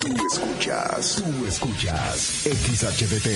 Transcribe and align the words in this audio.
Tú 0.00 0.08
escuchas, 0.32 1.22
tú 1.22 1.46
escuchas 1.46 2.44
XHDT, 2.44 3.28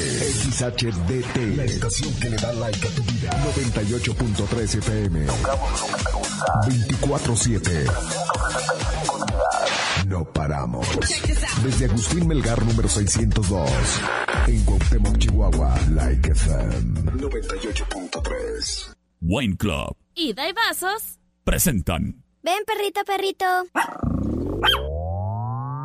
XHDT, 0.50 1.36
la 1.56 1.64
estación 1.64 2.14
que 2.18 2.30
le 2.30 2.36
da 2.36 2.52
like 2.54 2.88
a 2.88 2.90
tu 2.90 3.02
vida. 3.02 3.30
98.3 3.54 4.78
FM. 4.78 5.26
Tocamos 5.26 5.80
lo 5.80 5.86
que 5.86 6.04
te 6.04 6.12
gusta. 6.12 6.46
24-7. 6.66 7.92
No 10.06 10.24
paramos. 10.24 10.86
Desde 11.62 11.84
Agustín 11.84 12.26
Melgar 12.26 12.64
número 12.64 12.88
602. 12.88 13.70
En 14.46 14.64
Cuauhtémoc, 14.64 15.18
Chihuahua. 15.18 15.78
Like 15.90 16.30
FM 16.30 17.12
98.3. 17.12 18.94
Wine 19.20 19.56
Club. 19.58 19.96
Ida 20.14 20.48
y 20.48 20.52
vasos. 20.54 21.18
Presentan. 21.44 22.24
Ven, 22.42 22.64
perrito, 22.66 23.04
perrito. 23.04 23.44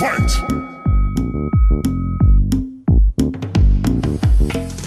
Fight. 0.00 0.32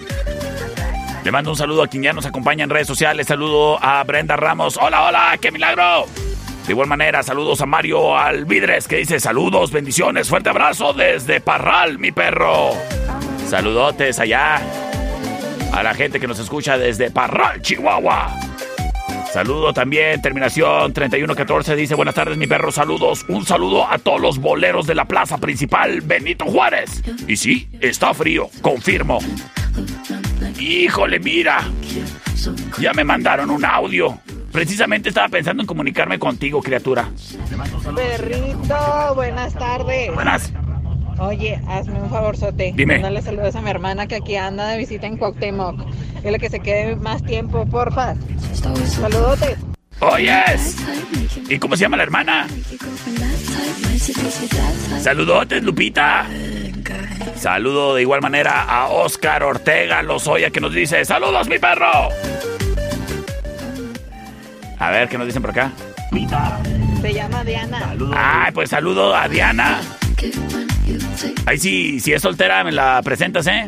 Le 1.23 1.31
mando 1.31 1.51
un 1.51 1.55
saludo 1.55 1.83
a 1.83 1.87
quien 1.87 2.01
ya 2.01 2.13
nos 2.13 2.25
acompaña 2.25 2.63
en 2.63 2.69
redes 2.71 2.87
sociales. 2.87 3.27
Saludo 3.27 3.77
a 3.81 4.03
Brenda 4.03 4.35
Ramos. 4.37 4.77
Hola, 4.81 5.03
hola, 5.03 5.37
qué 5.39 5.51
milagro. 5.51 6.07
De 6.65 6.73
igual 6.73 6.87
manera, 6.87 7.21
saludos 7.21 7.61
a 7.61 7.65
Mario 7.65 8.17
Alvidres 8.17 8.87
que 8.87 8.97
dice 8.97 9.19
saludos, 9.19 9.71
bendiciones, 9.71 10.29
fuerte 10.29 10.49
abrazo 10.49 10.93
desde 10.93 11.41
Parral, 11.41 11.99
mi 11.99 12.11
perro. 12.11 12.71
Saludotes 13.47 14.19
allá 14.19 14.61
a 15.73 15.83
la 15.83 15.93
gente 15.93 16.19
que 16.19 16.27
nos 16.27 16.39
escucha 16.39 16.77
desde 16.77 17.11
Parral, 17.11 17.61
Chihuahua. 17.61 18.35
Saludo 19.31 19.73
también, 19.73 20.21
terminación 20.21 20.93
3114 20.93 21.75
dice 21.75 21.95
buenas 21.95 22.15
tardes 22.15 22.37
mi 22.37 22.47
perro, 22.47 22.71
saludos. 22.71 23.25
Un 23.27 23.45
saludo 23.45 23.89
a 23.89 23.97
todos 23.97 24.21
los 24.21 24.37
boleros 24.39 24.87
de 24.87 24.95
la 24.95 25.05
plaza 25.05 25.37
principal 25.37 26.01
Benito 26.01 26.45
Juárez. 26.45 27.03
Y 27.27 27.37
sí, 27.37 27.67
está 27.79 28.13
frío, 28.13 28.49
confirmo. 28.61 29.19
Híjole, 30.61 31.19
mira. 31.19 31.63
Ya 32.79 32.93
me 32.93 33.03
mandaron 33.03 33.49
un 33.49 33.65
audio. 33.65 34.19
Precisamente 34.51 35.09
estaba 35.09 35.27
pensando 35.27 35.63
en 35.63 35.67
comunicarme 35.67 36.19
contigo, 36.19 36.61
criatura. 36.61 37.09
Perrito, 37.95 39.15
buenas 39.15 39.55
tardes. 39.55 40.13
Buenas. 40.13 40.53
Oye, 41.17 41.59
hazme 41.67 41.99
un 41.99 42.09
favorzote. 42.11 42.73
Dime. 42.75 42.95
Mándale 42.95 43.23
saludos 43.23 43.55
a 43.55 43.61
mi 43.61 43.71
hermana 43.71 44.05
que 44.05 44.15
aquí 44.15 44.35
anda 44.35 44.67
de 44.67 44.77
visita 44.77 45.07
en 45.07 45.17
Cuauhtémoc. 45.17 45.83
Dile 46.23 46.37
que 46.37 46.49
se 46.49 46.59
quede 46.59 46.95
más 46.95 47.23
tiempo, 47.23 47.65
porfa. 47.65 48.15
Saludotes. 48.53 49.57
Oyes. 49.99 50.77
¿Y 51.49 51.57
cómo 51.57 51.75
se 51.75 51.81
llama 51.81 51.97
la 51.97 52.03
hermana? 52.03 52.47
Saludotes, 54.99 55.63
Lupita. 55.63 56.27
Saludo 57.35 57.95
de 57.95 58.01
igual 58.01 58.21
manera 58.21 58.63
a 58.63 58.87
Oscar 58.87 59.43
Ortega 59.43 60.01
Lozoya 60.01 60.49
que 60.49 60.59
nos 60.59 60.73
dice, 60.73 61.03
saludos 61.05 61.47
mi 61.47 61.59
perro. 61.59 62.09
A 64.79 64.89
ver, 64.89 65.09
¿qué 65.09 65.17
nos 65.17 65.27
dicen 65.27 65.41
por 65.41 65.51
acá? 65.51 65.71
Se 67.01 67.13
llama 67.13 67.43
Diana. 67.43 67.95
Ay, 68.15 68.51
pues 68.51 68.69
saludo 68.69 69.15
a 69.15 69.27
Diana. 69.27 69.81
Ay, 71.45 71.57
sí, 71.57 71.99
si 71.99 72.13
es 72.13 72.21
soltera, 72.21 72.63
me 72.63 72.71
la 72.71 73.01
presentas, 73.03 73.47
¿eh? 73.47 73.67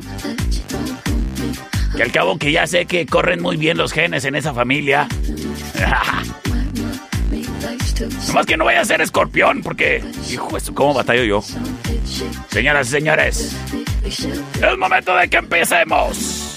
Que 1.96 2.04
al 2.04 2.12
cabo 2.12 2.38
que 2.38 2.52
ya 2.52 2.68
sé 2.68 2.86
que 2.86 3.06
corren 3.06 3.42
muy 3.42 3.58
bien 3.58 3.78
los 3.78 3.92
genes 3.92 4.26
en 4.26 4.36
esa 4.36 4.54
familia. 4.54 5.08
Nomás 8.28 8.46
que 8.46 8.58
no 8.58 8.66
vaya 8.66 8.82
a 8.82 8.86
ser 8.86 9.02
escorpión, 9.02 9.62
porque, 9.62 10.04
hijo, 10.32 10.56
esto, 10.58 10.74
¿cómo 10.74 10.94
batallo 10.94 11.24
yo? 11.24 11.44
Señoras 12.50 12.88
y 12.88 12.92
señores, 12.92 13.56
es 14.06 14.78
momento 14.78 15.16
de 15.16 15.30
que 15.30 15.38
empecemos. 15.38 16.50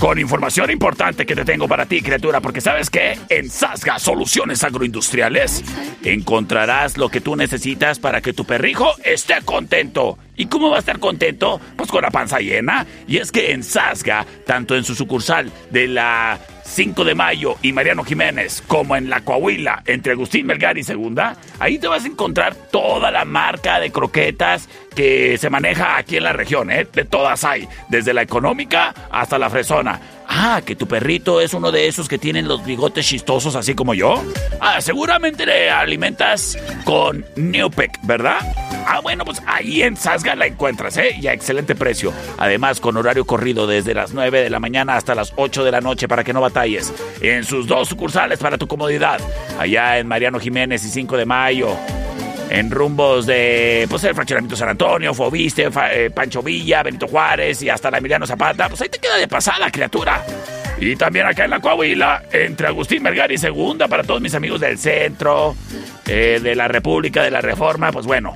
Con 0.00 0.18
información 0.18 0.70
importante 0.70 1.24
que 1.24 1.34
te 1.34 1.44
tengo 1.44 1.68
para 1.68 1.86
ti, 1.86 2.02
criatura, 2.02 2.40
porque 2.40 2.60
sabes 2.60 2.90
que 2.90 3.18
en 3.28 3.48
Sasga 3.48 3.98
Soluciones 3.98 4.62
Agroindustriales 4.64 5.64
encontrarás 6.04 6.98
lo 6.98 7.08
que 7.08 7.20
tú 7.20 7.36
necesitas 7.36 7.98
para 7.98 8.20
que 8.20 8.32
tu 8.32 8.44
perrijo 8.44 8.92
esté 9.04 9.36
contento. 9.44 10.18
¿Y 10.36 10.46
cómo 10.46 10.70
va 10.70 10.76
a 10.76 10.80
estar 10.80 10.98
contento? 10.98 11.60
Pues 11.76 11.90
con 11.90 12.02
la 12.02 12.10
panza 12.10 12.40
llena. 12.40 12.86
Y 13.06 13.18
es 13.18 13.32
que 13.32 13.52
en 13.52 13.62
Sasga, 13.62 14.26
tanto 14.44 14.76
en 14.76 14.84
su 14.84 14.94
sucursal 14.94 15.50
de 15.70 15.88
la 15.88 16.38
5 16.66 17.04
de 17.04 17.14
mayo 17.14 17.56
y 17.62 17.72
Mariano 17.72 18.04
Jiménez, 18.04 18.62
como 18.66 18.96
en 18.96 19.08
la 19.08 19.22
Coahuila, 19.22 19.82
entre 19.86 20.12
Agustín 20.12 20.46
Melgar 20.46 20.76
y 20.76 20.82
Segunda, 20.82 21.36
ahí 21.58 21.78
te 21.78 21.88
vas 21.88 22.04
a 22.04 22.08
encontrar 22.08 22.54
toda 22.70 23.10
la 23.10 23.24
marca 23.24 23.80
de 23.80 23.90
croquetas 23.90 24.68
que 24.94 25.38
se 25.38 25.50
maneja 25.50 25.96
aquí 25.96 26.16
en 26.16 26.24
la 26.24 26.32
región, 26.32 26.70
¿eh? 26.70 26.86
De 26.92 27.04
todas 27.04 27.44
hay, 27.44 27.68
desde 27.88 28.12
la 28.12 28.22
económica 28.22 28.94
hasta 29.10 29.38
la 29.38 29.48
fresona. 29.50 30.00
Ah, 30.28 30.60
que 30.64 30.76
tu 30.76 30.86
perrito 30.86 31.40
es 31.40 31.54
uno 31.54 31.70
de 31.70 31.86
esos 31.86 32.08
que 32.08 32.18
tienen 32.18 32.48
los 32.48 32.64
bigotes 32.64 33.06
chistosos 33.06 33.56
así 33.56 33.74
como 33.74 33.94
yo. 33.94 34.22
Ah, 34.60 34.80
seguramente 34.80 35.46
le 35.46 35.70
alimentas 35.70 36.58
con 36.84 37.24
Neopec, 37.36 37.98
¿verdad? 38.02 38.38
Ah, 38.86 39.00
bueno, 39.00 39.24
pues 39.24 39.42
ahí 39.46 39.82
en 39.82 39.96
Sasga 39.96 40.34
la 40.34 40.46
encuentras, 40.46 40.96
¿eh? 40.96 41.16
Y 41.20 41.26
a 41.26 41.32
excelente 41.32 41.74
precio. 41.74 42.12
Además, 42.38 42.80
con 42.80 42.96
horario 42.96 43.24
corrido 43.24 43.66
desde 43.66 43.94
las 43.94 44.12
9 44.12 44.42
de 44.42 44.50
la 44.50 44.60
mañana 44.60 44.96
hasta 44.96 45.14
las 45.14 45.32
8 45.36 45.64
de 45.64 45.72
la 45.72 45.80
noche 45.80 46.08
para 46.08 46.24
que 46.24 46.32
no 46.32 46.40
batalles. 46.40 46.92
En 47.20 47.44
sus 47.44 47.66
dos 47.66 47.88
sucursales 47.88 48.38
para 48.38 48.58
tu 48.58 48.66
comodidad. 48.66 49.20
Allá 49.58 49.98
en 49.98 50.06
Mariano 50.06 50.38
Jiménez 50.38 50.84
y 50.84 50.88
5 50.90 51.16
de 51.16 51.26
mayo 51.26 51.76
en 52.50 52.70
rumbos 52.70 53.26
de 53.26 53.86
pues 53.88 54.04
el 54.04 54.14
fraccionamiento 54.14 54.56
San 54.56 54.68
Antonio, 54.68 55.12
Fobiste, 55.14 55.68
eh, 55.92 56.10
Pancho 56.10 56.42
Villa, 56.42 56.82
Benito 56.82 57.06
Juárez 57.06 57.62
y 57.62 57.68
hasta 57.68 57.90
la 57.90 57.98
Emiliano 57.98 58.26
Zapata, 58.26 58.68
pues 58.68 58.80
ahí 58.82 58.88
te 58.88 58.98
queda 58.98 59.16
de 59.16 59.28
pasada, 59.28 59.70
criatura. 59.70 60.24
Y 60.78 60.94
también 60.96 61.26
acá 61.26 61.44
en 61.44 61.50
la 61.50 61.60
Coahuila, 61.60 62.24
entre 62.32 62.66
Agustín 62.66 63.02
Vergara 63.02 63.32
y 63.32 63.38
Segunda, 63.38 63.88
para 63.88 64.04
todos 64.04 64.20
mis 64.20 64.34
amigos 64.34 64.60
del 64.60 64.78
centro, 64.78 65.56
eh, 66.06 66.38
de 66.42 66.54
la 66.54 66.68
República, 66.68 67.22
de 67.22 67.30
la 67.30 67.40
Reforma, 67.40 67.90
pues 67.92 68.06
bueno. 68.06 68.34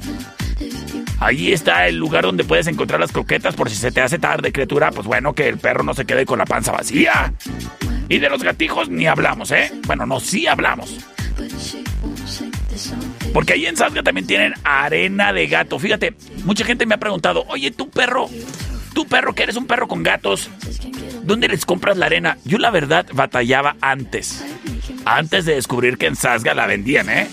Allí 1.21 1.53
está 1.53 1.87
el 1.87 1.97
lugar 1.97 2.25
donde 2.25 2.45
puedes 2.45 2.67
encontrar 2.67 2.99
las 2.99 3.13
croquetas 3.13 3.55
por 3.55 3.69
si 3.69 3.77
se 3.77 3.93
te 3.93 4.01
hace 4.01 4.19
tarde, 4.19 4.53
criatura. 4.53 4.91
Pues 4.91 5.07
bueno, 5.07 5.35
que 5.35 5.49
el 5.49 5.59
perro 5.59 5.83
no 5.83 5.93
se 5.93 6.07
quede 6.07 6.25
con 6.25 6.39
la 6.39 6.47
panza 6.47 6.73
vacía. 6.73 7.35
Y 8.09 8.19
de 8.19 8.31
los 8.31 8.43
gatijos 8.43 8.89
ni 8.89 9.07
hablamos, 9.07 9.51
¿eh? 9.53 9.71
Bueno, 9.87 10.07
no, 10.07 10.19
sí 10.19 10.47
hablamos. 10.47 10.97
Porque 13.33 13.53
ahí 13.53 13.67
en 13.67 13.77
Sasga 13.77 14.03
también 14.03 14.27
tienen 14.27 14.55
arena 14.65 15.33
de 15.33 15.47
gato. 15.47 15.79
Fíjate, 15.79 16.15
mucha 16.45 16.65
gente 16.65 16.87
me 16.87 16.95
ha 16.95 16.99
preguntado, 16.99 17.45
oye, 17.49 17.71
tu 17.71 17.89
perro, 17.89 18.29
tu 18.95 19.07
perro 19.07 19.35
que 19.35 19.45
eres 19.45 19.57
un 19.57 19.67
perro 19.67 19.89
con 19.89 20.03
gatos, 20.03 20.51
¿dónde 21.23 21.49
les 21.49 21.65
compras 21.65 21.97
la 21.97 22.07
arena? 22.07 22.39
Yo 22.45 22.59
la 22.59 22.71
verdad 22.71 23.07
batallaba 23.13 23.77
antes. 23.81 24.45
Antes 25.05 25.45
de 25.45 25.55
descubrir 25.55 25.97
que 25.97 26.07
en 26.07 26.17
Sasga 26.17 26.55
la 26.55 26.67
vendían, 26.67 27.09
¿eh? 27.09 27.29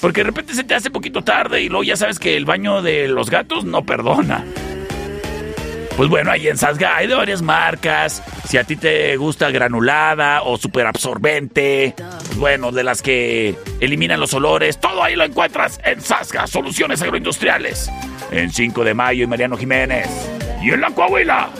Porque 0.00 0.20
de 0.20 0.24
repente 0.24 0.54
se 0.54 0.64
te 0.64 0.74
hace 0.74 0.90
poquito 0.90 1.22
tarde 1.22 1.62
y 1.62 1.68
luego 1.68 1.84
ya 1.84 1.96
sabes 1.96 2.18
que 2.18 2.36
el 2.36 2.44
baño 2.44 2.82
de 2.82 3.08
los 3.08 3.30
gatos 3.30 3.64
no 3.64 3.84
perdona. 3.84 4.44
Pues 5.96 6.08
bueno, 6.08 6.32
ahí 6.32 6.48
en 6.48 6.58
Sasga 6.58 6.96
hay 6.96 7.06
de 7.06 7.14
varias 7.14 7.40
marcas. 7.40 8.20
Si 8.48 8.58
a 8.58 8.64
ti 8.64 8.74
te 8.74 9.16
gusta 9.16 9.50
granulada 9.50 10.42
o 10.42 10.56
super 10.56 10.86
absorbente, 10.86 11.94
pues 11.96 12.36
bueno, 12.36 12.72
de 12.72 12.82
las 12.82 13.00
que 13.00 13.54
eliminan 13.78 14.18
los 14.18 14.34
olores, 14.34 14.80
todo 14.80 15.04
ahí 15.04 15.14
lo 15.14 15.22
encuentras 15.22 15.80
en 15.84 16.00
Sasga, 16.00 16.48
Soluciones 16.48 17.00
Agroindustriales. 17.00 17.90
En 18.32 18.50
5 18.50 18.82
de 18.82 18.94
mayo 18.94 19.22
y 19.22 19.26
Mariano 19.28 19.56
Jiménez. 19.56 20.08
Y 20.60 20.70
en 20.70 20.80
la 20.80 20.90
Coahuila, 20.90 21.50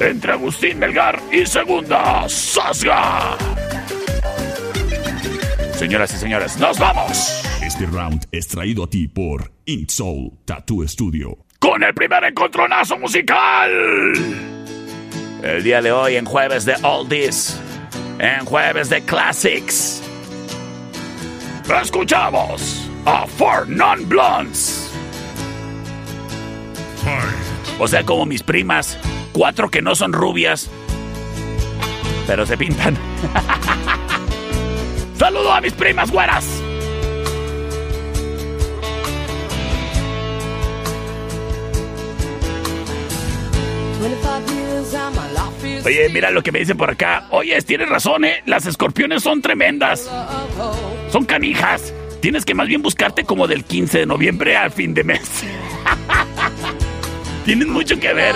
entre 0.00 0.32
Agustín 0.32 0.80
Melgar 0.80 1.20
y 1.30 1.46
Segunda, 1.46 2.28
Sasga. 2.28 3.36
Señoras 5.74 6.12
y 6.12 6.16
señores, 6.16 6.56
¡nos 6.56 6.78
vamos! 6.78 7.44
Este 7.62 7.86
round 7.86 8.26
es 8.32 8.48
traído 8.48 8.84
a 8.84 8.90
ti 8.90 9.06
por 9.06 9.52
Ink 9.66 9.90
Soul 9.90 10.32
Tattoo 10.44 10.86
Studio 10.88 11.44
con 11.64 11.82
el 11.82 11.94
primer 11.94 12.22
encontronazo 12.24 12.98
musical. 12.98 13.70
El 15.42 15.62
día 15.62 15.80
de 15.80 15.92
hoy 15.92 16.16
en 16.16 16.26
jueves 16.26 16.66
de 16.66 16.74
Oldies, 16.82 17.58
en 18.18 18.44
jueves 18.44 18.90
de 18.90 19.00
Classics, 19.02 20.02
escuchamos 21.82 22.90
a 23.06 23.26
Four 23.26 23.66
Non 23.70 24.06
Blondes. 24.06 24.92
O 27.78 27.88
sea, 27.88 28.04
como 28.04 28.26
mis 28.26 28.42
primas, 28.42 28.98
cuatro 29.32 29.70
que 29.70 29.80
no 29.80 29.94
son 29.94 30.12
rubias, 30.12 30.70
pero 32.26 32.44
se 32.44 32.58
pintan. 32.58 32.98
Saludo 35.18 35.50
a 35.50 35.62
mis 35.62 35.72
primas 35.72 36.10
güeras. 36.10 36.62
Oye, 45.84 46.08
mira 46.10 46.30
lo 46.30 46.42
que 46.42 46.52
me 46.52 46.58
dicen 46.58 46.76
por 46.76 46.90
acá. 46.90 47.26
Oye, 47.30 47.60
tienes 47.62 47.88
razón, 47.88 48.24
¿eh? 48.24 48.42
Las 48.46 48.66
escorpiones 48.66 49.22
son 49.22 49.42
tremendas. 49.42 50.08
Son 51.10 51.24
canijas. 51.24 51.92
Tienes 52.20 52.44
que 52.44 52.54
más 52.54 52.68
bien 52.68 52.82
buscarte 52.82 53.24
como 53.24 53.46
del 53.46 53.64
15 53.64 54.00
de 54.00 54.06
noviembre 54.06 54.56
al 54.56 54.70
fin 54.70 54.94
de 54.94 55.04
mes. 55.04 55.20
Tienen 57.44 57.70
mucho 57.70 57.98
que 58.00 58.14
ver. 58.14 58.34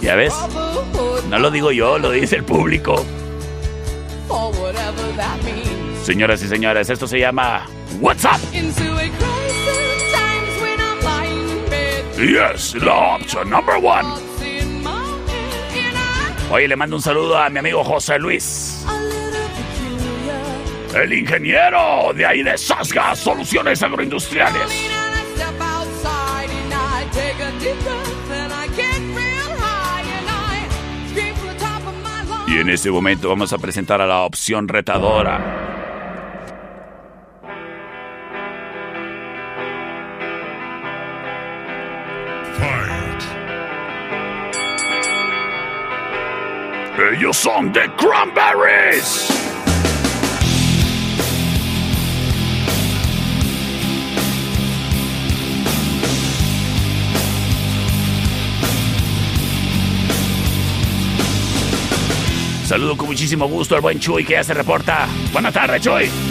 Ya 0.00 0.14
ves, 0.14 0.32
no 1.28 1.38
lo 1.38 1.50
digo 1.50 1.72
yo, 1.72 1.98
lo 1.98 2.10
dice 2.10 2.36
el 2.36 2.44
público. 2.44 3.04
Señoras 6.02 6.42
y 6.42 6.48
señores, 6.48 6.88
esto 6.88 7.06
se 7.06 7.18
llama 7.18 7.66
WhatsApp. 8.00 8.40
Yes, 12.20 12.74
la 12.74 13.16
opción 13.16 13.48
number 13.48 13.76
one. 13.76 14.06
Oye, 16.50 16.68
le 16.68 16.76
mando 16.76 16.96
un 16.96 17.02
saludo 17.02 17.38
a 17.38 17.48
mi 17.48 17.60
amigo 17.60 17.82
José 17.82 18.18
Luis. 18.18 18.84
El 20.94 21.12
ingeniero 21.14 22.12
de 22.14 22.26
ahí 22.26 22.42
de 22.42 22.58
Sasga, 22.58 23.16
Soluciones 23.16 23.82
Agroindustriales. 23.82 24.90
Y 32.48 32.58
en 32.58 32.68
este 32.68 32.90
momento 32.90 33.30
vamos 33.30 33.52
a 33.54 33.58
presentar 33.58 34.02
a 34.02 34.06
la 34.06 34.20
opción 34.22 34.68
retadora. 34.68 35.79
Ellos 47.12 47.36
son 47.36 47.72
The 47.72 47.90
Cranberries. 47.96 49.28
Saludo 62.64 62.96
con 62.96 63.08
muchísimo 63.08 63.48
gusto 63.48 63.74
al 63.74 63.80
buen 63.80 63.98
Chuy 63.98 64.24
que 64.24 64.34
ya 64.34 64.44
se 64.44 64.54
reporta. 64.54 65.08
Buenas 65.32 65.52
tardes, 65.52 65.82
Chuy. 65.82 66.29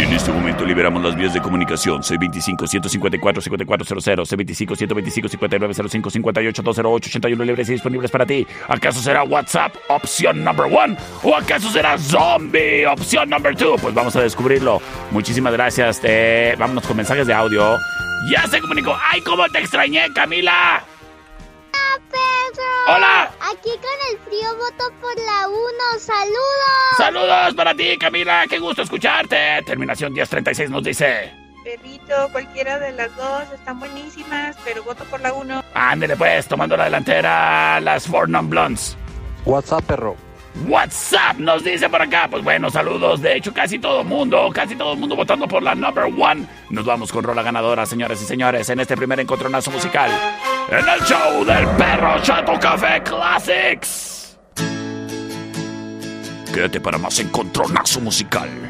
En 0.00 0.12
este 0.14 0.32
momento 0.32 0.64
liberamos 0.64 1.02
las 1.02 1.14
vías 1.14 1.34
de 1.34 1.42
comunicación. 1.42 2.00
C25-154-5400, 2.00 4.24
C25-125-5905, 4.24 6.54
58-208-81 6.54 7.44
libres 7.44 7.68
y 7.68 7.72
disponibles 7.72 8.10
para 8.10 8.24
ti. 8.24 8.46
¿Acaso 8.66 9.02
será 9.02 9.24
WhatsApp, 9.24 9.76
opción 9.88 10.42
number 10.42 10.74
one? 10.74 10.96
¿O 11.22 11.36
acaso 11.36 11.68
será 11.68 11.98
Zombie, 11.98 12.86
opción 12.86 13.28
number 13.28 13.54
two? 13.54 13.76
Pues 13.76 13.92
vamos 13.92 14.16
a 14.16 14.22
descubrirlo. 14.22 14.80
Muchísimas 15.10 15.52
gracias. 15.52 16.00
Eh, 16.02 16.56
vámonos 16.58 16.86
con 16.86 16.96
mensajes 16.96 17.26
de 17.26 17.34
audio. 17.34 17.76
Ya 18.30 18.46
se 18.46 18.58
comunicó. 18.58 18.96
¡Ay, 19.10 19.20
cómo 19.20 19.46
te 19.50 19.58
extrañé, 19.58 20.10
Camila! 20.14 20.82
Hola. 22.88 23.30
Aquí 23.40 23.70
con 23.70 23.98
el 24.10 24.18
frío 24.26 24.56
voto 24.56 24.92
por 25.00 25.16
la 25.16 25.48
1. 25.48 25.58
Saludos. 25.98 26.96
Saludos 26.96 27.54
para 27.54 27.74
ti, 27.74 27.96
Camila. 27.98 28.44
Qué 28.48 28.58
gusto 28.58 28.82
escucharte. 28.82 29.62
Terminación 29.64 30.12
1036 30.12 30.70
nos 30.70 30.82
dice. 30.82 31.32
Perrito, 31.62 32.28
cualquiera 32.32 32.78
de 32.78 32.92
las 32.92 33.14
dos 33.16 33.44
están 33.54 33.78
buenísimas, 33.78 34.56
pero 34.64 34.82
voto 34.82 35.04
por 35.04 35.20
la 35.20 35.32
1. 35.32 35.62
Ándele 35.74 36.16
pues, 36.16 36.48
tomando 36.48 36.76
la 36.76 36.84
delantera 36.84 37.78
las 37.80 38.06
Four 38.06 38.28
Non 38.28 38.50
Blondes. 38.50 38.96
WhatsApp, 39.44 39.84
perro. 39.84 40.16
WhatsApp 40.68 41.38
nos 41.38 41.64
dice 41.64 41.88
por 41.88 42.02
acá. 42.02 42.28
Pues 42.30 42.42
bueno, 42.42 42.70
saludos. 42.70 43.20
De 43.22 43.36
hecho, 43.36 43.52
casi 43.52 43.78
todo 43.78 44.04
mundo, 44.04 44.50
casi 44.52 44.74
todo 44.76 44.92
el 44.94 44.98
mundo 44.98 45.16
votando 45.16 45.46
por 45.48 45.62
la 45.62 45.74
number 45.74 46.04
one. 46.04 46.46
Nos 46.70 46.84
vamos 46.84 47.12
con 47.12 47.24
rola 47.24 47.42
ganadora, 47.42 47.86
señores 47.86 48.20
y 48.22 48.24
señores, 48.24 48.68
en 48.70 48.80
este 48.80 48.96
primer 48.96 49.20
encontronazo 49.20 49.70
musical. 49.70 50.10
En 50.70 50.88
el 50.88 51.00
show 51.04 51.44
del 51.44 51.66
perro 51.76 52.20
Chato 52.22 52.52
Café 52.60 53.02
Classics. 53.02 54.38
Quédate 56.52 56.80
para 56.80 56.98
más 56.98 57.18
encontronazo 57.20 58.00
musical. 58.00 58.69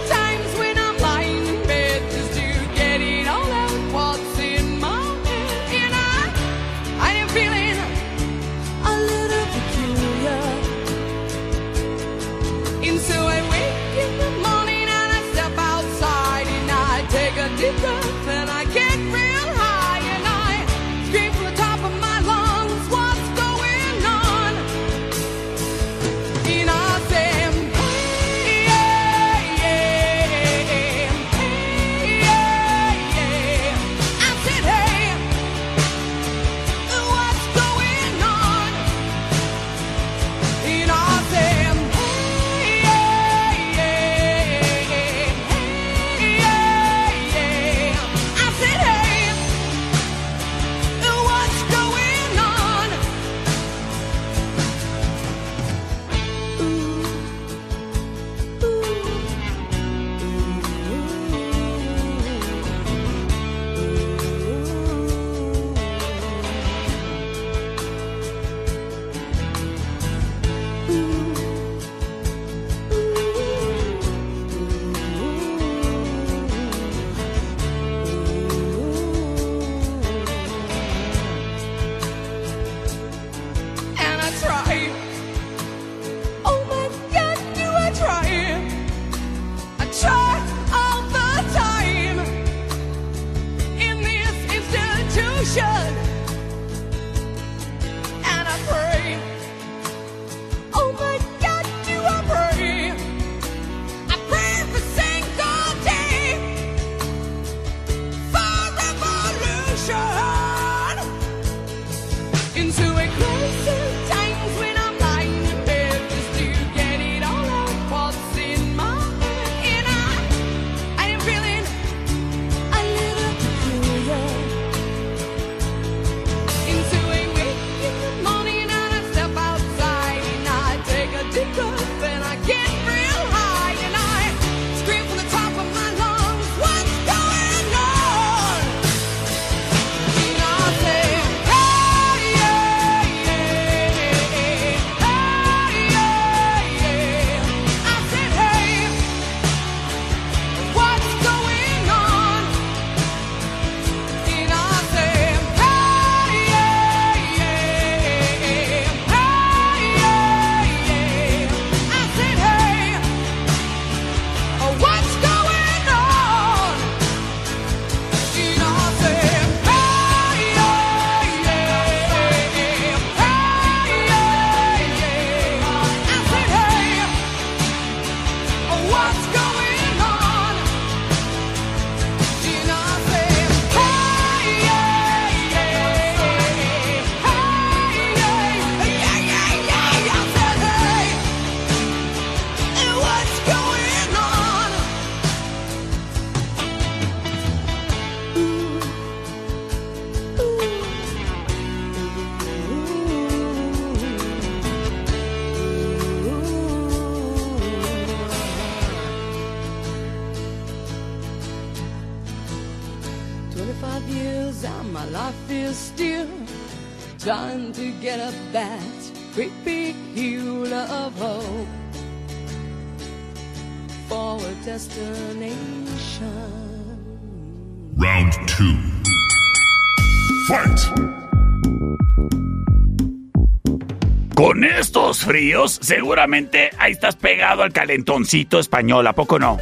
seguramente 235.81 236.69
ahí 236.77 236.91
estás 236.91 237.15
pegado 237.15 237.63
al 237.63 237.73
calentoncito 237.73 238.59
español, 238.59 239.07
¿a 239.07 239.13
poco 239.13 239.39
no? 239.39 239.57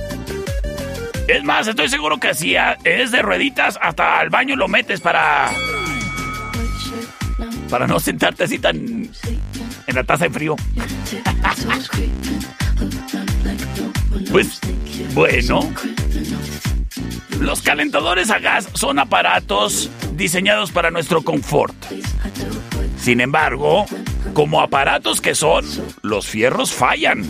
Es 1.28 1.44
más, 1.44 1.68
estoy 1.68 1.90
seguro 1.90 2.20
que 2.20 2.34
si 2.34 2.56
es 2.84 3.12
de 3.12 3.22
rueditas, 3.22 3.78
hasta 3.82 4.20
al 4.20 4.30
baño 4.30 4.56
lo 4.56 4.68
metes 4.68 5.00
para. 5.00 5.52
para 7.70 7.86
no 7.86 8.00
sentarte 8.00 8.46
así 8.46 8.58
tan. 8.58 8.78
en 8.78 9.96
la 9.96 10.04
taza 10.04 10.24
de 10.26 10.32
frío. 10.32 10.56
pues, 14.32 14.60
bueno. 15.14 15.72
Los 17.40 17.62
calentadores 17.62 18.32
a 18.32 18.40
gas 18.40 18.68
son 18.74 19.00
aparatos 19.00 19.90
diseñados 20.14 20.72
para 20.72 20.92
nuestro 20.92 21.22
confort. 21.22 21.76
Sin 23.00 23.22
embargo, 23.22 23.86
como 24.34 24.62
aparatos 24.62 25.22
que 25.22 25.36
son, 25.36 25.66
los 26.02 26.28
fierros 26.28 26.72
fallan. 26.72 27.24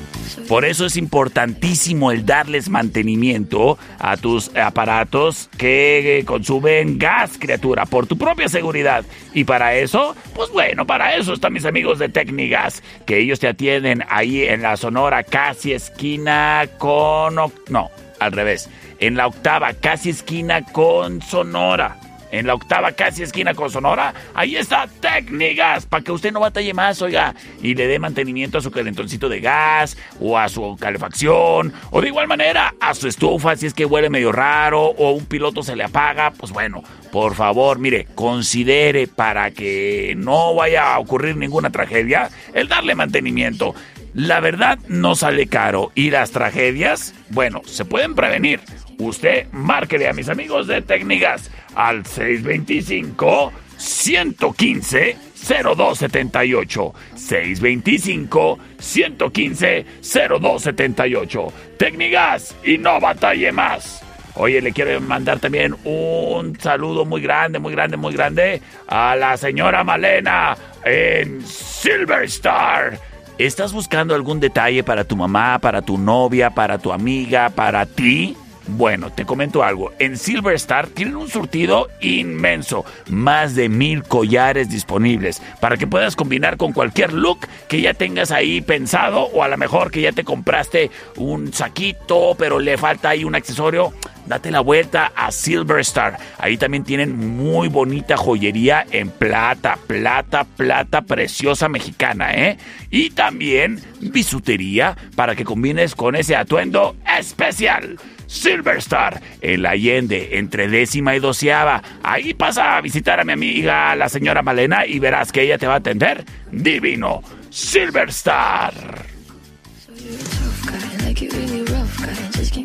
Por 0.48 0.65
eso 0.65 0.86
es 0.86 0.98
importantísimo 0.98 2.12
el 2.12 2.25
darles 2.25 2.70
mantenimiento 2.70 3.77
a 4.00 4.18
tus 4.18 4.56
aparatos 4.56 5.50
que 5.58 6.20
eh, 6.20 6.25
consumen 6.25 7.00
gas, 7.00 7.38
criatura, 7.39 7.86
por 7.86 8.06
tu 8.06 8.18
propia 8.18 8.50
seguridad. 8.50 9.06
Y 9.34 9.44
para 9.44 9.75
eso, 9.75 10.15
pues 10.36 10.51
bueno, 10.51 10.86
para 10.86 11.15
eso 11.15 11.34
están 11.34 11.53
mis 11.53 11.65
amigos 11.65 12.00
de 12.00 12.10
Tecnigas, 12.10 12.84
que 13.06 13.20
ellos 13.20 13.39
te 13.39 13.48
atienden 13.48 14.03
ahí 14.10 14.44
en 14.44 14.62
la 14.62 14.77
Sonora, 14.77 15.24
casi 15.24 15.74
esquina 15.74 16.68
con... 16.77 17.36
No, 17.70 17.91
al 18.20 18.32
revés. 18.32 18.70
En 19.00 19.15
la 19.15 19.27
octava, 19.27 19.74
casi 19.74 20.10
esquina 20.10 20.63
con 20.63 21.22
Sonora 21.22 21.98
en 22.31 22.48
la 22.48 22.53
octava 22.53 22.91
casi 22.91 23.24
esquina 23.24 23.53
con 23.53 23.69
Sonora, 23.69 24.13
ahí 24.33 24.55
está 24.55 24.88
Técnicas, 24.88 25.86
para 25.86 26.03
que 26.03 26.12
usted 26.12 26.31
no 26.31 26.39
batalle 26.39 26.74
más, 26.74 27.01
oiga, 27.01 27.36
y 27.62 27.75
le 27.75 27.88
dé 27.88 28.00
mantenimiento 28.00 28.57
a 28.57 28.62
su 28.62 28.71
calentoncito 28.71 29.29
de 29.29 29.39
gas, 29.39 29.98
o 30.19 30.38
a 30.38 30.50
su 30.50 30.77
calefacción, 30.79 31.74
o 31.91 32.01
de 32.01 32.07
igual 32.07 32.27
manera 32.27 32.74
a 32.79 32.93
su 32.93 33.07
estufa, 33.07 33.55
si 33.55 33.65
es 33.65 33.74
que 33.74 33.86
huele 33.86 34.09
medio 34.09 34.31
raro, 34.31 34.81
o 34.81 35.12
un 35.12 35.25
piloto 35.25 35.63
se 35.63 35.75
le 35.75 35.83
apaga, 35.83 36.31
pues 36.31 36.51
bueno, 36.51 36.83
por 37.12 37.36
favor, 37.36 37.79
mire, 37.79 38.07
considere 38.15 39.07
para 39.07 39.51
que 39.51 40.13
no 40.17 40.53
vaya 40.55 40.93
a 40.93 41.00
ocurrir 41.00 41.36
ninguna 41.36 41.71
tragedia, 41.71 42.29
el 42.53 42.67
darle 42.67 42.95
mantenimiento. 42.95 43.74
La 44.13 44.39
verdad 44.39 44.79
no 44.88 45.15
sale 45.15 45.48
caro 45.48 45.91
y 45.93 46.09
las 46.09 46.31
tragedias, 46.31 47.13
bueno, 47.29 47.62
se 47.65 47.86
pueden 47.86 48.15
prevenir. 48.15 48.59
Usted 49.00 49.48
márquele 49.53 50.10
a 50.10 50.13
mis 50.13 50.29
amigos 50.29 50.68
de 50.68 50.82
Técnicas 50.82 51.50
al 51.74 52.06
625 52.06 53.51
115 53.77 55.18
0278 55.48 56.94
625 57.15 58.60
115 58.77 59.86
0278 60.01 61.53
Técnicas 61.77 62.56
y 62.63 62.77
no 62.77 63.00
batalle 63.00 63.51
más. 63.53 64.03
Oye, 64.36 64.62
le 64.62 64.72
quiero 64.72 65.00
mandar 65.01 65.39
también 65.39 65.75
un 65.86 66.60
saludo 66.60 67.06
muy 67.06 67.22
grande, 67.22 67.60
muy 67.60 67.72
grande, 67.72 67.98
muy 67.98 68.13
grande 68.13 68.62
a 68.88 69.15
la 69.15 69.38
señora 69.38 69.84
Malena 69.84 70.56
en 70.86 71.41
Silver 71.46 72.24
Star. 72.24 73.00
¿Estás 73.38 73.72
buscando 73.72 74.13
algún 74.13 74.41
detalle 74.41 74.84
para 74.84 75.06
tu 75.06 75.15
mamá, 75.15 75.60
para 75.60 75.82
tu 75.82 75.98
novia, 75.98 76.50
para 76.50 76.77
tu 76.77 76.91
amiga, 76.91 77.50
para 77.50 77.86
ti? 77.86 78.36
Bueno, 78.77 79.11
te 79.11 79.25
comento 79.25 79.63
algo. 79.63 79.91
En 79.99 80.17
Silver 80.17 80.55
Star 80.55 80.88
tienen 80.88 81.15
un 81.15 81.29
surtido 81.29 81.89
inmenso. 82.01 82.85
Más 83.09 83.55
de 83.55 83.67
mil 83.67 84.03
collares 84.03 84.69
disponibles 84.69 85.41
para 85.59 85.77
que 85.77 85.88
puedas 85.88 86.15
combinar 86.15 86.57
con 86.57 86.71
cualquier 86.73 87.13
look 87.13 87.39
que 87.67 87.81
ya 87.81 87.93
tengas 87.93 88.31
ahí 88.31 88.61
pensado 88.61 89.23
o 89.23 89.43
a 89.43 89.47
lo 89.47 89.57
mejor 89.57 89.91
que 89.91 90.01
ya 90.01 90.11
te 90.11 90.23
compraste 90.23 90.91
un 91.17 91.51
saquito 91.51 92.35
pero 92.38 92.59
le 92.59 92.77
falta 92.77 93.09
ahí 93.09 93.23
un 93.23 93.35
accesorio. 93.35 93.93
Date 94.25 94.51
la 94.51 94.59
vuelta 94.59 95.11
a 95.15 95.31
Silver 95.31 95.79
Star. 95.79 96.19
Ahí 96.38 96.55
también 96.57 96.83
tienen 96.83 97.17
muy 97.17 97.67
bonita 97.67 98.15
joyería 98.15 98.85
en 98.91 99.09
plata, 99.09 99.79
plata, 99.88 100.43
plata 100.43 101.01
preciosa 101.01 101.67
mexicana, 101.67 102.31
¿eh? 102.35 102.57
Y 102.91 103.09
también 103.09 103.81
bisutería 103.99 104.95
para 105.15 105.35
que 105.35 105.45
combines 105.45 105.95
con 105.95 106.15
ese 106.15 106.35
atuendo 106.35 106.95
especial. 107.17 107.97
Silver 108.29 108.77
Star, 108.77 109.19
en 109.41 109.63
la 109.63 109.71
Allende, 109.71 110.38
entre 110.38 110.67
décima 110.67 111.15
y 111.15 111.19
doceava. 111.19 111.81
Ahí 112.03 112.36
pasa 112.36 112.77
a 112.77 112.81
visitar 112.81 113.19
a 113.19 113.24
mi 113.24 113.33
amiga, 113.33 113.95
la 113.95 114.07
señora 114.07 114.43
Malena, 114.43 114.86
y 114.86 115.00
verás 115.00 115.31
que 115.31 115.41
ella 115.41 115.57
te 115.57 115.65
va 115.65 115.74
a 115.74 115.77
atender 115.77 116.24
divino. 116.51 117.24
Silver 117.49 118.10
Star. 118.10 118.71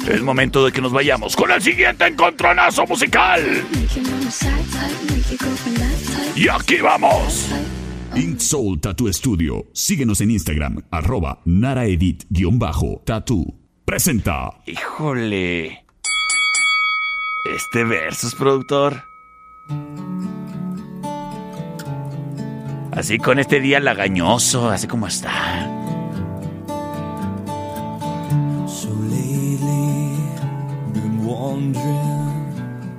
Es 0.06 0.20
momento 0.20 0.66
de 0.66 0.72
que 0.72 0.82
nos 0.82 0.92
vayamos 0.92 1.34
con 1.34 1.50
el 1.50 1.62
siguiente 1.62 2.06
encontronazo 2.06 2.86
musical. 2.86 3.40
Y 6.36 6.48
aquí 6.48 6.76
vamos. 6.82 7.48
Ink 8.14 8.38
Soul 8.38 8.80
Tattoo 8.80 9.10
Studio. 9.10 9.70
Síguenos 9.72 10.20
en 10.20 10.32
Instagram, 10.32 10.82
arroba 10.90 11.40
naraedit-tattoo. 11.46 13.63
Presenta. 13.84 14.50
Híjole. 14.66 15.84
Este 17.56 17.84
versus, 17.84 18.34
productor. 18.34 19.04
Así 22.92 23.18
con 23.18 23.38
este 23.38 23.60
día 23.60 23.80
lagañoso, 23.80 24.70
así 24.70 24.86
como 24.86 25.06
está. 25.06 25.70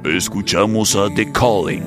Escuchamos 0.04 0.96
a 0.96 1.10
The 1.10 1.32
Calling. 1.32 1.84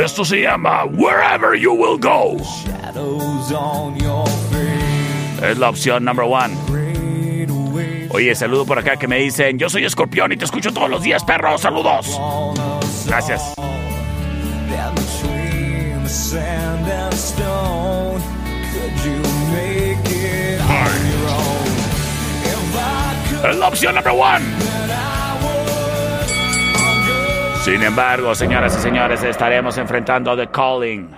Esto 0.00 0.24
se 0.24 0.40
llama 0.40 0.84
Wherever 0.86 1.58
You 1.58 1.72
Will 1.74 2.00
Go. 2.00 2.38
Es 5.42 5.58
la 5.58 5.68
opción 5.68 6.04
number 6.04 6.24
one. 6.24 6.56
Oye, 8.08 8.34
saludo 8.34 8.64
por 8.64 8.78
acá 8.78 8.96
que 8.96 9.06
me 9.06 9.18
dicen, 9.18 9.58
yo 9.58 9.68
soy 9.68 9.84
escorpión 9.84 10.32
y 10.32 10.36
te 10.38 10.46
escucho 10.46 10.72
todos 10.72 10.88
los 10.88 11.02
días, 11.02 11.22
perro. 11.24 11.58
Saludos. 11.58 12.18
Gracias. 13.06 13.54
Es 23.44 23.56
la 23.56 23.68
opción 23.68 23.94
number 23.94 24.12
one. 24.12 24.91
Sin 27.64 27.80
embargo, 27.80 28.34
señoras 28.34 28.76
y 28.76 28.82
señores, 28.82 29.22
estaremos 29.22 29.78
enfrentando 29.78 30.32
a 30.32 30.36
The 30.36 30.48
Calling. 30.48 31.08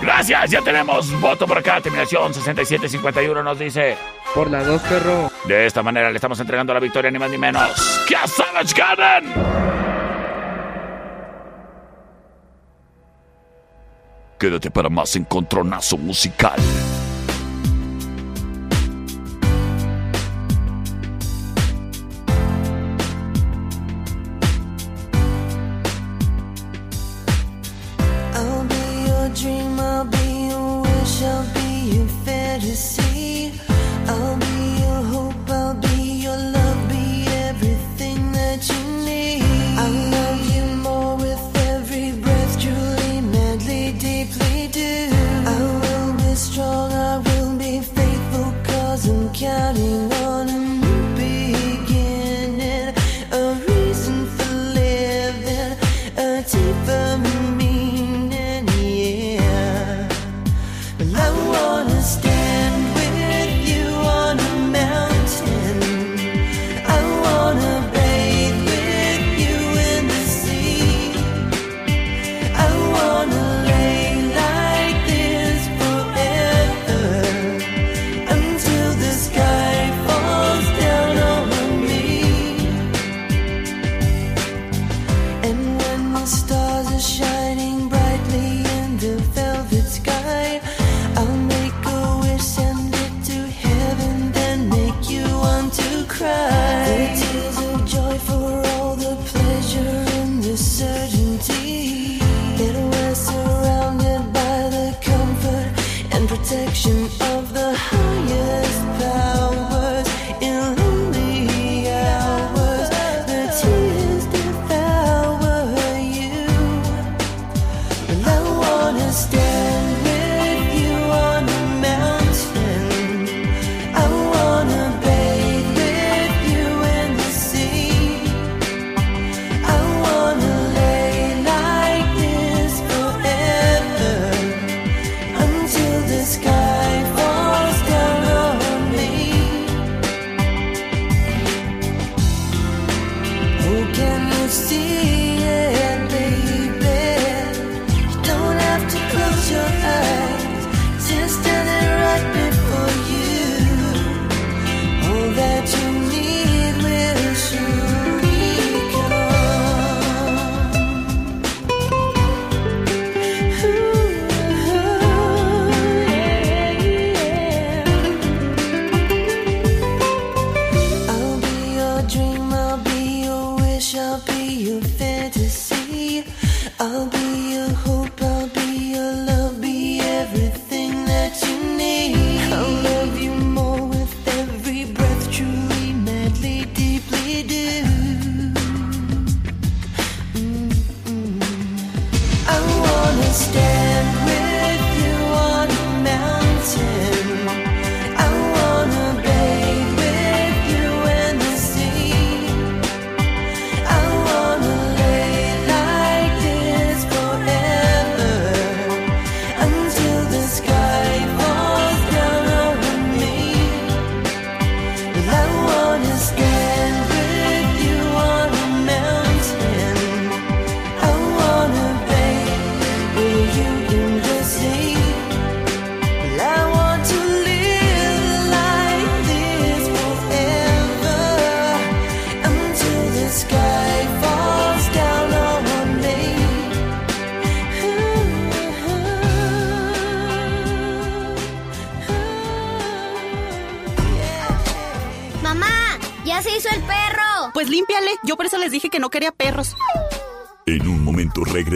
Gracias, 0.00 0.50
ya 0.50 0.60
tenemos 0.60 1.20
voto 1.20 1.46
por 1.46 1.58
acá. 1.58 1.80
Terminación 1.80 2.34
6751 2.34 3.42
nos 3.42 3.58
dice. 3.58 3.96
Por 4.34 4.50
la 4.50 4.62
dos, 4.62 4.82
perro. 4.82 5.30
De 5.46 5.66
esta 5.66 5.82
manera 5.82 6.10
le 6.10 6.16
estamos 6.16 6.38
entregando 6.40 6.74
la 6.74 6.80
victoria 6.80 7.10
ni 7.10 7.18
más 7.18 7.30
ni 7.30 7.38
menos 7.38 8.04
que 8.06 8.14
a 8.14 8.26
Savage 8.26 8.74
Garden. 8.76 9.32
Quédate 14.38 14.70
para 14.70 14.90
más 14.90 15.16
encontronazo 15.16 15.96
musical. 15.96 16.60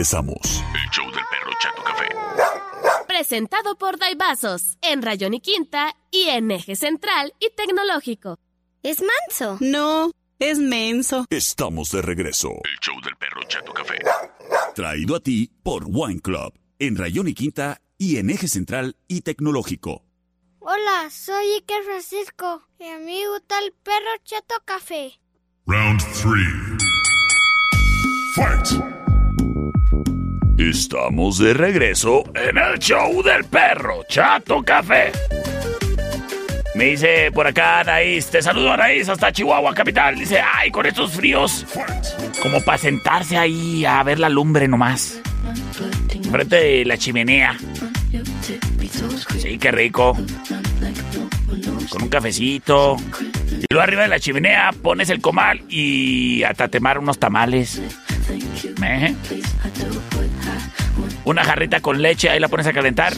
Regresamos. 0.09 0.63
El 0.73 0.89
show 0.89 1.05
del 1.05 1.23
perro 1.29 1.51
Chato 1.61 1.83
Café. 1.83 2.09
Presentado 3.07 3.77
por 3.77 3.99
Daibazos, 3.99 4.77
en 4.81 5.01
Rayón 5.01 5.33
y 5.33 5.39
Quinta 5.39 5.95
y 6.11 6.29
en 6.29 6.51
Eje 6.51 6.75
Central 6.75 7.33
y 7.39 7.49
Tecnológico. 7.55 8.37
Es 8.81 9.01
manso. 9.01 9.57
No, 9.59 10.11
es 10.39 10.57
menso. 10.57 11.25
Estamos 11.29 11.91
de 11.91 12.01
regreso. 12.01 12.49
El 12.49 12.79
show 12.79 12.95
del 13.03 13.15
perro 13.17 13.41
Chato 13.47 13.73
Café. 13.73 13.99
Traído 14.73 15.15
a 15.15 15.19
ti 15.19 15.51
por 15.63 15.85
Wine 15.87 16.21
Club. 16.21 16.53
En 16.79 16.95
Rayón 16.95 17.27
y 17.27 17.33
Quinta 17.33 17.81
y 17.97 18.17
en 18.17 18.29
Eje 18.29 18.47
Central 18.47 18.95
y 19.07 19.21
Tecnológico. 19.21 20.05
Hola, 20.59 21.09
soy 21.11 21.45
Iker 21.55 21.83
Francisco 21.83 22.63
y 22.79 22.87
a 22.87 22.97
mí 22.99 23.25
gusta 23.25 23.59
el 23.59 23.73
perro 23.83 24.11
Chato 24.23 24.55
Café. 24.65 25.19
Round 25.65 25.99
3. 25.99 26.33
Fight. 28.35 28.98
Estamos 30.59 31.37
de 31.37 31.53
regreso 31.53 32.25
en 32.35 32.57
el 32.57 32.77
show 32.79 33.23
del 33.23 33.45
perro 33.45 34.03
Chato 34.09 34.61
Café. 34.61 35.09
Me 36.75 36.83
dice 36.83 37.31
por 37.31 37.47
acá 37.47 37.79
Anaís, 37.79 38.27
te 38.27 38.41
saludo 38.41 38.73
Anaís 38.73 39.07
hasta 39.07 39.31
Chihuahua 39.31 39.73
capital. 39.73 40.19
Dice, 40.19 40.41
ay, 40.41 40.69
con 40.69 40.85
estos 40.85 41.13
fríos, 41.13 41.65
como 42.41 42.61
para 42.61 42.77
sentarse 42.77 43.37
ahí 43.37 43.85
a 43.85 44.03
ver 44.03 44.19
la 44.19 44.27
lumbre 44.27 44.67
nomás. 44.67 45.21
Frente 46.29 46.57
de 46.57 46.85
la 46.85 46.97
chimenea. 46.97 47.57
Sí, 49.37 49.57
qué 49.57 49.71
rico. 49.71 50.17
Con 51.89 52.03
un 52.03 52.09
cafecito. 52.09 52.97
Y 53.49 53.65
luego 53.71 53.81
arriba 53.81 54.01
de 54.01 54.09
la 54.09 54.19
chimenea 54.19 54.71
pones 54.81 55.09
el 55.09 55.21
comal 55.21 55.61
y 55.69 56.43
a 56.43 56.53
tatemar 56.53 56.99
unos 56.99 57.17
tamales. 57.17 57.81
¿Eh? 58.83 59.15
Una 61.29 61.43
jarrita 61.43 61.79
con 61.79 62.01
leche, 62.01 62.27
ahí 62.27 62.39
la 62.39 62.47
pones 62.47 62.65
a 62.65 62.73
calentar. 62.73 63.13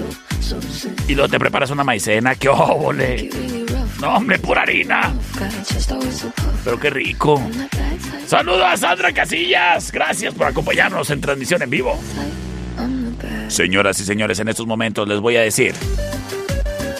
Y 1.07 1.15
luego 1.15 1.29
te 1.29 1.39
preparas 1.39 1.69
una 1.69 1.85
maicena. 1.85 2.35
¡Qué 2.35 2.49
óvole! 2.49 3.29
No, 4.01 4.17
hombre, 4.17 4.37
pura 4.37 4.63
harina. 4.63 5.13
Pero 6.65 6.77
qué 6.77 6.89
rico. 6.89 7.41
Saludos 8.27 8.63
a 8.65 8.75
Sandra 8.75 9.13
Casillas. 9.13 9.93
Gracias 9.93 10.33
por 10.33 10.45
acompañarnos 10.45 11.09
en 11.09 11.21
transmisión 11.21 11.61
en 11.61 11.69
vivo. 11.69 11.97
Señoras 13.47 13.97
y 14.01 14.03
señores, 14.03 14.39
en 14.39 14.49
estos 14.49 14.67
momentos 14.67 15.07
les 15.07 15.21
voy 15.21 15.37
a 15.37 15.41
decir 15.41 15.73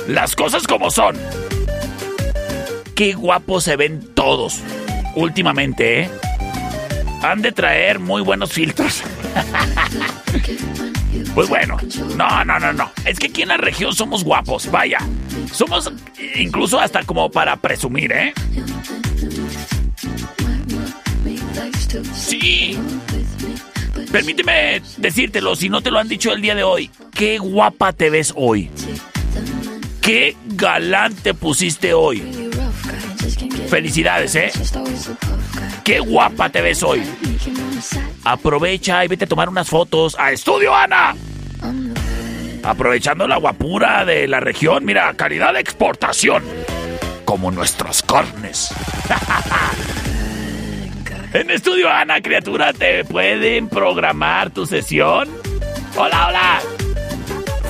las 0.07 0.33
cosas 0.33 0.65
como 0.65 0.91
son. 0.91 1.17
Qué 2.95 3.15
guapos 3.15 3.65
se 3.65 3.75
ven 3.75 4.13
todos 4.13 4.61
últimamente, 5.17 6.03
¿eh? 6.03 6.09
Han 7.21 7.41
de 7.41 7.51
traer 7.51 7.99
muy 7.99 8.21
buenos 8.21 8.53
filtros. 8.53 9.03
Pues 11.33 11.49
bueno, 11.49 11.77
no, 12.15 12.45
no, 12.45 12.59
no, 12.59 12.73
no. 12.73 12.91
Es 13.05 13.19
que 13.19 13.27
aquí 13.27 13.41
en 13.41 13.49
la 13.49 13.57
región 13.57 13.93
somos 13.93 14.23
guapos, 14.23 14.69
vaya. 14.69 14.99
Somos 15.51 15.91
incluso 16.35 16.79
hasta 16.79 17.03
como 17.03 17.29
para 17.31 17.55
presumir, 17.55 18.11
¿eh? 18.11 18.33
Sí. 22.13 22.77
Permíteme 24.11 24.81
decírtelo, 24.97 25.55
si 25.55 25.69
no 25.69 25.81
te 25.81 25.91
lo 25.91 25.99
han 25.99 26.07
dicho 26.07 26.31
el 26.33 26.41
día 26.41 26.55
de 26.55 26.63
hoy. 26.63 26.89
Qué 27.13 27.37
guapa 27.37 27.93
te 27.93 28.09
ves 28.09 28.33
hoy. 28.35 28.69
Qué 30.01 30.35
galán 30.45 31.13
te 31.13 31.33
pusiste 31.33 31.93
hoy. 31.93 32.49
Felicidades, 33.69 34.35
¿eh? 34.35 34.51
Qué 35.83 35.99
guapa 35.99 36.49
te 36.49 36.61
ves 36.61 36.83
hoy. 36.83 37.01
Aprovecha 38.23 39.03
y 39.03 39.07
vete 39.07 39.25
a 39.25 39.27
tomar 39.27 39.49
unas 39.49 39.69
fotos 39.69 40.15
a 40.19 40.31
Estudio 40.31 40.75
Ana. 40.75 41.15
Aprovechando 42.63 43.27
la 43.27 43.37
guapura 43.37 44.05
de 44.05 44.27
la 44.27 44.39
región, 44.39 44.85
mira, 44.85 45.11
calidad 45.15 45.53
de 45.53 45.59
exportación. 45.59 46.43
Como 47.25 47.49
nuestras 47.49 48.03
carnes. 48.03 48.73
en 51.33 51.49
Estudio 51.49 51.89
Ana, 51.89 52.21
criatura, 52.21 52.73
te 52.73 53.03
pueden 53.05 53.67
programar 53.67 54.51
tu 54.51 54.67
sesión. 54.67 55.27
Hola, 55.95 56.27
hola. 56.27 56.61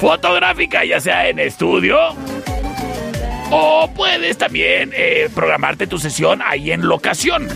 Fotográfica, 0.02 0.84
ya 0.84 1.00
sea 1.00 1.30
en 1.30 1.40
estudio. 1.40 1.98
O 3.52 3.90
puedes 3.96 4.38
también 4.38 4.92
eh, 4.94 5.30
programarte 5.34 5.88
tu 5.88 5.98
sesión 5.98 6.42
ahí 6.44 6.72
en 6.72 6.88
locación. 6.88 7.48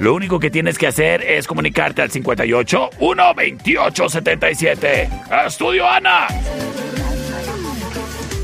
Lo 0.00 0.14
único 0.14 0.40
que 0.40 0.50
tienes 0.50 0.78
que 0.78 0.86
hacer 0.86 1.22
es 1.22 1.46
comunicarte 1.46 2.00
al 2.00 2.10
58 2.10 2.90
1 3.00 3.34
28 3.34 4.08
77. 4.08 5.10
Estudio 5.46 5.86
Ana. 5.86 6.26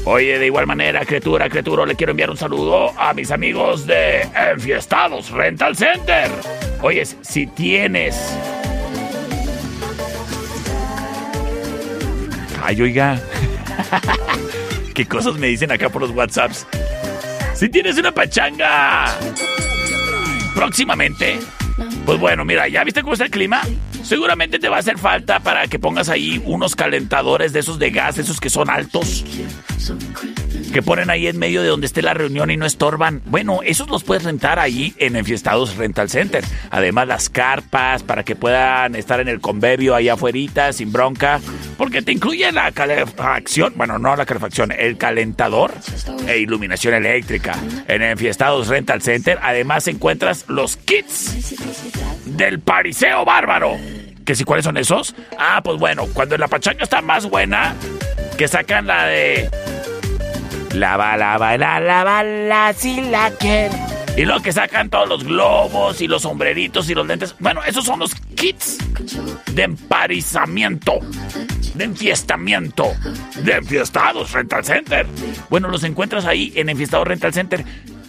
Oye, 0.04 0.38
de 0.38 0.46
igual 0.46 0.66
manera, 0.66 1.06
criatura, 1.06 1.48
criatura, 1.48 1.86
le 1.86 1.96
quiero 1.96 2.10
enviar 2.10 2.28
un 2.28 2.36
saludo 2.36 2.92
a 2.98 3.14
mis 3.14 3.30
amigos 3.30 3.86
de 3.86 4.28
Enfiestados 4.52 5.30
Rental 5.30 5.74
Center. 5.74 6.30
Oye, 6.82 7.06
si 7.06 7.46
tienes. 7.46 8.36
Ay, 12.62 12.82
oiga. 12.82 13.18
¿Qué 14.94 15.06
cosas 15.06 15.36
me 15.36 15.46
dicen 15.46 15.72
acá 15.72 15.88
por 15.88 16.02
los 16.02 16.10
WhatsApps? 16.10 16.66
Si 17.54 17.70
tienes 17.70 17.96
una 17.96 18.12
pachanga 18.12 19.06
próximamente, 20.56 21.38
pues 22.06 22.18
bueno, 22.18 22.46
mira, 22.46 22.66
¿ya 22.66 22.82
viste 22.82 23.02
cómo 23.02 23.12
está 23.12 23.26
el 23.26 23.30
clima? 23.30 23.60
Seguramente 24.02 24.58
te 24.58 24.70
va 24.70 24.76
a 24.76 24.78
hacer 24.78 24.96
falta 24.96 25.38
para 25.40 25.66
que 25.66 25.78
pongas 25.78 26.08
ahí 26.08 26.40
unos 26.46 26.74
calentadores 26.74 27.52
de 27.52 27.60
esos 27.60 27.78
de 27.78 27.90
gas, 27.90 28.16
esos 28.16 28.40
que 28.40 28.48
son 28.48 28.70
altos. 28.70 29.22
Que 30.76 30.82
ponen 30.82 31.08
ahí 31.08 31.26
en 31.26 31.38
medio 31.38 31.62
de 31.62 31.68
donde 31.68 31.86
esté 31.86 32.02
la 32.02 32.12
reunión 32.12 32.50
y 32.50 32.58
no 32.58 32.66
estorban. 32.66 33.22
Bueno, 33.24 33.60
esos 33.64 33.88
los 33.88 34.04
puedes 34.04 34.24
rentar 34.24 34.58
ahí 34.58 34.92
en 34.98 35.16
Enfiestados 35.16 35.74
Rental 35.78 36.10
Center. 36.10 36.44
Además, 36.70 37.08
las 37.08 37.30
carpas 37.30 38.02
para 38.02 38.24
que 38.24 38.36
puedan 38.36 38.94
estar 38.94 39.18
en 39.20 39.28
el 39.28 39.40
convivio 39.40 39.94
allá 39.94 40.12
afuera 40.12 40.74
sin 40.74 40.92
bronca. 40.92 41.40
Porque 41.78 42.02
te 42.02 42.12
incluye 42.12 42.52
la 42.52 42.72
calefacción, 42.72 43.72
bueno, 43.74 43.98
no 43.98 44.14
la 44.16 44.26
calefacción, 44.26 44.70
el 44.70 44.98
calentador 44.98 45.72
e 46.28 46.40
iluminación 46.40 46.92
eléctrica. 46.92 47.54
En 47.88 48.02
Enfiestados 48.02 48.68
Rental 48.68 49.00
Center, 49.00 49.38
además 49.40 49.88
encuentras 49.88 50.44
los 50.46 50.76
kits 50.76 51.56
del 52.26 52.60
pariseo 52.60 53.24
bárbaro. 53.24 53.78
¿Que 54.26 54.34
si 54.34 54.44
cuáles 54.44 54.66
son 54.66 54.76
esos? 54.76 55.14
Ah, 55.38 55.62
pues 55.64 55.78
bueno, 55.78 56.06
cuando 56.12 56.36
la 56.36 56.48
pachanga 56.48 56.82
está 56.82 57.00
más 57.00 57.30
buena, 57.30 57.74
que 58.36 58.46
sacan 58.46 58.86
la 58.86 59.06
de. 59.06 59.75
La, 60.76 61.16
lava, 61.16 61.56
la, 62.22 62.74
si 62.76 63.00
la 63.00 63.30
quiere. 63.30 63.74
Y 64.14 64.26
luego 64.26 64.42
que 64.42 64.52
sacan 64.52 64.90
todos 64.90 65.08
los 65.08 65.24
globos 65.24 66.02
y 66.02 66.06
los 66.06 66.22
sombreritos 66.22 66.90
y 66.90 66.94
los 66.94 67.06
lentes. 67.06 67.34
Bueno, 67.38 67.62
esos 67.66 67.84
son 67.84 67.98
los 67.98 68.14
kits 68.34 68.76
de 69.52 69.62
emparizamiento, 69.62 71.00
de 71.74 71.84
enfiestamiento, 71.84 72.92
de 73.42 73.52
enfiestados 73.52 74.32
Rental 74.32 74.64
Center. 74.64 75.06
Bueno, 75.48 75.68
los 75.68 75.82
encuentras 75.82 76.26
ahí 76.26 76.52
en 76.56 76.68
Enfiestados 76.68 77.08
Rental 77.08 77.32
Center. 77.32 77.64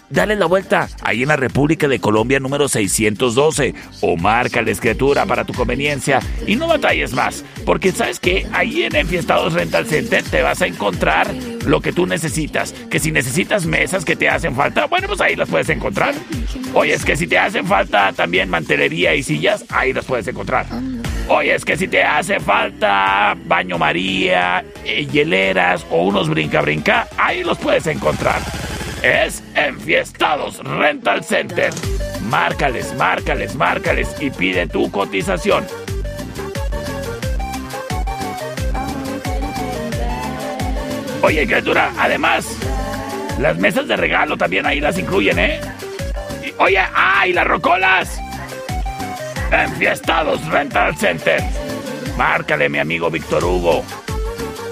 Dale 0.09 0.37
la 0.37 0.45
vuelta 0.45 0.87
ahí 1.01 1.23
en 1.23 1.27
la 1.27 1.35
República 1.35 1.87
de 1.89 1.99
Colombia 1.99 2.39
número 2.39 2.69
612 2.69 3.75
o 4.01 4.15
marca 4.15 4.61
la 4.61 4.71
escritura 4.71 5.25
para 5.25 5.43
tu 5.43 5.53
conveniencia. 5.53 6.21
Y 6.45 6.55
no 6.55 6.67
batalles 6.67 7.13
más, 7.13 7.43
porque 7.65 7.91
sabes 7.91 8.19
que 8.19 8.47
ahí 8.53 8.83
en 8.83 8.95
Enfiestados 8.95 9.53
Rental 9.53 9.85
Center 9.85 10.23
te 10.23 10.41
vas 10.41 10.61
a 10.61 10.67
encontrar 10.67 11.33
lo 11.65 11.81
que 11.81 11.91
tú 11.91 12.05
necesitas, 12.05 12.71
que 12.89 12.99
si 12.99 13.11
necesitas 13.11 13.65
mesas 13.65 14.05
que 14.05 14.15
te 14.15 14.29
hacen 14.29 14.55
falta, 14.55 14.85
bueno, 14.85 15.07
pues 15.07 15.19
ahí 15.19 15.35
las 15.35 15.49
puedes 15.49 15.67
encontrar. 15.69 16.15
Oye, 16.73 16.93
es 16.93 17.03
que 17.03 17.17
si 17.17 17.27
te 17.27 17.37
hacen 17.37 17.65
falta 17.65 18.13
también 18.13 18.49
mantelería 18.49 19.13
y 19.13 19.23
sillas, 19.23 19.65
ahí 19.69 19.91
las 19.91 20.05
puedes 20.05 20.27
encontrar. 20.27 20.67
Oye, 21.27 21.53
es 21.53 21.65
que 21.65 21.75
si 21.75 21.89
te 21.89 22.03
hace 22.03 22.39
falta 22.39 23.35
baño 23.45 23.77
María, 23.77 24.63
eh, 24.85 25.05
hieleras 25.05 25.85
o 25.89 26.03
unos 26.03 26.29
brinca-brinca, 26.29 27.09
ahí 27.17 27.43
los 27.43 27.57
puedes 27.57 27.85
encontrar 27.87 28.41
es 29.03 29.43
Enfiestados 29.55 30.59
Rental 30.59 31.23
Center. 31.23 31.73
Márcales, 32.23 32.93
márcales, 32.95 33.55
márcales 33.55 34.15
y 34.19 34.29
pide 34.29 34.67
tu 34.67 34.91
cotización. 34.91 35.65
Oye, 41.21 41.45
criatura, 41.45 41.91
además, 41.97 42.45
las 43.39 43.57
mesas 43.57 43.87
de 43.87 43.97
regalo 43.97 44.37
también 44.37 44.65
ahí 44.65 44.79
las 44.79 44.97
incluyen, 44.97 45.39
¿eh? 45.39 45.59
Y- 46.45 46.53
oye, 46.61 46.79
¡ay, 46.93 47.33
las 47.33 47.47
rocolas! 47.47 48.19
Enfiestados 49.51 50.45
Rental 50.47 50.95
Center. 50.97 51.41
Márcale, 52.17 52.69
mi 52.69 52.79
amigo 52.79 53.09
Víctor 53.09 53.43
Hugo. 53.43 53.83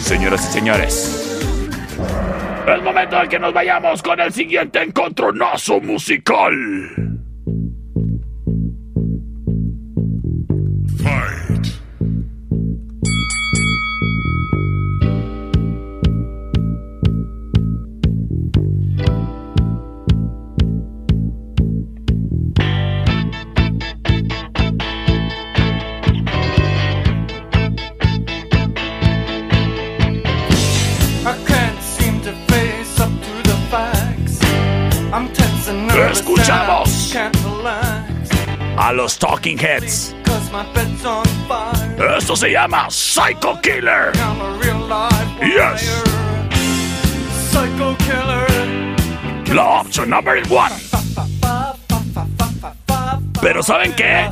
Señoras 0.00 0.48
y 0.48 0.52
señores, 0.52 1.38
es 2.66 2.82
momento 2.82 3.20
de 3.20 3.28
que 3.28 3.38
nos 3.38 3.52
vayamos 3.52 4.02
con 4.02 4.18
el 4.20 4.32
siguiente 4.32 4.82
encontronazo 4.82 5.80
musical. 5.80 7.13
los 38.94 39.18
Talking 39.18 39.58
Heads. 39.58 40.14
Esto 42.16 42.36
se 42.36 42.50
llama 42.50 42.86
Psycho 42.90 43.60
Killer. 43.60 44.12
Yes. 45.40 46.02
Psycho 47.50 47.96
Killer. 47.98 49.54
La 49.54 49.80
opción 49.80 50.10
number 50.10 50.42
one. 50.50 50.74
Pero 53.40 53.62
¿saben 53.62 53.94
qué? 53.94 54.28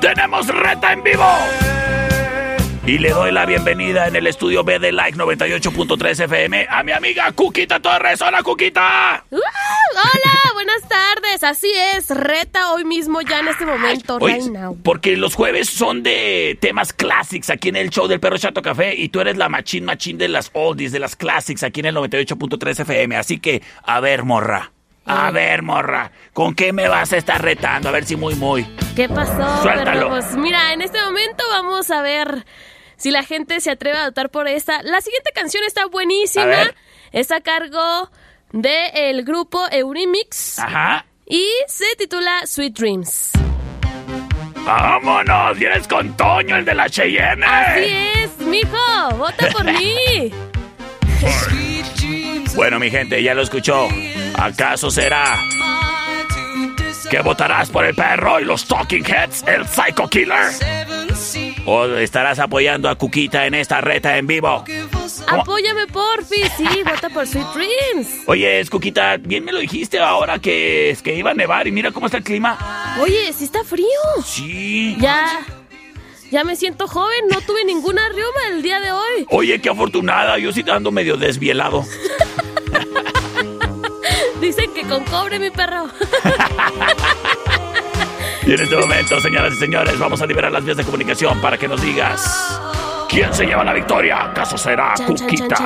Tenemos 0.00 0.46
reta 0.48 0.92
en 0.92 1.02
vivo. 1.02 1.24
Y 2.86 2.98
le 2.98 3.10
doy 3.10 3.32
la 3.32 3.46
bienvenida 3.46 4.06
en 4.06 4.14
el 4.14 4.28
estudio 4.28 4.62
B 4.62 4.78
de 4.78 4.92
Like 4.92 5.18
98.3 5.18 6.24
FM 6.24 6.68
a 6.70 6.84
mi 6.84 6.92
amiga 6.92 7.32
Cuquita 7.32 7.80
Torres. 7.80 8.22
¡Hola, 8.22 8.44
Cuquita! 8.44 9.24
¡Uh! 9.28 9.36
Hola, 9.36 10.52
buenas 10.54 10.82
tardes. 10.88 11.42
Así 11.42 11.68
es, 11.96 12.10
reta 12.10 12.72
hoy 12.72 12.84
mismo, 12.84 13.22
ya 13.22 13.40
en 13.40 13.48
este 13.48 13.66
momento, 13.66 14.18
Oye, 14.20 14.34
right 14.34 14.52
now. 14.52 14.78
porque 14.84 15.16
los 15.16 15.34
jueves 15.34 15.68
son 15.68 16.04
de 16.04 16.56
temas 16.60 16.92
clásicos 16.92 17.50
aquí 17.50 17.70
en 17.70 17.76
el 17.76 17.90
show 17.90 18.06
del 18.06 18.20
Perro 18.20 18.38
Chato 18.38 18.62
Café 18.62 18.94
y 18.94 19.08
tú 19.08 19.20
eres 19.20 19.36
la 19.36 19.48
machín 19.48 19.84
machín 19.84 20.16
de 20.16 20.28
las 20.28 20.50
oldies, 20.52 20.92
de 20.92 21.00
las 21.00 21.16
clásicos 21.16 21.64
aquí 21.64 21.80
en 21.80 21.86
el 21.86 21.96
98.3 21.96 22.80
FM. 22.82 23.16
Así 23.16 23.40
que, 23.40 23.62
a 23.82 23.98
ver, 23.98 24.22
morra. 24.22 24.70
A 25.06 25.30
ver, 25.32 25.62
morra, 25.62 26.10
¿con 26.32 26.54
qué 26.54 26.72
me 26.72 26.88
vas 26.88 27.12
a 27.12 27.16
estar 27.16 27.40
retando? 27.40 27.88
A 27.88 27.92
ver 27.92 28.04
si 28.04 28.14
muy, 28.16 28.34
muy. 28.34 28.64
¿Qué 28.94 29.08
pasó? 29.08 29.62
Suéltalo. 29.62 29.84
Pero, 29.92 30.08
pues 30.08 30.36
mira, 30.36 30.72
en 30.72 30.82
este 30.82 31.00
momento 31.00 31.44
vamos 31.48 31.90
a 31.92 32.02
ver 32.02 32.44
si 32.96 33.10
la 33.10 33.22
gente 33.22 33.60
se 33.60 33.70
atreve 33.70 33.98
a 33.98 34.06
votar 34.06 34.30
por 34.30 34.48
esta. 34.48 34.82
La 34.82 35.00
siguiente 35.00 35.30
canción 35.34 35.62
está 35.66 35.86
buenísima. 35.86 36.72
Es 37.12 37.30
a 37.30 37.40
cargo 37.40 38.10
del 38.52 39.24
grupo 39.24 39.60
Eurimix 39.70 40.58
Ajá. 40.58 41.06
y 41.26 41.46
se 41.68 41.84
titula 41.96 42.46
Sweet 42.46 42.74
Dreams. 42.78 43.32
¡Vámonos! 44.64 45.56
¡Vienes 45.58 45.86
con 45.86 46.16
Toño, 46.16 46.56
el 46.56 46.64
de 46.64 46.74
la 46.74 46.88
Cheyenne! 46.90 47.44
Así 47.46 47.96
es, 48.24 48.38
mijo, 48.38 48.76
vota 49.16 49.48
por 49.50 49.64
mí. 49.64 50.32
Bueno, 52.56 52.78
mi 52.78 52.90
gente, 52.90 53.22
ya 53.22 53.34
lo 53.34 53.42
escuchó. 53.42 53.86
¿Acaso 54.34 54.90
será 54.90 55.38
que 57.10 57.20
votarás 57.20 57.68
por 57.68 57.84
el 57.84 57.94
perro 57.94 58.40
y 58.40 58.44
los 58.46 58.66
Talking 58.66 59.04
Heads, 59.04 59.44
el 59.46 59.68
Psycho 59.68 60.08
Killer? 60.08 60.52
¿O 61.68 61.84
estarás 61.96 62.38
apoyando 62.38 62.88
a 62.88 62.94
Cuquita 62.94 63.44
en 63.44 63.54
esta 63.54 63.80
reta 63.80 64.16
en 64.18 64.28
vivo? 64.28 64.64
Apóyame, 65.26 65.88
porfi. 65.88 66.44
Sí, 66.56 66.64
vota 66.84 67.10
por 67.10 67.26
Sweet 67.26 67.46
Dreams. 67.54 68.08
Oye, 68.26 68.60
es 68.60 68.70
Cuquita, 68.70 69.16
bien 69.16 69.44
me 69.44 69.50
lo 69.50 69.58
dijiste 69.58 69.98
ahora 69.98 70.38
que, 70.38 70.90
es 70.90 71.02
que 71.02 71.16
iba 71.16 71.32
a 71.32 71.34
nevar 71.34 71.66
y 71.66 71.72
mira 71.72 71.90
cómo 71.90 72.06
está 72.06 72.18
el 72.18 72.24
clima. 72.24 72.94
Oye, 73.00 73.32
sí 73.32 73.42
está 73.44 73.64
frío. 73.64 73.88
Sí. 74.24 74.96
Ya, 75.00 75.40
ya 76.30 76.44
me 76.44 76.54
siento 76.54 76.86
joven. 76.86 77.26
No 77.32 77.40
tuve 77.40 77.64
ninguna 77.64 78.08
riuma 78.10 78.48
el 78.52 78.62
día 78.62 78.78
de 78.78 78.92
hoy. 78.92 79.26
Oye, 79.30 79.60
qué 79.60 79.68
afortunada, 79.68 80.38
yo 80.38 80.52
sí 80.52 80.64
ando 80.70 80.92
medio 80.92 81.16
desvielado. 81.16 81.84
Dicen 84.40 84.72
que 84.72 84.82
con 84.82 85.02
cobre, 85.04 85.40
mi 85.40 85.50
perro. 85.50 85.88
Y 88.46 88.52
en 88.52 88.60
este 88.60 88.76
momento, 88.76 89.20
señoras 89.20 89.54
y 89.54 89.56
señores, 89.56 89.98
vamos 89.98 90.22
a 90.22 90.26
liberar 90.26 90.52
las 90.52 90.64
vías 90.64 90.76
de 90.76 90.84
comunicación 90.84 91.40
para 91.40 91.58
que 91.58 91.66
nos 91.66 91.82
digas 91.82 92.60
quién 93.16 93.32
se 93.32 93.46
lleva 93.46 93.64
la 93.64 93.72
victoria. 93.72 94.24
¿Acaso 94.24 94.58
será 94.58 94.92
Cuquita? 95.06 95.56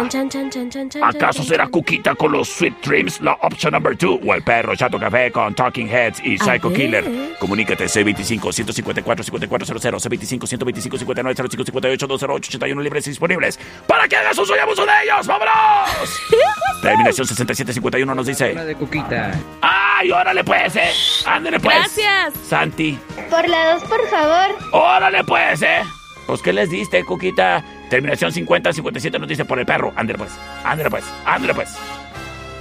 ¿Acaso 1.02 1.42
será. 1.42 1.66
Cuquita 1.66 2.14
con 2.14 2.30
los 2.30 2.48
Sweet 2.48 2.74
Dreams, 2.80 3.20
la 3.22 3.32
opción 3.42 3.72
number 3.72 3.98
2? 3.98 4.20
¿O 4.24 4.34
el 4.34 4.44
perro 4.44 4.76
Chato 4.76 5.00
Café 5.00 5.32
con 5.32 5.52
Talking 5.52 5.88
Heads 5.88 6.20
y 6.22 6.38
Psycho. 6.38 6.72
Killer? 6.72 7.04
Comunícate 7.40 7.86
C25-154-5400, 7.86 10.38
C25-125-59-05-58-208-81 10.38 12.82
libres 12.82 13.08
y 13.08 13.10
disponibles 13.10 13.58
para 13.88 14.06
que 14.06 14.14
hagas 14.14 14.38
uso 14.38 14.54
y 14.54 14.60
abuso 14.60 14.86
de 14.86 14.92
ellos. 15.02 15.26
¡Vámonos! 15.26 15.50
Terminación 16.82 17.26
6751 17.26 18.14
nos 18.14 18.26
dice... 18.26 18.54
de 18.54 18.76
Cuquita. 18.76 19.32
¡Ay, 19.60 20.12
órale 20.12 20.44
pues, 20.44 20.76
eh! 20.76 20.92
¡Ándale 21.26 21.58
pues! 21.58 21.76
Gracias. 21.76 22.32
Santi, 22.46 22.96
Por 23.28 23.48
la 23.48 23.72
dos, 23.72 23.82
por 23.84 24.06
favor. 24.08 24.56
órale 24.72 25.24
pues, 25.24 25.62
eh. 25.62 25.82
Pues, 26.30 26.42
¿qué 26.42 26.52
les 26.52 26.70
diste, 26.70 27.04
Cuquita? 27.04 27.64
Terminación 27.88 28.30
5057 28.30 29.18
nos 29.18 29.28
dice 29.28 29.44
por 29.44 29.58
el 29.58 29.66
perro. 29.66 29.92
Ándale 29.96 30.16
pues, 30.16 30.30
ándale 30.62 30.88
pues, 30.88 31.04
ándale 31.26 31.54
pues. 31.54 31.76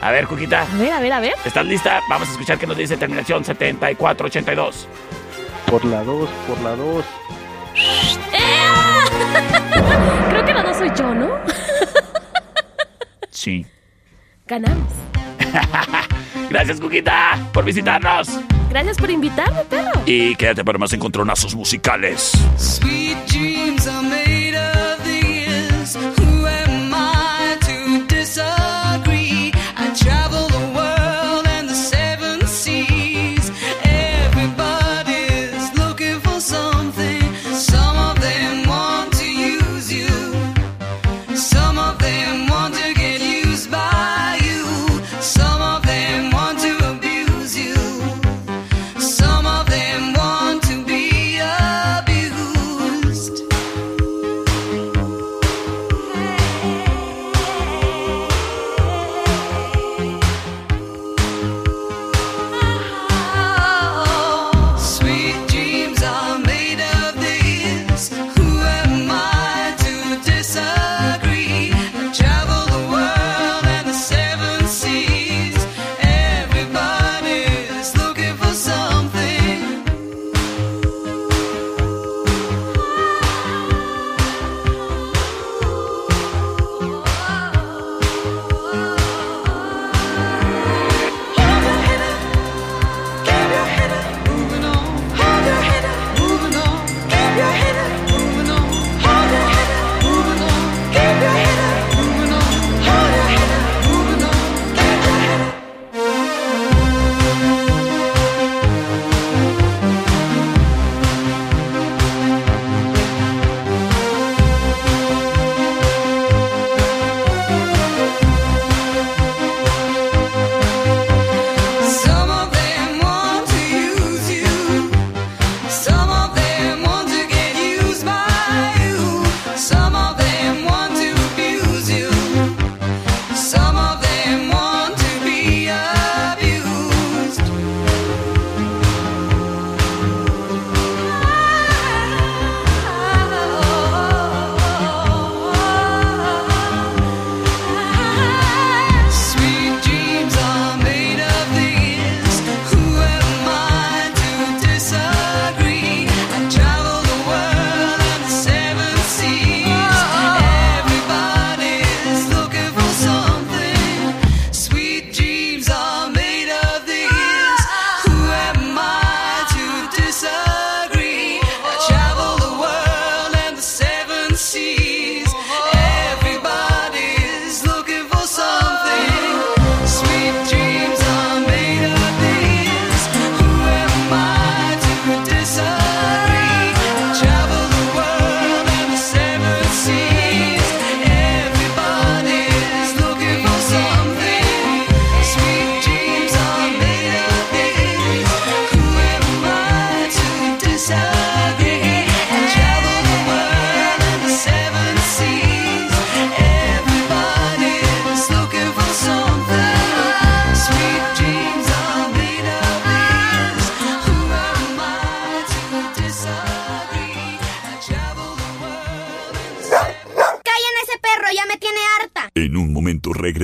A 0.02 0.10
ver, 0.10 0.26
Cuquita. 0.26 0.64
A 0.64 0.76
ver, 0.76 0.92
a 0.92 1.00
ver, 1.00 1.14
a 1.14 1.20
ver. 1.20 1.34
¿Estás 1.46 1.68
lista? 1.68 2.02
Vamos 2.10 2.30
a 2.30 2.32
escuchar 2.32 2.58
qué 2.58 2.66
nos 2.66 2.76
dice 2.76 2.98
terminación 2.98 3.46
7482. 3.46 4.88
Por 5.70 5.86
la 5.86 6.04
2, 6.04 6.30
por 6.48 6.60
la 6.62 6.76
2. 6.76 7.06
Creo 10.30 10.46
que 10.46 10.54
la 10.56 10.64
dos 10.64 10.78
soy 10.78 10.90
yo, 10.98 11.14
¿no? 11.14 11.30
Sí. 13.30 13.68
Ganamos. 14.48 14.92
Gracias, 16.50 16.82
Cuquita, 16.82 17.38
por 17.54 17.66
visitarnos. 17.66 18.40
Gracias 18.70 18.98
por 18.98 19.10
invitarme, 19.10 19.64
perro. 19.66 19.92
Y 20.06 20.36
quédate 20.36 20.64
para 20.64 20.78
más 20.78 20.94
encontronazos 20.94 21.56
musicales. 21.56 22.32
Sweet 22.58 23.18
dreams 23.70 23.88
are 23.88 24.02
made 24.02 24.39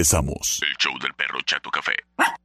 regresamos. 0.06 0.62
El 0.62 0.76
show 0.78 0.94
del 1.00 1.14
perro 1.14 1.40
Chato 1.46 1.72
Café. 1.72 1.94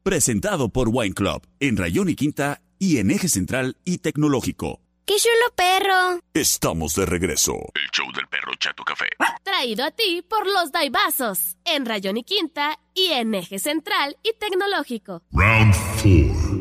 Presentado 0.03 0.71
por 0.71 0.89
Wine 0.91 1.15
Club 1.15 1.47
en 1.61 1.77
Rayón 1.77 2.09
y 2.09 2.15
Quinta 2.15 2.63
y 2.79 2.99
en 2.99 3.11
Eje 3.11 3.29
Central 3.29 3.77
y 3.85 3.99
Tecnológico. 3.99 4.81
¡Qué 5.05 5.17
chulo 5.17 5.55
perro! 5.55 6.21
Estamos 6.33 6.95
de 6.95 7.05
regreso. 7.05 7.53
El 7.75 7.91
show 7.93 8.11
del 8.13 8.27
perro 8.29 8.55
Chato 8.59 8.83
Café. 8.85 9.09
Traído 9.43 9.85
a 9.85 9.91
ti 9.91 10.23
por 10.27 10.47
los 10.47 10.73
Daibazos, 10.73 11.57
en 11.65 11.85
Rayón 11.85 12.17
y 12.17 12.25
Quinta 12.25 12.79
y 12.95 13.09
en 13.09 13.35
Eje 13.35 13.59
Central 13.59 14.17
y 14.23 14.33
Tecnológico. 14.39 15.23
Round 15.33 15.75
4. 16.01 16.61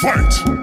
Fight! 0.00 0.61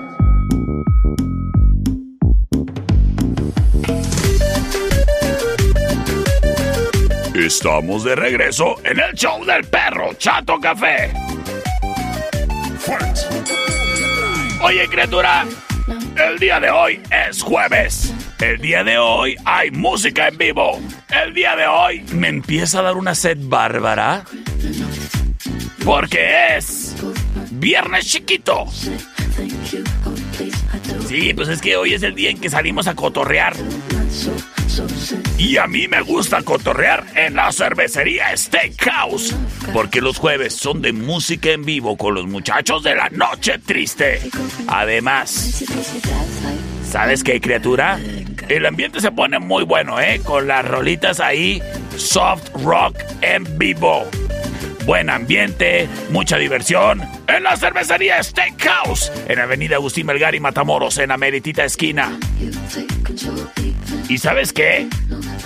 Estamos 7.49 8.03
de 8.03 8.15
regreso 8.15 8.75
en 8.83 8.99
el 8.99 9.15
show 9.15 9.43
del 9.43 9.63
perro 9.63 10.13
Chato 10.13 10.59
Café. 10.59 11.11
Oye, 14.61 14.87
criatura, 14.87 15.47
el 16.27 16.37
día 16.37 16.59
de 16.59 16.69
hoy 16.69 17.01
es 17.09 17.41
jueves. 17.41 18.13
El 18.39 18.61
día 18.61 18.83
de 18.83 18.99
hoy 18.99 19.35
hay 19.45 19.71
música 19.71 20.27
en 20.27 20.37
vivo. 20.37 20.79
El 21.09 21.33
día 21.33 21.55
de 21.55 21.65
hoy 21.65 22.05
me 22.13 22.27
empieza 22.27 22.81
a 22.81 22.83
dar 22.83 22.97
una 22.97 23.15
sed 23.15 23.39
bárbara. 23.41 24.25
Porque 25.83 26.55
es 26.55 26.95
viernes 27.49 28.05
chiquito. 28.05 28.67
Sí, 31.07 31.33
pues 31.33 31.49
es 31.49 31.59
que 31.61 31.77
hoy 31.77 31.95
es 31.95 32.03
el 32.03 32.13
día 32.13 32.29
en 32.29 32.39
que 32.39 32.51
salimos 32.51 32.85
a 32.85 32.93
cotorrear. 32.93 33.55
Y 35.39 35.55
a 35.55 35.67
mí 35.67 35.87
me 35.87 36.01
gusta 36.01 36.41
cotorrear 36.41 37.05
en 37.15 37.35
la 37.35 37.49
cervecería 37.53 38.35
Steakhouse. 38.35 39.33
Porque 39.71 40.01
los 40.01 40.17
jueves 40.17 40.53
son 40.53 40.81
de 40.81 40.91
música 40.91 41.51
en 41.51 41.63
vivo 41.63 41.95
con 41.95 42.13
los 42.13 42.27
muchachos 42.27 42.83
de 42.83 42.93
la 42.93 43.09
noche 43.09 43.57
triste. 43.57 44.19
Además, 44.67 45.63
¿sabes 46.91 47.23
qué, 47.23 47.39
criatura? 47.39 47.97
El 48.49 48.65
ambiente 48.65 48.99
se 48.99 49.13
pone 49.13 49.39
muy 49.39 49.63
bueno, 49.63 50.01
¿eh? 50.01 50.19
Con 50.25 50.45
las 50.45 50.67
rolitas 50.67 51.21
ahí, 51.21 51.63
soft 51.95 52.49
rock 52.65 52.97
en 53.21 53.57
vivo. 53.57 54.05
Buen 54.85 55.09
ambiente, 55.09 55.87
mucha 56.09 56.37
diversión 56.37 57.01
en 57.27 57.43
la 57.43 57.55
cervecería 57.55 58.21
Steakhouse, 58.21 59.11
en 59.27 59.39
Avenida 59.39 59.75
Agustín 59.75 60.05
Melgar 60.07 60.35
y 60.35 60.39
Matamoros, 60.39 60.97
en 60.97 61.09
la 61.09 61.17
meritita 61.17 61.63
esquina. 61.63 62.17
¿Y 64.09 64.17
sabes 64.17 64.51
qué? 64.51 64.87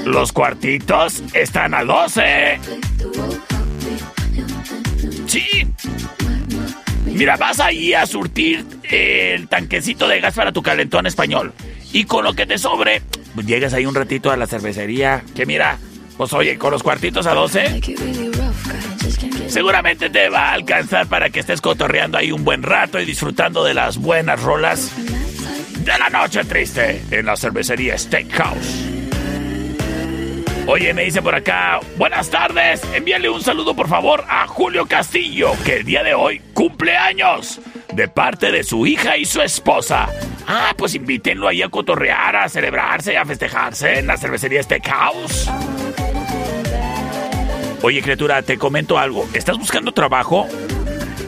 Los 0.06 0.32
cuartitos 0.32 1.24
están 1.34 1.74
a 1.74 1.84
12. 1.84 2.60
Sí. 5.28 5.68
Mira, 7.06 7.38
vas 7.38 7.60
ahí 7.60 7.94
a 7.94 8.06
surtir 8.06 8.66
el 8.84 9.48
tanquecito 9.48 10.08
de 10.08 10.20
gas 10.20 10.36
para 10.36 10.52
tu 10.52 10.62
calentón 10.62 11.06
español. 11.06 11.54
Y 11.92 12.06
con 12.06 12.24
lo 12.24 12.34
que 12.34 12.46
te 12.46 12.58
sobre, 12.58 13.02
llegas 13.46 13.74
ahí 13.74 13.86
un 13.86 13.96
ratito 13.96 14.32
a 14.32 14.38
la 14.38 14.48
cervecería. 14.48 15.24
Que 15.36 15.46
mira, 15.46 15.78
pues 16.18 16.34
oye, 16.34 16.58
con 16.58 16.72
los 16.72 16.84
cuartitos 16.84 17.26
a 17.28 17.34
12, 17.34 17.82
seguramente 19.48 20.10
te 20.10 20.30
va 20.30 20.50
a 20.50 20.54
alcanzar 20.54 21.08
para 21.08 21.30
que 21.30 21.40
estés 21.40 21.62
cotorreando 21.62 22.18
ahí 22.18 22.32
un 22.32 22.44
buen 22.44 22.64
rato 22.64 23.00
y 23.00 23.06
disfrutando 23.06 23.64
de 23.64 23.74
las 23.74 23.98
buenas 23.98 24.42
rolas 24.42 24.92
de 25.84 25.98
la 25.98 26.10
noche 26.10 26.44
triste 26.46 27.04
en 27.12 27.26
la 27.26 27.36
cervecería 27.36 27.98
Steakhouse. 27.98 29.03
Oye, 30.66 30.94
me 30.94 31.04
dice 31.04 31.22
por 31.22 31.36
acá, 31.36 31.82
buenas 31.98 32.30
tardes, 32.30 32.82
envíale 32.94 33.30
un 33.30 33.42
saludo 33.42 33.76
por 33.76 33.90
favor 33.90 34.24
a 34.30 34.48
Julio 34.48 34.86
Castillo, 34.86 35.52
que 35.66 35.78
el 35.78 35.84
día 35.84 36.04
de 36.04 36.14
hoy 36.14 36.42
cumple 36.54 36.96
años, 36.96 37.60
de 37.94 38.08
parte 38.08 38.50
de 38.50 38.64
su 38.64 38.88
hija 38.88 39.18
y 39.18 39.26
su 39.26 39.42
esposa. 39.42 40.08
Ah, 40.48 40.74
pues 40.78 40.96
invítenlo 40.96 41.50
ahí 41.50 41.62
a 41.62 41.70
cotorrear, 41.70 42.38
a 42.38 42.48
celebrarse, 42.48 43.18
a 43.18 43.26
festejarse 43.26 44.00
en 44.00 44.08
la 44.08 44.16
cervecería 44.16 44.64
Steakhouse. 44.64 45.50
Oye, 47.82 48.02
criatura, 48.02 48.42
te 48.42 48.58
comento 48.58 48.98
algo. 48.98 49.28
¿Estás 49.34 49.58
buscando 49.58 49.92
trabajo? 49.92 50.48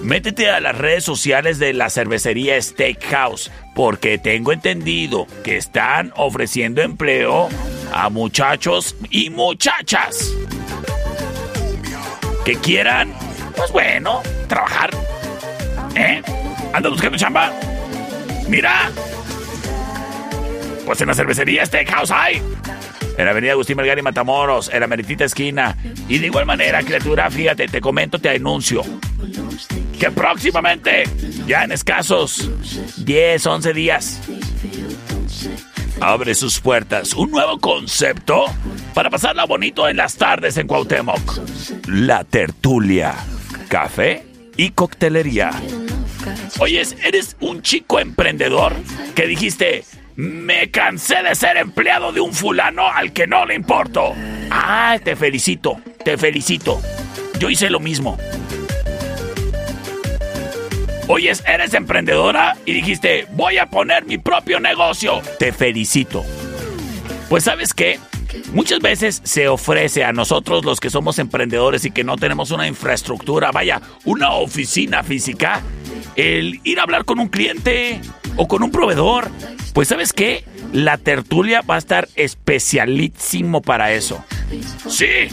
Métete 0.05 0.51
a 0.51 0.59
las 0.59 0.77
redes 0.77 1.03
sociales 1.03 1.57
de 1.57 1.73
la 1.73 1.89
cervecería 1.89 2.61
Steakhouse, 2.61 3.49
porque 3.73 4.19
tengo 4.19 4.51
entendido 4.51 5.25
que 5.43 5.57
están 5.57 6.13
ofreciendo 6.15 6.83
empleo 6.83 7.49
a 7.91 8.09
muchachos 8.11 8.95
y 9.09 9.31
muchachas 9.31 10.31
que 12.45 12.55
quieran, 12.57 13.11
pues 13.57 13.71
bueno, 13.71 14.21
trabajar. 14.47 14.91
¿Eh? 15.95 16.21
¿Andas 16.71 16.91
buscando 16.91 17.17
chamba? 17.17 17.51
Mira. 18.47 18.91
Pues 20.85 21.01
en 21.01 21.07
la 21.07 21.15
cervecería 21.15 21.65
Steakhouse 21.65 22.11
hay. 22.11 22.43
En 23.17 23.25
la 23.25 23.31
avenida 23.31 23.53
Agustín 23.53 23.77
Melgar 23.77 24.01
Matamoros, 24.01 24.69
en 24.73 24.81
la 24.81 24.87
meritita 24.87 25.25
esquina. 25.25 25.77
Y 26.09 26.17
de 26.17 26.27
igual 26.27 26.45
manera, 26.45 26.83
criatura, 26.83 27.29
fíjate, 27.29 27.67
te 27.67 27.81
comento, 27.81 28.19
te 28.19 28.29
anuncio. 28.29 28.81
Que 29.99 30.11
próximamente, 30.11 31.03
ya 31.47 31.63
en 31.63 31.71
escasos 31.71 32.49
10, 32.97 33.45
11 33.45 33.73
días, 33.73 34.21
abre 36.01 36.35
sus 36.35 36.59
puertas 36.59 37.13
un 37.13 37.31
nuevo 37.31 37.59
concepto 37.59 38.45
para 38.93 39.09
pasarla 39.09 39.45
bonito 39.45 39.87
en 39.87 39.97
las 39.97 40.15
tardes 40.15 40.57
en 40.57 40.67
Cuauhtémoc. 40.67 41.39
La 41.87 42.23
tertulia, 42.23 43.15
café 43.69 44.25
y 44.57 44.71
coctelería. 44.71 45.51
Oyes, 46.59 46.95
eres 47.03 47.37
un 47.39 47.61
chico 47.61 47.99
emprendedor 47.99 48.73
que 49.15 49.27
dijiste, 49.27 49.83
me 50.15 50.71
cansé 50.71 51.21
de 51.23 51.35
ser 51.35 51.57
empleado 51.57 52.11
de 52.11 52.21
un 52.21 52.33
fulano 52.33 52.87
al 52.87 53.11
que 53.11 53.27
no 53.27 53.45
le 53.45 53.55
importo. 53.55 54.13
Ah, 54.49 54.97
te 55.03 55.15
felicito, 55.15 55.81
te 56.03 56.17
felicito. 56.17 56.81
Yo 57.39 57.49
hice 57.49 57.69
lo 57.69 57.79
mismo. 57.79 58.17
Oyes, 61.07 61.43
eres 61.45 61.73
emprendedora 61.73 62.57
y 62.65 62.73
dijiste, 62.73 63.27
voy 63.31 63.57
a 63.57 63.67
poner 63.67 64.05
mi 64.05 64.17
propio 64.17 64.59
negocio. 64.59 65.21
Te 65.37 65.51
felicito. 65.51 66.23
Pues 67.29 67.43
sabes 67.43 67.73
qué? 67.73 67.99
Muchas 68.53 68.79
veces 68.79 69.21
se 69.23 69.47
ofrece 69.47 70.03
a 70.03 70.13
nosotros 70.13 70.65
los 70.65 70.79
que 70.79 70.89
somos 70.89 71.19
emprendedores 71.19 71.85
y 71.85 71.91
que 71.91 72.03
no 72.03 72.17
tenemos 72.17 72.51
una 72.51 72.67
infraestructura, 72.67 73.51
vaya, 73.51 73.81
una 74.03 74.31
oficina 74.31 75.03
física, 75.03 75.61
el 76.15 76.59
ir 76.63 76.79
a 76.79 76.83
hablar 76.83 77.05
con 77.05 77.19
un 77.19 77.29
cliente 77.29 78.01
o 78.35 78.47
con 78.47 78.63
un 78.63 78.71
proveedor. 78.71 79.29
Pues 79.73 79.87
sabes 79.89 80.13
qué? 80.13 80.45
La 80.71 80.97
tertulia 80.97 81.61
va 81.61 81.75
a 81.75 81.79
estar 81.79 82.07
especialísimo 82.15 83.61
para 83.61 83.91
eso. 83.91 84.23
Sí, 84.87 85.27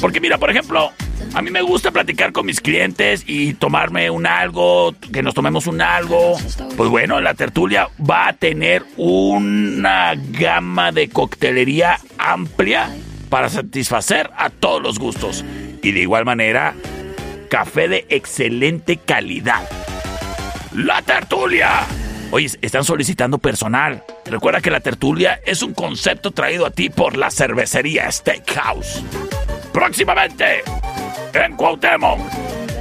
porque 0.00 0.20
mira, 0.20 0.38
por 0.38 0.50
ejemplo, 0.50 0.92
a 1.34 1.42
mí 1.42 1.50
me 1.50 1.62
gusta 1.62 1.90
platicar 1.90 2.32
con 2.32 2.46
mis 2.46 2.60
clientes 2.60 3.24
y 3.26 3.54
tomarme 3.54 4.10
un 4.10 4.26
algo, 4.26 4.94
que 5.12 5.22
nos 5.22 5.34
tomemos 5.34 5.66
un 5.66 5.80
algo. 5.80 6.36
Pues 6.76 6.90
bueno, 6.90 7.20
la 7.20 7.34
tertulia 7.34 7.88
va 7.98 8.28
a 8.28 8.32
tener 8.34 8.84
una 8.96 10.14
gama 10.16 10.92
de 10.92 11.08
coctelería 11.08 11.98
amplia 12.18 12.88
para 13.28 13.48
satisfacer 13.48 14.30
a 14.36 14.50
todos 14.50 14.80
los 14.80 14.98
gustos. 14.98 15.44
Y 15.82 15.92
de 15.92 16.00
igual 16.00 16.24
manera, 16.24 16.74
café 17.50 17.88
de 17.88 18.06
excelente 18.08 18.96
calidad. 18.96 19.68
La 20.72 21.02
tertulia. 21.02 21.86
Oye, 22.34 22.50
están 22.62 22.82
solicitando 22.82 23.38
personal. 23.38 24.02
Recuerda 24.24 24.60
que 24.60 24.68
la 24.68 24.80
tertulia 24.80 25.38
es 25.46 25.62
un 25.62 25.72
concepto 25.72 26.32
traído 26.32 26.66
a 26.66 26.72
ti 26.72 26.90
por 26.90 27.16
la 27.16 27.30
cervecería 27.30 28.10
Steakhouse. 28.10 29.04
Próximamente, 29.72 30.64
en 31.32 31.54
Cuauhtémoc. 31.54 32.18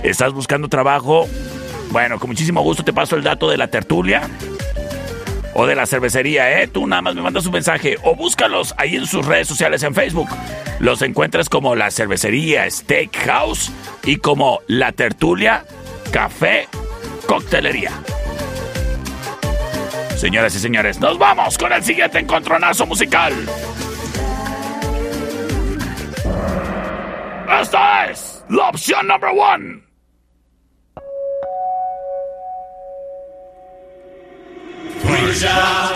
¿Estás 0.01 0.33
buscando 0.33 0.69
trabajo? 0.69 1.27
Bueno, 1.91 2.17
con 2.17 2.31
muchísimo 2.31 2.63
gusto 2.63 2.83
te 2.83 2.93
paso 2.93 3.15
el 3.15 3.21
dato 3.21 3.47
de 3.47 3.57
la 3.57 3.67
tertulia 3.67 4.27
o 5.53 5.67
de 5.67 5.75
la 5.75 5.85
cervecería, 5.85 6.59
¿eh? 6.59 6.67
Tú 6.67 6.87
nada 6.87 7.03
más 7.03 7.13
me 7.13 7.21
mandas 7.21 7.45
un 7.45 7.53
mensaje 7.53 7.97
o 8.01 8.15
búscalos 8.15 8.73
ahí 8.77 8.95
en 8.95 9.05
sus 9.05 9.23
redes 9.23 9.47
sociales 9.47 9.83
en 9.83 9.93
Facebook. 9.93 10.29
Los 10.79 11.03
encuentras 11.03 11.47
como 11.47 11.75
la 11.75 11.91
cervecería 11.91 12.67
Steakhouse 12.67 13.71
y 14.03 14.15
como 14.15 14.61
la 14.65 14.93
tertulia 14.93 15.63
Café 16.11 16.67
Coctelería. 17.27 17.91
Señoras 20.23 20.55
y 20.55 20.59
señores, 20.59 21.01
nos 21.01 21.17
vamos 21.17 21.57
con 21.57 21.73
el 21.73 21.83
siguiente 21.83 22.17
encontronazo 22.17 22.85
musical. 22.85 23.33
Esta 27.61 28.05
es 28.05 28.41
la 28.47 28.69
opción 28.69 29.05
number 29.05 29.31
one. 29.31 29.83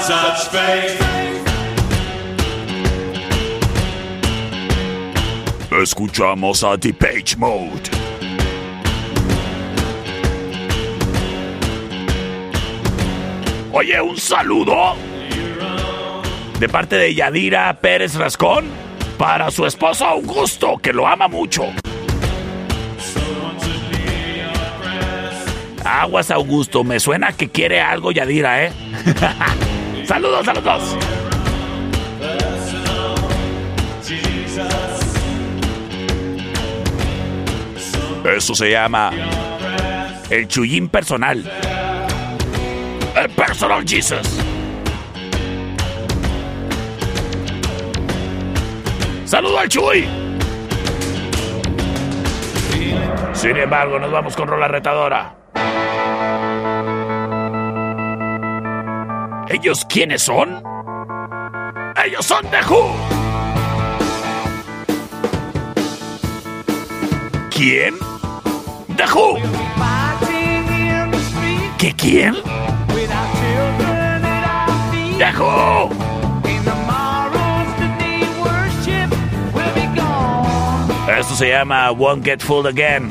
Touch 0.05 0.49
faith. 0.51 1.01
Escuchamos 5.71 6.65
a 6.65 6.75
Depeche 6.75 7.38
Mode. 7.38 8.07
Oye, 13.80 14.01
un 14.01 14.17
saludo 14.17 14.95
de 16.59 16.67
parte 16.67 16.95
de 16.95 17.13
Yadira 17.13 17.71
Pérez 17.80 18.15
Rascón 18.15 18.65
para 19.19 19.51
su 19.51 19.67
esposo 19.67 20.03
Augusto, 20.03 20.80
que 20.80 20.91
lo 20.91 21.05
ama 21.05 21.28
mucho. 21.28 21.67
Aguas 25.86 26.32
Augusto, 26.32 26.84
me 26.84 26.99
suena 26.99 27.34
que 27.34 27.49
quiere 27.49 27.80
algo 27.80 28.11
Yadira, 28.11 28.65
¿eh? 28.65 28.71
Saludos 30.07 30.47
a 30.47 30.53
los 30.55 30.63
dos. 30.63 30.97
Eso 38.36 38.55
se 38.55 38.71
llama 38.71 39.11
el 40.32 40.47
chullín 40.47 40.89
personal. 40.89 41.43
Personal 43.36 43.84
Jesus. 43.86 44.28
Saludo 49.25 49.59
al 49.59 49.69
Chuy. 49.69 50.07
Sin 53.34 53.57
embargo, 53.57 53.99
nos 53.99 54.11
vamos 54.11 54.36
con 54.36 54.47
rola 54.47 54.67
retadora. 54.67 55.36
¿Ellos 59.49 59.86
quiénes 59.89 60.23
son? 60.23 60.63
Ellos 62.05 62.25
son 62.25 62.45
The 62.49 62.59
Who. 62.67 62.95
¿Quién? 67.49 67.95
The 68.95 69.05
Who. 69.13 69.38
¿Qué 71.78 71.93
quién? 71.93 72.36
Who. 75.18 75.89
Esto 81.18 81.36
se 81.36 81.49
llama 81.49 81.89
Won't 81.89 82.24
Get 82.24 82.39
Fooled 82.43 82.68
Again. 82.68 83.09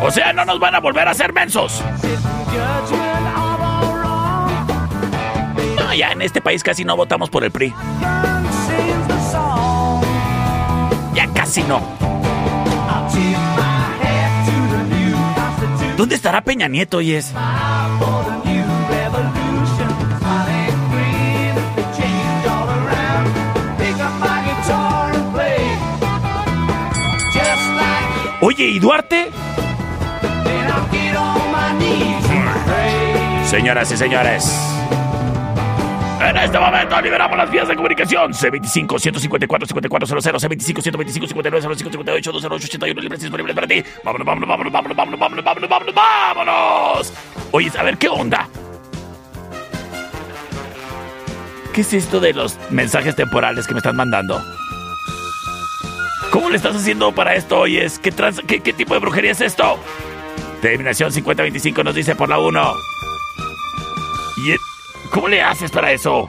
O 0.00 0.10
sea, 0.10 0.32
no 0.32 0.46
nos 0.46 0.58
van 0.58 0.74
a 0.74 0.80
volver 0.80 1.06
a 1.06 1.10
hacer 1.10 1.34
mensos. 1.34 1.82
No, 5.76 5.94
ya 5.94 6.12
en 6.12 6.22
este 6.22 6.40
país 6.40 6.62
casi 6.62 6.86
no 6.86 6.96
votamos 6.96 7.28
por 7.28 7.44
el 7.44 7.50
PRI. 7.50 7.74
Ya 11.14 11.26
casi 11.34 11.62
no. 11.64 11.82
¿Dónde 15.98 16.14
estará 16.14 16.40
Peña 16.40 16.68
Nieto, 16.68 16.96
oyes? 16.96 17.34
¿Y 28.78 28.80
Duarte? 28.80 29.30
Señoras 33.44 33.90
y 33.90 33.96
señores. 33.96 34.56
En 36.20 36.36
este 36.36 36.58
momento 36.58 37.00
liberamos 37.00 37.38
las 37.38 37.50
vías 37.50 37.66
de 37.66 37.74
comunicación. 37.74 38.32
C25-154-5400, 38.32 41.26
C25-125-5905-58-208-81 41.26 43.00
libres 43.00 43.20
disponibles 43.20 43.54
para 43.54 43.66
ti. 43.66 43.82
Vámonos, 44.04 44.26
vámonos, 44.26 44.48
vámonos, 44.48 44.72
vámonos, 44.72 44.96
vámonos, 44.96 45.18
vámonos, 45.18 45.44
vámonos, 45.44 45.68
vámonos, 45.68 45.94
vámonos. 45.94 47.12
Oye, 47.50 47.72
a 47.76 47.82
ver, 47.82 47.98
¿qué 47.98 48.08
onda? 48.08 48.48
¿Qué 51.72 51.80
es 51.80 51.92
esto 51.94 52.20
de 52.20 52.32
los 52.32 52.56
mensajes 52.70 53.16
temporales 53.16 53.66
que 53.66 53.74
me 53.74 53.78
están 53.78 53.96
mandando? 53.96 54.40
¿Cómo 56.32 56.50
le 56.50 56.56
estás 56.56 56.76
haciendo 56.76 57.12
para 57.12 57.34
esto, 57.34 57.60
oyes? 57.60 57.98
¿Qué, 57.98 58.12
trans- 58.12 58.42
qué, 58.46 58.60
qué 58.60 58.72
tipo 58.72 58.94
de 58.94 59.00
brujería 59.00 59.32
es 59.32 59.40
esto? 59.40 59.78
Terminación 60.60 61.10
5025 61.12 61.84
nos 61.84 61.94
dice 61.94 62.14
por 62.14 62.28
la 62.28 62.38
1. 62.38 62.72
¿Y 64.44 64.52
e- 64.52 64.58
cómo 65.10 65.28
le 65.28 65.42
haces 65.42 65.70
para 65.70 65.90
eso? 65.92 66.28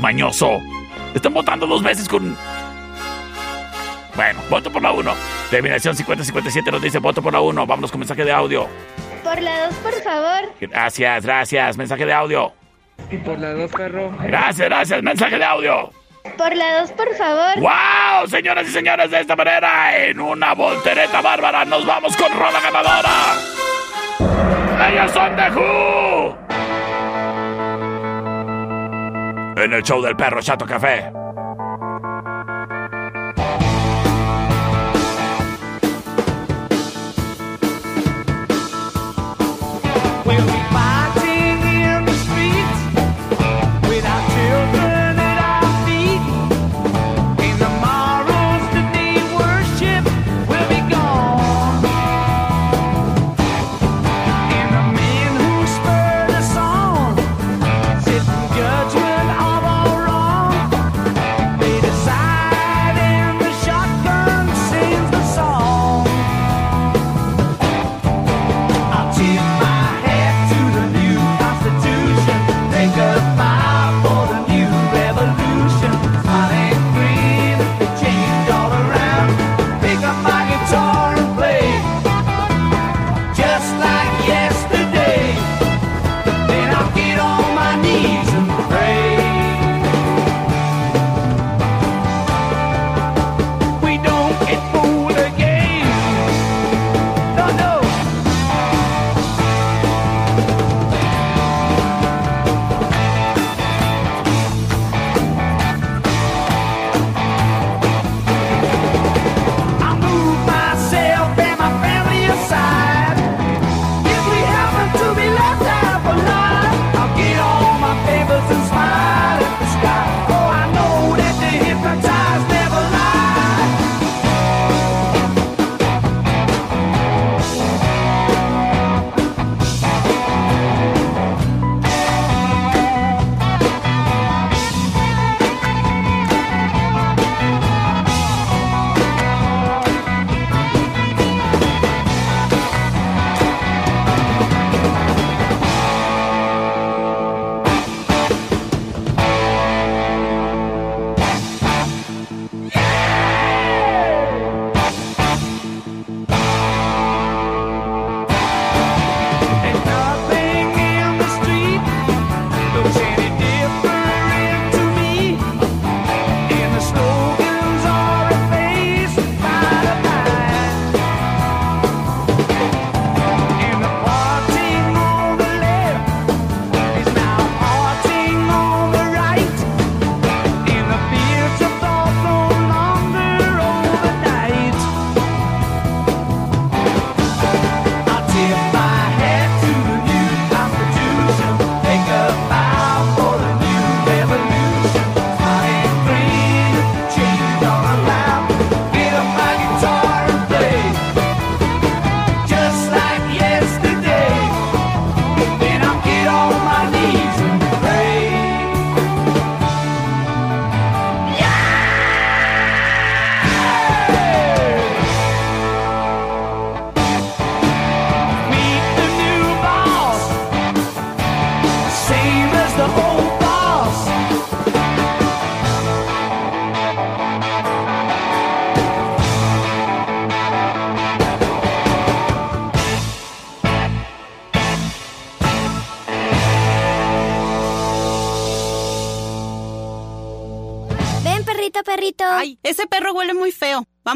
Mañoso. 0.00 0.58
Están 1.14 1.32
votando 1.34 1.66
dos 1.66 1.82
veces 1.82 2.08
con... 2.08 2.36
Bueno, 4.14 4.40
voto 4.50 4.70
por 4.70 4.82
la 4.82 4.92
1. 4.92 5.14
Terminación 5.50 5.94
5057 5.96 6.70
nos 6.70 6.82
dice 6.82 6.98
voto 6.98 7.22
por 7.22 7.32
la 7.32 7.40
1. 7.40 7.66
Vámonos 7.66 7.90
con 7.90 8.00
mensaje 8.00 8.24
de 8.24 8.32
audio. 8.32 8.66
Por 9.24 9.40
la 9.40 9.66
dos, 9.66 9.74
por 9.76 9.92
favor. 10.02 10.52
Gracias, 10.60 11.24
gracias. 11.24 11.76
Mensaje 11.76 12.04
de 12.04 12.12
audio. 12.12 12.52
Por 13.24 13.38
la 13.38 13.52
dos, 13.54 13.70
perro. 13.70 14.12
Gracias, 14.22 14.68
gracias. 14.68 15.02
Mensaje 15.02 15.38
de 15.38 15.44
audio. 15.44 15.90
Por 16.36 16.54
la 16.56 16.80
dos, 16.80 16.92
por 16.92 17.14
favor. 17.16 17.60
¡Wow! 17.60 18.28
Señoras 18.28 18.68
y 18.68 18.70
señores, 18.70 19.10
de 19.10 19.20
esta 19.20 19.34
manera, 19.34 19.96
en 19.96 20.20
una 20.20 20.54
voltereta 20.54 21.20
bárbara, 21.20 21.64
nos 21.64 21.84
vamos 21.84 22.16
con 22.16 22.32
Rola 22.32 22.60
Ganadora. 22.60 23.34
Ellos 24.88 25.10
son 25.12 25.36
de 25.36 25.50
Who. 25.50 26.38
En 29.62 29.72
el 29.72 29.82
show 29.82 30.00
del 30.00 30.14
perro 30.16 30.40
Chato 30.40 30.64
Café. 30.64 31.10
We'll 40.24 40.44
be 40.44 40.62
fighting 40.70 41.07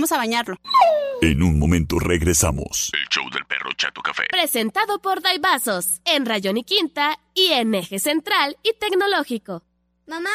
Vamos 0.02 0.10
a 0.10 0.16
bañarlo. 0.16 0.56
En 1.20 1.44
un 1.44 1.60
momento 1.60 2.00
regresamos. 2.00 2.90
El 2.92 3.06
show 3.08 3.22
del 3.30 3.44
perro 3.44 3.70
Chato 3.76 4.02
Café. 4.02 4.24
Presentado 4.28 5.00
por 5.00 5.22
Daibazos, 5.22 6.00
en 6.04 6.26
Rayón 6.26 6.56
y 6.56 6.64
Quinta 6.64 7.20
y 7.34 7.52
en 7.52 7.72
Eje 7.72 8.00
Central 8.00 8.56
y 8.64 8.72
Tecnológico. 8.80 9.62
Mamá, 10.08 10.28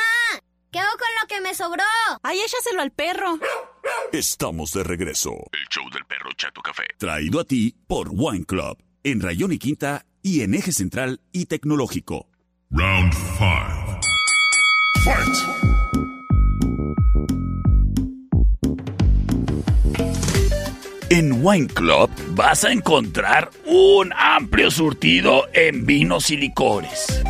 ¿qué 0.72 0.80
hago 0.80 0.92
con 0.92 1.10
lo 1.22 1.28
que 1.28 1.42
me 1.42 1.54
sobró? 1.54 1.84
Ay, 2.24 2.40
échaselo 2.40 2.82
al 2.82 2.92
perro. 2.92 3.40
Estamos 4.14 4.72
de 4.72 4.86
regreso. 4.86 5.32
El 5.52 5.68
show 5.70 5.84
del 5.92 6.06
perro 6.06 6.32
Chato 6.38 6.62
Café. 6.62 6.86
Traído 6.98 7.42
a 7.42 7.44
ti 7.44 7.76
por 7.88 8.08
Wine 8.10 8.46
Club, 8.46 8.82
en 9.04 9.20
Rayón 9.20 9.52
y 9.52 9.60
Quinta 9.60 10.06
y 10.24 10.44
en 10.44 10.54
Eje 10.54 10.72
Central 10.72 11.20
y 11.34 11.48
Tecnológico. 11.48 12.30
Round 12.72 13.14
5. 13.14 14.00
Fight! 15.04 15.77
En 21.10 21.42
Wine 21.42 21.68
Club 21.68 22.10
vas 22.32 22.66
a 22.66 22.72
encontrar 22.72 23.50
un 23.66 24.12
amplio 24.14 24.70
surtido 24.70 25.48
en 25.54 25.86
vinos 25.86 26.30
y 26.32 26.36
licores. 26.36 27.24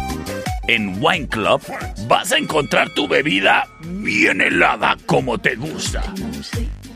En 0.67 0.97
Wine 0.99 1.27
Club 1.27 1.61
vas 2.07 2.31
a 2.31 2.37
encontrar 2.37 2.89
tu 2.89 3.07
bebida 3.07 3.67
bien 3.81 4.41
helada 4.41 4.97
como 5.05 5.37
te 5.37 5.55
gusta. 5.55 6.01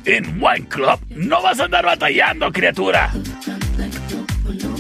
En 0.06 0.42
Wine 0.42 0.68
Club 0.68 1.00
no 1.10 1.44
vas 1.44 1.60
a 1.60 1.66
andar 1.66 1.86
batallando, 1.86 2.52
criatura. 2.52 3.14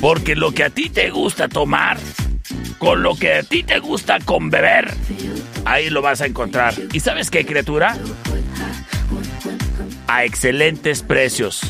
Porque 0.02 0.36
lo 0.36 0.52
que 0.54 0.64
a 0.64 0.70
ti 0.72 0.90
te 0.90 1.12
gusta 1.12 1.48
tomar, 1.48 2.00
con 2.80 3.04
lo 3.04 3.16
que 3.16 3.36
a 3.36 3.44
ti 3.44 3.62
te 3.62 3.78
gusta 3.78 4.18
con 4.26 4.50
beber, 4.50 4.92
ahí 5.66 5.92
lo 5.92 6.02
vas 6.02 6.22
a 6.22 6.26
encontrar. 6.26 6.74
¿Y 6.94 7.00
sabes 7.00 7.30
qué, 7.30 7.46
criatura? 7.46 7.96
A 10.14 10.26
excelentes 10.26 11.04
precios. 11.04 11.62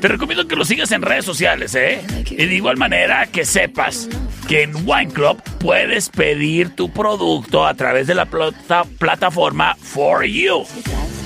Te 0.00 0.08
recomiendo 0.08 0.46
que 0.46 0.56
lo 0.56 0.64
sigas 0.64 0.92
en 0.92 1.02
redes 1.02 1.24
sociales, 1.24 1.74
¿eh? 1.74 2.02
Y 2.30 2.36
de 2.46 2.54
igual 2.54 2.76
manera 2.76 3.26
que 3.26 3.44
sepas 3.44 4.08
que 4.46 4.62
en 4.62 4.74
Wine 4.86 5.12
Club 5.12 5.42
puedes 5.58 6.08
pedir 6.10 6.74
tu 6.76 6.90
producto 6.92 7.66
a 7.66 7.74
través 7.74 8.06
de 8.06 8.14
la 8.14 8.26
plata- 8.26 8.84
plataforma 8.98 9.74
For 9.80 10.24
You. 10.24 10.64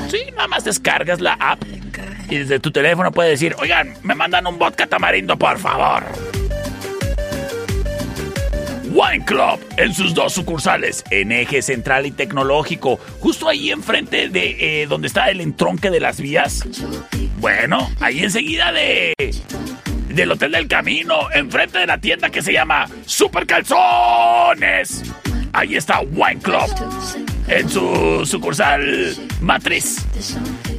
Sí, 0.09 0.19
nada 0.37 0.49
más 0.49 0.65
descargas 0.65 1.21
la 1.21 1.33
app 1.35 1.63
y 2.31 2.37
desde 2.39 2.61
tu 2.61 2.71
teléfono 2.71 3.11
puedes 3.13 3.33
decir, 3.33 3.55
oigan, 3.59 3.95
me 4.03 4.15
mandan 4.15 4.47
un 4.47 4.59
vodka 4.59 4.87
tamarindo, 4.87 5.37
por 5.37 5.59
favor. 5.59 6.05
Wine 8.93 9.24
Club 9.24 9.59
en 9.78 9.95
sus 9.95 10.12
dos 10.12 10.34
sucursales, 10.34 11.03
en 11.11 11.32
Eje 11.32 11.62
Central 11.62 12.05
y 12.05 12.11
Tecnológico, 12.11 12.99
justo 13.20 13.49
ahí 13.49 13.70
enfrente 13.70 14.28
de 14.28 14.82
eh, 14.82 14.86
donde 14.86 15.09
está 15.09 15.30
el 15.30 15.40
entronque 15.40 15.90
de 15.90 15.99
las 15.99 16.20
vías. 16.20 16.62
Bueno, 17.38 17.90
ahí 18.01 18.22
enseguida 18.22 18.70
de 18.70 19.14
del 20.11 20.30
Hotel 20.30 20.53
del 20.53 20.68
Camino, 20.68 21.30
enfrente 21.34 21.78
de 21.78 21.86
la 21.86 21.99
tienda 21.99 22.28
que 22.28 22.43
se 22.43 22.53
llama 22.53 22.86
Super 23.07 23.47
Calzones. 23.47 25.03
Ahí 25.55 25.76
está 25.76 26.01
Wine 26.01 26.40
Club 26.43 26.68
en 27.49 27.68
su 27.70 28.26
sucursal 28.26 29.16
matriz. 29.40 30.05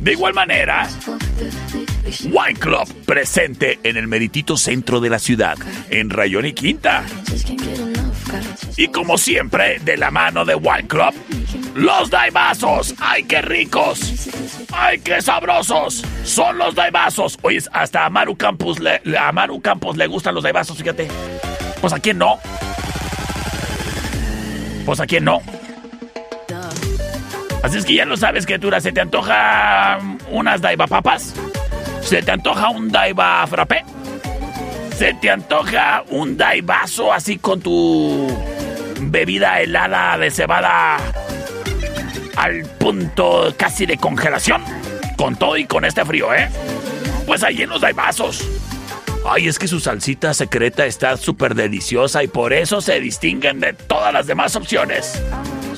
De 0.02 0.12
igual 0.12 0.36
manera, 0.36 0.88
Wine 2.26 2.60
Club 2.60 2.88
presente 3.06 3.80
en 3.84 3.98
el 3.98 4.08
meritito 4.08 4.56
centro 4.56 5.00
de 5.00 5.10
la 5.10 5.20
ciudad, 5.20 5.58
en 5.90 6.12
Rayón 6.12 6.46
y 6.46 6.54
Quinta. 6.54 7.04
Y 8.78 8.88
como 8.88 9.18
siempre, 9.18 9.80
de 9.80 9.98
la 9.98 10.12
mano 10.12 10.46
de 10.46 10.56
Wine 10.56 10.88
Club, 10.88 11.14
los 11.76 12.10
daibazos. 12.10 12.96
¡Ay, 13.00 13.24
qué 13.24 13.42
ricos! 13.42 14.30
¡Ay, 14.72 15.00
qué 15.00 15.22
sabrosos! 15.22 16.04
Son 16.24 16.58
los 16.58 16.76
daibazos. 16.76 17.38
Oye, 17.42 17.60
hasta 17.72 18.06
a 18.06 18.10
Maru 18.10 18.36
Campos 18.36 18.80
le, 18.80 19.02
Maru 19.34 19.62
Campos 19.62 19.98
le 19.98 20.08
gustan 20.08 20.36
los 20.36 20.44
daibazos, 20.44 20.78
fíjate. 20.78 21.08
Pues 21.82 21.94
a 21.94 22.00
quién 22.00 22.18
no. 22.18 22.40
Pues 24.86 25.00
a 25.00 25.08
quién 25.08 25.26
no. 25.26 25.42
Así 27.64 27.78
es 27.78 27.86
que 27.86 27.96
ya 27.96 28.06
lo 28.06 28.18
sabes, 28.18 28.46
criatura. 28.46 28.82
¿Se 28.82 28.92
te 28.92 29.02
antoja 29.02 30.00
unas 30.30 30.62
daiba 30.62 30.86
papas? 30.86 31.34
¿Se 32.02 32.22
te 32.22 32.32
antoja 32.32 32.70
un 32.70 32.90
daiba 32.92 33.48
frappé? 33.48 33.84
¿Se 35.04 35.14
te 35.16 35.30
antoja 35.30 36.06
un 36.12 36.38
daibazo 36.38 37.12
así 37.12 37.38
con 37.38 37.60
tu 37.60 38.26
bebida 39.02 39.60
helada 39.60 40.18
de 40.18 40.32
cebada 40.32 40.96
al 42.38 42.62
punto 42.80 43.54
casi 43.58 43.86
de 43.86 43.98
congelación? 43.98 44.64
Con 45.18 45.36
todo 45.36 45.58
y 45.58 45.66
con 45.66 45.84
este 45.84 46.06
frío, 46.06 46.34
¿eh? 46.34 46.48
Pues 47.28 47.44
ahí 47.44 47.64
en 47.64 47.70
los 47.70 47.82
daibazos. 47.82 48.48
Ay, 49.30 49.50
es 49.50 49.60
que 49.60 49.68
su 49.68 49.82
salsita 49.82 50.34
secreta 50.34 50.86
está 50.86 51.18
súper 51.18 51.54
deliciosa 51.54 52.24
y 52.24 52.30
por 52.30 52.54
eso 52.54 52.80
se 52.80 53.02
distinguen 53.02 53.60
de 53.60 53.74
todas 53.74 54.14
las 54.14 54.26
demás 54.26 54.56
opciones. 54.56 55.22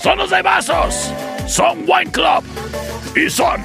Son 0.03 0.19
los 0.19 0.29
daibazos, 0.29 1.11
son 1.47 1.79
Wine 1.87 2.11
Club 2.11 2.43
y 3.15 3.27
son 3.31 3.59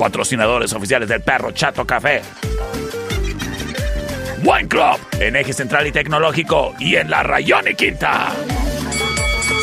patrocinadores 0.00 0.72
oficiales 0.72 1.08
del 1.08 1.22
perro 1.22 1.52
Chato 1.52 1.86
Café. 1.86 2.22
Wine 4.42 4.68
Club 4.68 4.98
en 5.20 5.36
Eje 5.36 5.52
Central 5.52 5.86
y 5.86 5.92
Tecnológico 5.92 6.74
y 6.78 6.96
en 6.96 7.10
la 7.10 7.22
Rayón 7.22 7.68
y 7.68 7.74
Quinta. 7.74 8.32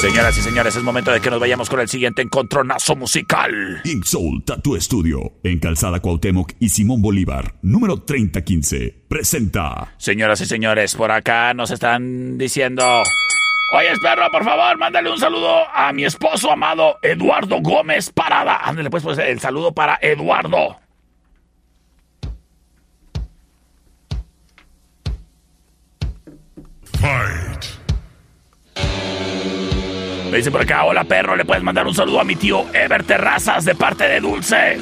Señoras 0.02 0.38
y 0.38 0.42
señores, 0.42 0.76
es 0.76 0.84
momento 0.84 1.12
de 1.12 1.20
que 1.20 1.32
nos 1.32 1.40
vayamos 1.40 1.70
con 1.70 1.80
el 1.80 1.88
siguiente 1.88 2.22
encontronazo 2.22 2.96
musical. 2.96 3.82
Ink 3.84 4.04
Soul 4.04 4.44
Tattoo 4.46 4.80
Studio, 4.80 5.34
en 5.44 5.60
Calzada 5.60 6.00
Cuauhtémoc 6.00 6.52
y 6.60 6.70
Simón 6.70 7.02
Bolívar, 7.02 7.56
número 7.64 8.04
3015. 8.04 9.06
Presenta. 9.10 9.96
Señoras 9.98 10.40
y 10.42 10.46
señores, 10.46 10.94
por 10.94 11.12
acá 11.12 11.54
nos 11.56 11.72
están 11.72 12.38
diciendo... 12.38 12.84
Oye, 13.74 13.90
perro, 14.02 14.30
por 14.32 14.46
favor, 14.46 14.78
mándale 14.78 15.12
un 15.12 15.20
saludo 15.20 15.68
a 15.74 15.92
mi 15.92 16.06
esposo 16.06 16.52
amado 16.52 17.00
Eduardo 17.02 17.60
Gómez 17.62 18.12
Parada. 18.12 18.60
Ándale, 18.64 18.92
pues, 18.92 19.04
pues 19.04 19.18
el 19.18 19.40
saludo 19.40 19.74
para 19.74 19.98
Eduardo. 20.02 20.78
Fight! 27.00 27.66
Me 30.32 30.38
dice 30.38 30.52
por 30.52 30.62
acá, 30.62 30.84
hola 30.84 31.04
perro, 31.04 31.36
le 31.36 31.46
puedes 31.46 31.64
mandar 31.64 31.88
un 31.88 31.94
saludo 31.94 32.20
a 32.20 32.24
mi 32.24 32.36
tío 32.36 32.66
Ever 32.74 33.04
Terrazas 33.04 33.66
de 33.66 33.76
parte 33.76 34.06
de 34.06 34.20
Dulce. 34.20 34.78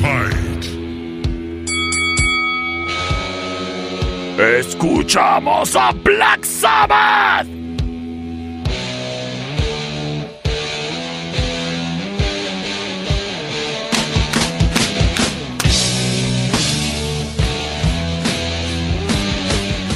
Fight! 0.00 0.46
Escuchamos 4.38 5.74
a 5.74 5.92
Black 5.92 6.44
Sabbath. 6.44 7.65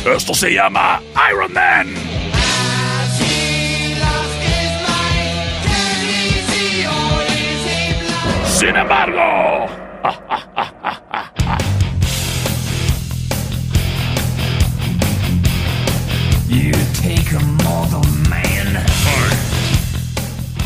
Esto 0.05 0.35
se 0.35 0.51
llama 0.55 1.01
Iron 1.31 1.53
Man. 1.53 1.87
Sin 8.47 8.77
embargo, 8.77 9.67
You 16.49 16.73
take 17.03 17.33
a 17.37 17.41
mortal 17.63 18.03
man 18.29 18.85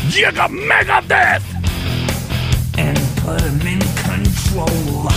llega 0.09 0.47
Megadeth 0.47 1.43
and 2.77 2.97
put 3.17 3.41
him 3.41 3.67
in 3.67 3.79
control. 4.03 5.11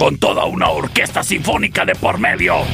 con 0.00 0.16
toda 0.16 0.46
una 0.46 0.70
orquesta 0.70 1.22
sinfónica 1.22 1.84
de 1.84 1.94
por 1.94 2.18
medio. 2.18 2.64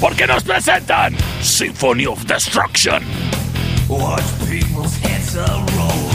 Porque 0.00 0.26
nos 0.26 0.42
presentan 0.42 1.16
Symphony 1.40 2.06
of 2.06 2.24
Destruction. 2.26 3.02
Watch 3.88 4.22
people's 4.48 4.96
heads 4.98 5.36
roll. 5.36 6.05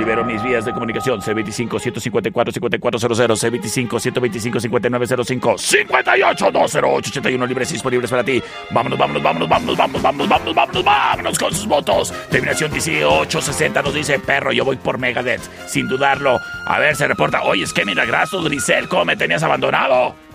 Libero 0.00 0.24
mis 0.24 0.42
vías 0.42 0.64
de 0.64 0.72
comunicación. 0.72 1.20
C25-154-5400, 1.20 3.88
C25-125-5905, 3.88 5.56
58-208-81 5.86 7.46
libres 7.46 7.70
disponibles 7.70 8.10
para 8.10 8.24
ti. 8.24 8.42
Vámonos, 8.70 8.98
vámonos, 8.98 9.22
vámonos, 9.22 9.48
vámonos, 9.48 9.76
vámonos, 9.76 10.02
vámonos, 10.02 10.28
vámonos, 10.28 10.54
vámonos, 10.54 10.84
vámonos 10.84 11.38
con 11.38 11.54
sus 11.54 11.66
votos. 11.66 12.12
Terminación 12.30 12.72
1860 12.72 13.82
nos 13.82 13.94
dice, 13.94 14.18
perro, 14.18 14.52
yo 14.52 14.64
voy 14.64 14.76
por 14.76 14.96
Megadeth, 14.98 15.42
sin 15.68 15.86
dudarlo. 15.86 16.40
A 16.66 16.78
ver, 16.78 16.96
se 16.96 17.06
reporta, 17.06 17.42
oye, 17.42 17.64
es 17.64 17.74
que 17.74 17.84
milagroso, 17.84 18.42
Grisel, 18.42 18.88
¿cómo 18.88 19.04
me 19.04 19.16
tenías 19.16 19.42
abandonado? 19.42 20.29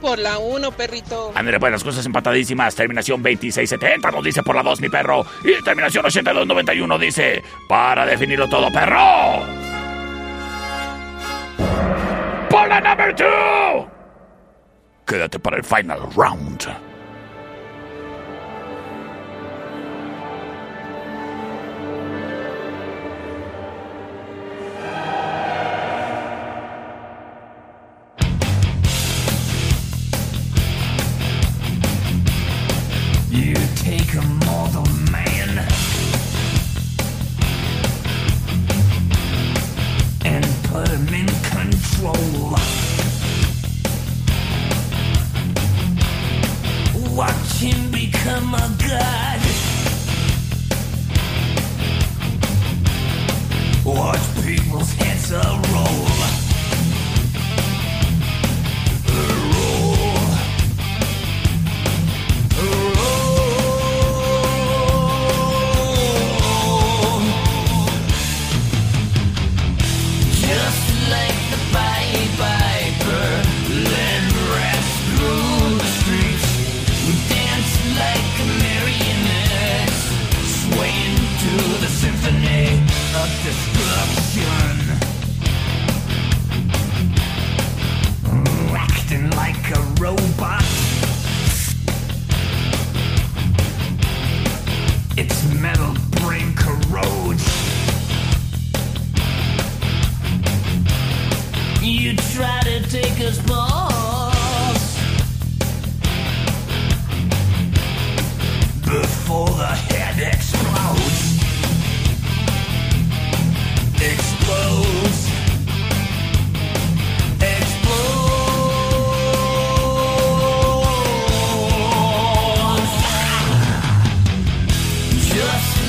Por 0.00 0.18
la 0.18 0.38
1, 0.38 0.72
perrito. 0.72 1.32
André, 1.34 1.58
pues 1.58 1.72
las 1.72 1.84
cosas 1.84 2.04
empatadísimas. 2.06 2.74
Terminación 2.74 3.22
2670 3.22 4.10
nos 4.10 4.24
dice 4.24 4.42
por 4.42 4.54
la 4.54 4.62
2, 4.62 4.80
mi 4.80 4.88
perro. 4.88 5.24
Y 5.44 5.62
terminación 5.62 6.04
8291 6.06 6.98
dice, 6.98 7.42
para 7.68 8.06
definirlo 8.06 8.48
todo, 8.48 8.70
perro. 8.70 9.40
Por 12.48 12.68
la 12.68 12.80
number 12.80 13.14
2. 13.16 13.86
Quédate 15.06 15.38
para 15.38 15.56
el 15.56 15.64
final 15.64 16.00
round. 16.14 16.85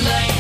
lane 0.08 0.37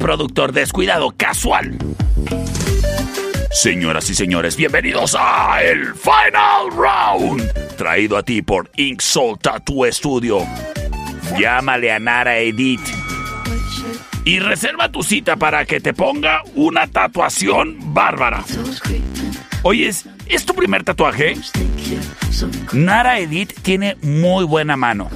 productor, 0.00 0.52
descuidado, 0.52 1.12
casual. 1.16 1.76
Señoras 3.52 4.08
y 4.08 4.14
señores, 4.14 4.56
bienvenidos 4.56 5.14
a 5.18 5.62
el 5.62 5.94
Final 5.94 6.70
Round, 6.74 7.76
traído 7.76 8.16
a 8.16 8.22
ti 8.22 8.42
por 8.42 8.70
Ink 8.76 9.00
Soul 9.00 9.38
Tattoo 9.38 9.84
Studio. 9.92 10.46
Llámale 11.38 11.92
a 11.92 11.98
Nara 11.98 12.38
Edith 12.38 12.80
y 14.24 14.38
reserva 14.38 14.90
tu 14.90 15.02
cita 15.02 15.36
para 15.36 15.66
que 15.66 15.80
te 15.80 15.92
ponga 15.92 16.42
una 16.54 16.86
tatuación 16.86 17.76
bárbara. 17.92 18.42
Oye, 19.62 19.88
¿es, 19.88 20.06
¿es 20.26 20.46
tu 20.46 20.54
primer 20.54 20.82
tatuaje? 20.82 21.34
Nara 22.72 23.18
Edith 23.18 23.52
tiene 23.62 23.96
muy 24.00 24.44
buena 24.44 24.76
mano. 24.76 25.10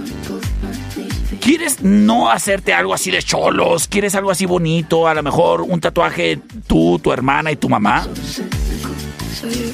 ¿Quieres 1.45 1.83
no 1.83 2.31
hacerte 2.31 2.73
algo 2.73 2.95
así 2.95 3.11
de 3.11 3.23
cholos? 3.23 3.87
¿Quieres 3.87 4.15
algo 4.15 4.31
así 4.31 4.47
bonito? 4.47 5.07
A 5.07 5.13
lo 5.13 5.23
mejor 5.23 5.61
un 5.61 5.79
tatuaje 5.79 6.39
tú, 6.67 6.99
tu 6.99 7.13
hermana 7.13 7.53
y 7.53 7.57
tu 7.57 7.69
mamá. 7.69 8.09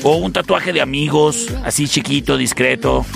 O 0.02 0.16
un 0.16 0.32
tatuaje 0.32 0.72
de 0.72 0.80
amigos, 0.80 1.46
así 1.64 1.86
chiquito, 1.86 2.36
discreto. 2.36 3.06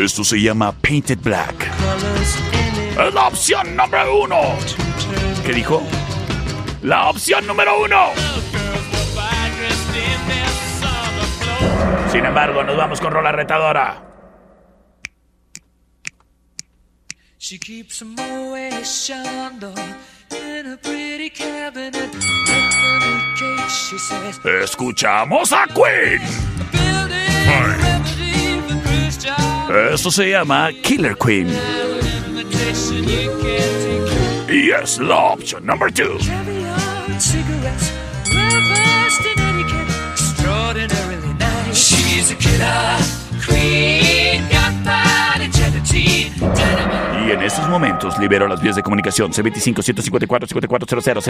Esto 0.03 0.23
se 0.23 0.41
llama 0.41 0.71
Painted 0.71 1.19
Black. 1.21 1.69
La 3.13 3.27
opción 3.27 3.75
número 3.75 4.23
uno. 4.23 4.37
¿Qué 5.45 5.53
dijo? 5.53 5.81
La 6.81 7.09
opción 7.09 7.45
número 7.45 7.81
uno. 7.81 8.07
Sin 12.11 12.25
embargo, 12.25 12.63
nos 12.63 12.75
vamos 12.75 12.99
con 12.99 13.11
rola 13.13 13.31
retadora. 13.31 14.10
She 17.51 17.57
keeps 17.57 18.01
a 18.01 18.05
Moet 18.05 18.85
Chandon 18.85 19.75
in 20.31 20.67
a 20.67 20.77
pretty 20.77 21.29
cabinet. 21.29 21.97
Anthony 21.97 23.35
cake, 23.35 23.69
she 23.69 23.97
says. 23.97 24.39
Escuchamos 24.39 25.51
a 25.51 25.67
Queen. 25.73 26.21
Remedy 26.71 28.61
for 28.61 28.79
Christian. 28.87 29.91
Esto 29.91 30.11
se 30.11 30.29
llama 30.29 30.71
Killer 30.81 31.13
Queen. 31.15 31.49
Invitation 31.49 33.03
you 33.03 33.29
can't 33.41 34.47
take. 34.47 34.53
Y 34.53 34.71
es 34.71 34.97
la 34.99 35.33
opción 35.33 35.65
número 35.65 35.91
dos. 35.91 36.25
Caviar 36.25 37.09
and 37.09 37.21
cigarettes. 37.21 37.91
Well 38.33 38.61
versed 38.69 39.25
in 39.25 39.39
etiquette. 39.41 39.89
Extraordinarily 40.13 41.33
nice. 41.33 41.75
She's 41.75 42.31
a 42.31 42.35
killer 42.35 42.97
queen. 43.45 44.00
En 47.41 47.47
estos 47.47 47.67
momentos 47.67 48.17
libero 48.19 48.47
las 48.47 48.61
vías 48.61 48.75
de 48.75 48.83
comunicación 48.83 49.31
C25-154-5400, 49.31 51.23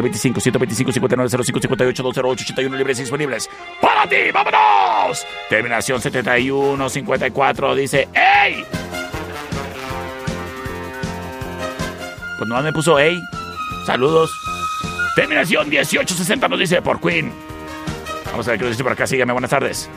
C25-125-5905-58-208, 1.00 2.26
81 2.26 2.76
libres 2.76 3.00
y 3.00 3.04
disponibles. 3.04 3.50
¡Para 3.80 4.06
ti! 4.10 4.18
¡Vámonos! 4.34 5.26
Terminación 5.50 6.02
71-54 6.02 7.76
dice 7.76 8.10
¡Ey! 8.14 8.66
Pues 12.38 12.50
nomás 12.50 12.66
me 12.66 12.74
puso 12.74 13.00
¡Ey! 13.00 13.18
Saludos. 13.86 14.30
Terminación 15.16 15.70
1860 15.70 16.46
nos 16.50 16.60
dice 16.60 16.82
por 16.82 17.00
Queen. 17.00 17.32
Vamos 18.32 18.46
a 18.50 18.52
ver 18.52 18.60
qué 18.60 18.66
nos 18.66 18.74
dice 18.74 18.84
por 18.84 18.92
acá. 18.92 19.08
Sígueme, 19.08 19.32
buenas 19.32 19.52
tardes. 19.52 19.90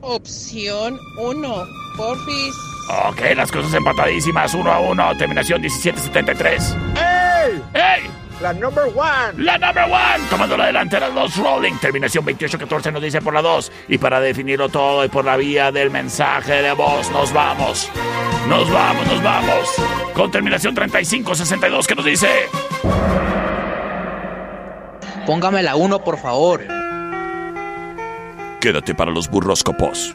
Opción 0.00 0.98
1. 1.18 1.66
Porfis. 1.98 2.67
Ok, 2.88 3.20
las 3.36 3.52
cosas 3.52 3.74
empatadísimas, 3.74 4.54
uno 4.54 4.72
a 4.72 4.80
uno. 4.80 5.16
Terminación 5.16 5.60
1773. 5.60 6.76
¡Ey! 6.96 7.62
¡Ey! 7.74 8.10
La 8.40 8.52
number 8.52 8.84
one. 8.94 9.44
La 9.44 9.58
number 9.58 9.84
one, 9.84 10.24
tomando 10.30 10.56
la 10.56 10.66
delantera 10.66 11.08
los 11.08 11.36
Rolling. 11.36 11.74
Terminación 11.80 12.24
2814 12.24 12.92
nos 12.92 13.02
dice 13.02 13.20
por 13.20 13.34
la 13.34 13.42
2. 13.42 13.72
Y 13.88 13.98
para 13.98 14.20
definirlo 14.20 14.68
todo 14.68 15.04
y 15.04 15.08
por 15.08 15.24
la 15.24 15.36
vía 15.36 15.72
del 15.72 15.90
mensaje 15.90 16.62
de 16.62 16.72
voz, 16.72 17.10
nos 17.10 17.32
vamos. 17.32 17.90
Nos 18.48 18.70
vamos, 18.70 19.06
nos 19.08 19.22
vamos. 19.22 19.74
Con 20.14 20.30
terminación 20.30 20.74
3562 20.74 21.86
que 21.86 21.94
nos 21.96 22.04
dice. 22.04 22.28
Póngame 25.26 25.62
la 25.62 25.74
1, 25.76 25.98
por 26.04 26.18
favor. 26.18 26.64
Quédate 28.60 28.94
para 28.94 29.10
los 29.10 29.28
burroscopos. 29.28 30.14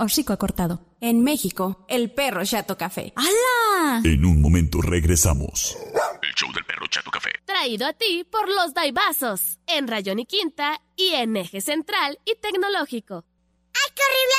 Hocico 0.00 0.32
acortado. 0.32 0.86
En 1.00 1.22
México, 1.22 1.84
el 1.88 2.10
perro 2.12 2.44
chato 2.44 2.76
café. 2.76 3.12
¡Hala! 3.16 4.02
En 4.04 4.24
un 4.24 4.40
momento 4.40 4.80
regresamos. 4.82 5.76
El 6.22 6.34
show 6.34 6.52
del 6.52 6.64
perro 6.64 6.86
Chato 6.88 7.10
Café. 7.10 7.30
Traído 7.44 7.86
a 7.86 7.92
ti 7.92 8.24
por 8.30 8.48
los 8.48 8.74
Daibazos, 8.74 9.58
en 9.66 9.88
Rayón 9.88 10.18
y 10.18 10.26
Quinta 10.26 10.80
y 10.96 11.08
en 11.14 11.36
Eje 11.36 11.60
Central 11.60 12.18
y 12.24 12.34
Tecnológico. 12.40 13.24
¡Ay, 13.72 13.92
qué 13.94 14.02
horrible 14.02 14.34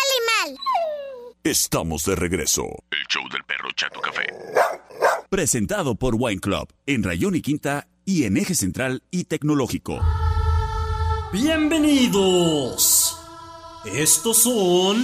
animal! 0.52 0.60
Estamos 1.44 2.06
de 2.06 2.16
regreso. 2.16 2.64
El 2.92 3.06
show 3.10 3.24
del 3.32 3.44
perro 3.44 3.70
Chato 3.76 4.00
Café. 4.00 4.28
Presentado 5.30 5.96
por 5.96 6.16
Wine 6.18 6.40
Club 6.40 6.72
en 6.86 7.04
Rayón 7.04 7.36
y 7.36 7.42
Quinta 7.42 7.88
y 8.06 8.26
en 8.26 8.38
Eje 8.38 8.54
Central 8.54 9.04
y 9.10 9.24
Tecnológico. 9.24 10.00
Bienvenidos. 11.34 13.18
Estos 13.86 14.44
son 14.44 15.04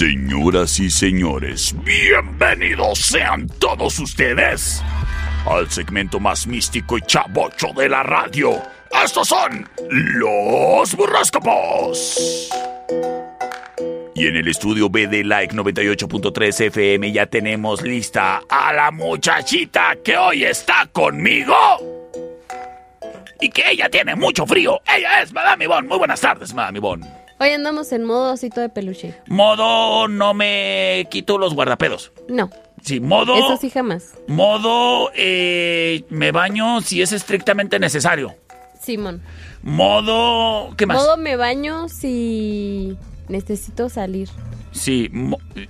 Señoras 0.00 0.80
y 0.80 0.88
señores, 0.88 1.74
bienvenidos 1.84 3.00
sean 3.00 3.46
todos 3.58 3.98
ustedes 3.98 4.82
al 5.44 5.70
segmento 5.70 6.18
más 6.18 6.46
místico 6.46 6.96
y 6.96 7.02
chabocho 7.02 7.74
de 7.76 7.90
la 7.90 8.02
radio. 8.02 8.62
Estos 9.04 9.28
son 9.28 9.68
los 9.78 10.96
burroscopos. 10.96 12.48
Y 14.14 14.26
en 14.26 14.36
el 14.36 14.48
estudio 14.48 14.88
B 14.88 15.06
de 15.06 15.22
Like 15.22 15.54
98.3 15.54 16.68
FM 16.68 17.12
ya 17.12 17.26
tenemos 17.26 17.82
lista 17.82 18.40
a 18.48 18.72
la 18.72 18.90
muchachita 18.90 19.98
que 20.02 20.16
hoy 20.16 20.44
está 20.44 20.86
conmigo. 20.90 21.54
Y 23.38 23.50
que 23.50 23.70
ella 23.70 23.90
tiene 23.90 24.16
mucho 24.16 24.46
frío. 24.46 24.80
Ella 24.96 25.20
es 25.20 25.30
Madame 25.34 25.66
Ivonne. 25.66 25.88
Muy 25.88 25.98
buenas 25.98 26.22
tardes, 26.22 26.54
Madame 26.54 26.78
Ivonne. 26.78 27.19
Hoy 27.42 27.50
andamos 27.50 27.90
en 27.92 28.04
modo 28.04 28.34
osito 28.34 28.60
de 28.60 28.68
peluche. 28.68 29.14
Modo 29.26 30.08
no 30.08 30.34
me 30.34 31.06
quito 31.10 31.38
los 31.38 31.54
guardapedos. 31.54 32.12
No, 32.28 32.50
Sí, 32.82 33.00
modo. 33.00 33.34
eso 33.34 33.56
sí 33.56 33.70
jamás. 33.70 34.12
Modo 34.26 35.10
eh, 35.14 36.04
me 36.10 36.32
baño 36.32 36.80
si 36.82 37.00
es 37.02 37.12
estrictamente 37.12 37.78
necesario. 37.78 38.34
Simón. 38.80 39.22
Modo. 39.62 40.74
¿Qué 40.76 40.84
más? 40.86 40.98
Modo 40.98 41.16
me 41.16 41.36
baño 41.36 41.88
si 41.88 42.96
necesito 43.28 43.88
salir. 43.88 44.28
Sí, 44.72 45.10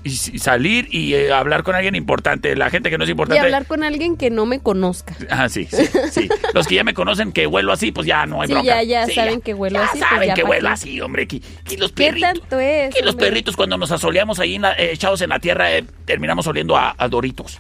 y- 0.05 0.09
y 0.09 0.39
salir 0.39 0.87
y 0.91 1.15
eh, 1.15 1.33
hablar 1.33 1.63
con 1.63 1.75
alguien 1.75 1.95
importante. 1.95 2.55
La 2.55 2.69
gente 2.71 2.91
que 2.91 2.99
no 2.99 3.05
es 3.05 3.09
Y 3.09 3.13
importante. 3.13 3.41
hablar 3.41 3.65
con 3.67 3.83
alguien 3.83 4.17
que 4.17 4.29
no 4.31 4.45
me 4.47 4.61
conozca. 4.61 5.17
Ah, 5.31 5.49
sí, 5.49 5.67
sí, 5.71 5.85
sí. 6.13 6.29
Los 6.53 6.67
que 6.67 6.75
ya 6.75 6.85
me 6.85 6.93
conocen 6.93 7.33
que 7.33 7.47
huelo 7.47 7.73
así, 7.73 7.93
pues 7.93 8.07
ya 8.07 8.27
no 8.27 8.43
hay 8.43 8.49
Sí, 8.49 8.53
bronca. 8.55 8.67
ya, 8.67 8.83
ya 8.83 9.07
Sí, 9.07 9.15
saben 9.15 9.41
que 9.41 9.55
huelo 9.55 9.79
ya 9.79 9.85
así. 9.87 9.99
pues 9.99 10.11
saben 10.11 10.29
ya 10.29 10.35
que 10.35 10.43
huelo 10.45 10.69
qué. 10.69 10.73
así, 10.75 11.01
hombre. 11.01 11.27
Que, 11.27 11.41
que 11.41 11.77
los 11.79 11.93
¿Qué 11.93 12.05
perritos. 12.09 12.41
tanto 12.41 12.61
es? 12.61 12.95
Que 12.95 13.01
los 13.03 13.13
hombre? 13.15 13.27
perritos 13.29 13.57
cuando 13.57 13.79
nos 13.79 13.91
asoleamos 13.91 14.39
ahí 14.39 14.57
en 14.57 14.63
la- 14.63 14.73
eh, 14.75 14.93
echados 14.93 15.21
en 15.23 15.31
la 15.31 15.39
tierra 15.39 15.75
eh, 15.75 15.85
terminamos 16.05 16.47
oliendo 16.47 16.77
a, 16.77 16.95
a 16.99 17.09
doritos 17.09 17.59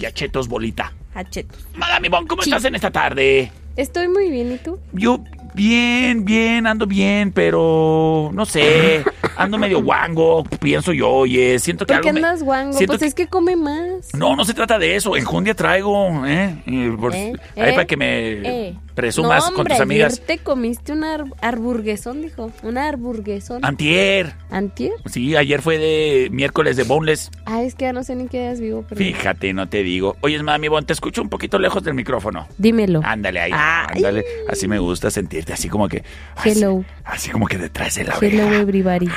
y 0.00 0.04
a 0.06 0.12
chetos 0.12 0.48
bolita. 0.48 0.92
Hachetos. 1.14 1.66
Madame 1.74 2.08
Ivonne, 2.08 2.28
¿cómo 2.28 2.42
estás 2.42 2.64
en 2.66 2.74
esta 2.74 2.90
tarde? 2.90 3.50
Estoy 3.76 4.08
muy 4.08 4.30
bien, 4.30 4.52
¿y 4.52 4.58
tú? 4.58 4.78
Yo 4.92 5.24
bien, 5.58 6.24
bien, 6.24 6.66
ando 6.66 6.86
bien, 6.86 7.32
pero 7.32 8.30
no 8.32 8.46
sé, 8.46 9.02
ando 9.36 9.58
medio 9.58 9.82
guango, 9.82 10.44
pienso 10.44 10.92
yo, 10.92 11.10
oye, 11.10 11.58
siento 11.58 11.84
que 11.84 11.94
¿Por 11.94 12.02
qué 12.02 12.08
algo 12.10 12.20
me- 12.20 12.26
andas 12.26 12.42
guango? 12.44 12.72
siento 12.72 12.92
Pues 12.92 13.00
que- 13.00 13.06
es 13.08 13.14
que 13.14 13.26
come 13.26 13.56
más. 13.56 14.14
No, 14.14 14.36
no 14.36 14.44
se 14.44 14.54
trata 14.54 14.78
de 14.78 14.94
eso, 14.96 15.16
enjundia 15.16 15.54
traigo, 15.54 16.24
¿eh? 16.26 16.62
Y 16.64 16.90
por- 16.90 17.14
Eh, 17.14 17.32
ahí 17.56 17.70
eh, 17.70 17.72
para 17.72 17.84
que 17.86 17.96
me 17.96 18.28
eh. 18.68 18.74
Presumas 19.02 19.50
no, 19.50 19.56
con 19.56 19.66
tus 19.66 19.80
amigas. 19.80 20.14
ayer 20.14 20.26
te 20.26 20.38
comiste 20.38 20.92
un 20.92 21.04
ar- 21.04 21.24
arburguesón, 21.40 22.22
dijo. 22.22 22.50
Un 22.62 22.78
arburguesón. 22.78 23.64
Antier. 23.64 24.34
¿Antier? 24.50 24.92
Sí, 25.06 25.36
ayer 25.36 25.62
fue 25.62 25.78
de 25.78 26.28
miércoles 26.32 26.76
de 26.76 26.82
boneless. 26.82 27.30
Ah, 27.46 27.62
es 27.62 27.74
que 27.74 27.84
ya 27.84 27.92
no 27.92 28.02
sé 28.02 28.16
ni 28.16 28.26
qué 28.28 28.40
días 28.40 28.60
vivo, 28.60 28.84
pero... 28.88 28.98
Fíjate, 28.98 29.52
no 29.54 29.68
te 29.68 29.82
digo. 29.82 30.16
Oye, 30.20 30.42
mami, 30.42 30.68
bon, 30.68 30.84
te 30.84 30.92
escucho 30.92 31.22
un 31.22 31.28
poquito 31.28 31.58
lejos 31.58 31.82
del 31.84 31.94
micrófono. 31.94 32.48
Dímelo. 32.58 33.00
Ándale 33.04 33.40
ahí, 33.40 33.52
ándale. 33.52 34.24
Así 34.48 34.66
me 34.68 34.78
gusta 34.78 35.10
sentirte, 35.10 35.52
así 35.52 35.68
como 35.68 35.88
que, 35.88 36.02
Hello. 36.44 36.84
así 37.04 37.30
como 37.30 37.46
que 37.46 37.58
detrás 37.58 37.94
de 37.94 38.04
la 38.04 38.14
Hello, 38.20 38.46
oreja. 38.46 38.60
everybody. 38.62 39.08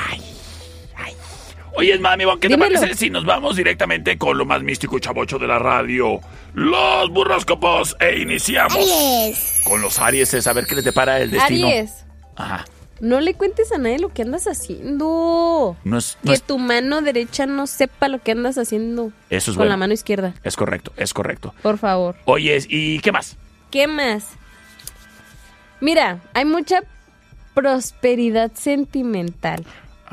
Oye, 1.74 1.98
mami, 1.98 2.24
¿qué 2.40 2.48
te 2.48 2.54
Dímelo. 2.54 2.78
parece 2.80 2.94
si 2.98 3.08
nos 3.10 3.24
vamos 3.24 3.56
directamente 3.56 4.18
con 4.18 4.36
lo 4.36 4.44
más 4.44 4.62
místico 4.62 4.96
y 4.98 5.00
chavocho 5.00 5.38
de 5.38 5.46
la 5.46 5.58
radio? 5.58 6.20
Los 6.54 7.10
burroscopos 7.10 7.96
e 7.98 8.18
iniciamos 8.20 8.76
Aries. 8.76 9.62
con 9.64 9.80
los 9.80 9.98
Aries, 9.98 10.46
a 10.46 10.52
ver 10.52 10.66
qué 10.66 10.74
les 10.74 10.84
depara 10.84 11.18
el 11.20 11.30
destino. 11.30 11.66
Aries. 11.68 12.04
Ajá. 12.36 12.64
No 13.00 13.20
le 13.20 13.34
cuentes 13.34 13.72
a 13.72 13.78
nadie 13.78 13.98
lo 13.98 14.10
que 14.12 14.22
andas 14.22 14.46
haciendo. 14.46 15.76
No 15.82 15.98
es, 15.98 16.18
no 16.22 16.30
que 16.30 16.34
es- 16.34 16.42
tu 16.42 16.58
mano 16.58 17.00
derecha 17.00 17.46
no 17.46 17.66
sepa 17.66 18.06
lo 18.08 18.20
que 18.22 18.32
andas 18.32 18.58
haciendo. 18.58 19.10
Eso 19.30 19.50
es 19.50 19.56
Con 19.56 19.62
bueno. 19.64 19.70
la 19.70 19.76
mano 19.78 19.92
izquierda, 19.94 20.34
Es 20.44 20.56
correcto, 20.56 20.92
es 20.96 21.12
correcto. 21.14 21.52
por 21.62 21.78
favor. 21.78 22.14
Oye, 22.26 22.58
¿y 22.68 23.00
qué 23.00 23.10
más? 23.12 23.36
¿Qué 23.70 23.86
más? 23.88 24.26
Mira, 25.80 26.20
hay 26.34 26.44
mucha 26.44 26.80
prosperidad 27.54 28.52
sentimental. 28.54 29.64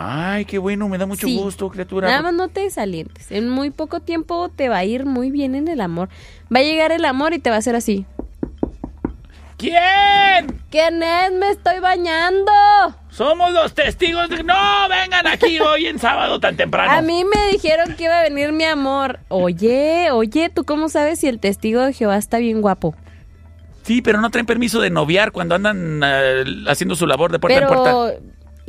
Ay, 0.02 0.46
qué 0.46 0.58
bueno, 0.60 0.88
me 0.88 0.98
da 0.98 1.06
mucho 1.06 1.28
Sí. 1.28 1.36
gusto, 1.38 1.68
criatura. 1.70 2.08
Nada 2.08 2.22
más 2.22 2.34
no 2.34 2.48
te 2.48 2.62
desalientes. 2.62 3.32
En 3.32 3.50
muy 3.50 3.70
poco 3.70 4.00
tiempo 4.00 4.48
te 4.48 4.70
va 4.70 4.78
a 4.78 4.86
ir 4.86 5.06
muy 5.06 5.30
bien 5.30 5.56
en 5.56 5.68
el 5.68 5.82
amor. 5.82 6.08
Va 6.54 6.60
a 6.60 6.64
llegar 6.64 6.94
el 6.94 7.04
amor 7.04 7.34
y 7.34 7.40
te 7.40 7.50
va 7.50 7.58
a 7.58 7.60
hacer 7.60 7.76
así. 7.76 8.06
¿Quién? 9.58 10.62
¿Quién 10.72 11.04
es? 11.04 11.34
Me 11.34 11.50
estoy 11.52 11.80
bañando. 11.80 12.52
Somos 13.10 13.52
los 13.52 13.74
testigos 13.74 14.30
de... 14.30 14.42
No, 14.42 14.56
vengan 14.90 15.28
aquí 15.28 15.60
hoy 15.60 15.88
en 15.88 16.00
sábado 16.00 16.40
tan 16.40 16.56
temprano. 16.56 16.90
A 16.94 17.02
mí 17.02 17.26
me 17.26 17.52
dijeron 17.52 17.94
que 17.98 18.06
iba 18.06 18.20
a 18.20 18.24
venir 18.24 18.54
mi 18.54 18.64
amor. 18.64 19.20
Oye, 19.28 20.12
oye, 20.14 20.50
¿tú 20.50 20.64
cómo 20.64 20.88
sabes 20.88 21.20
si 21.20 21.28
el 21.28 21.42
testigo 21.42 21.82
de 21.82 21.92
Jehová 21.92 22.16
está 22.16 22.38
bien 22.38 22.62
guapo? 22.62 22.96
Sí, 23.84 24.02
pero 24.02 24.22
no 24.22 24.30
traen 24.30 24.46
permiso 24.46 24.80
de 24.80 24.92
noviar 24.92 25.34
cuando 25.34 25.56
andan 25.56 26.02
eh, 26.06 26.44
haciendo 26.68 26.96
su 26.96 27.06
labor 27.06 27.34
de 27.34 27.40
puerta 27.40 27.60
en 27.60 27.68
puerta. 27.68 28.14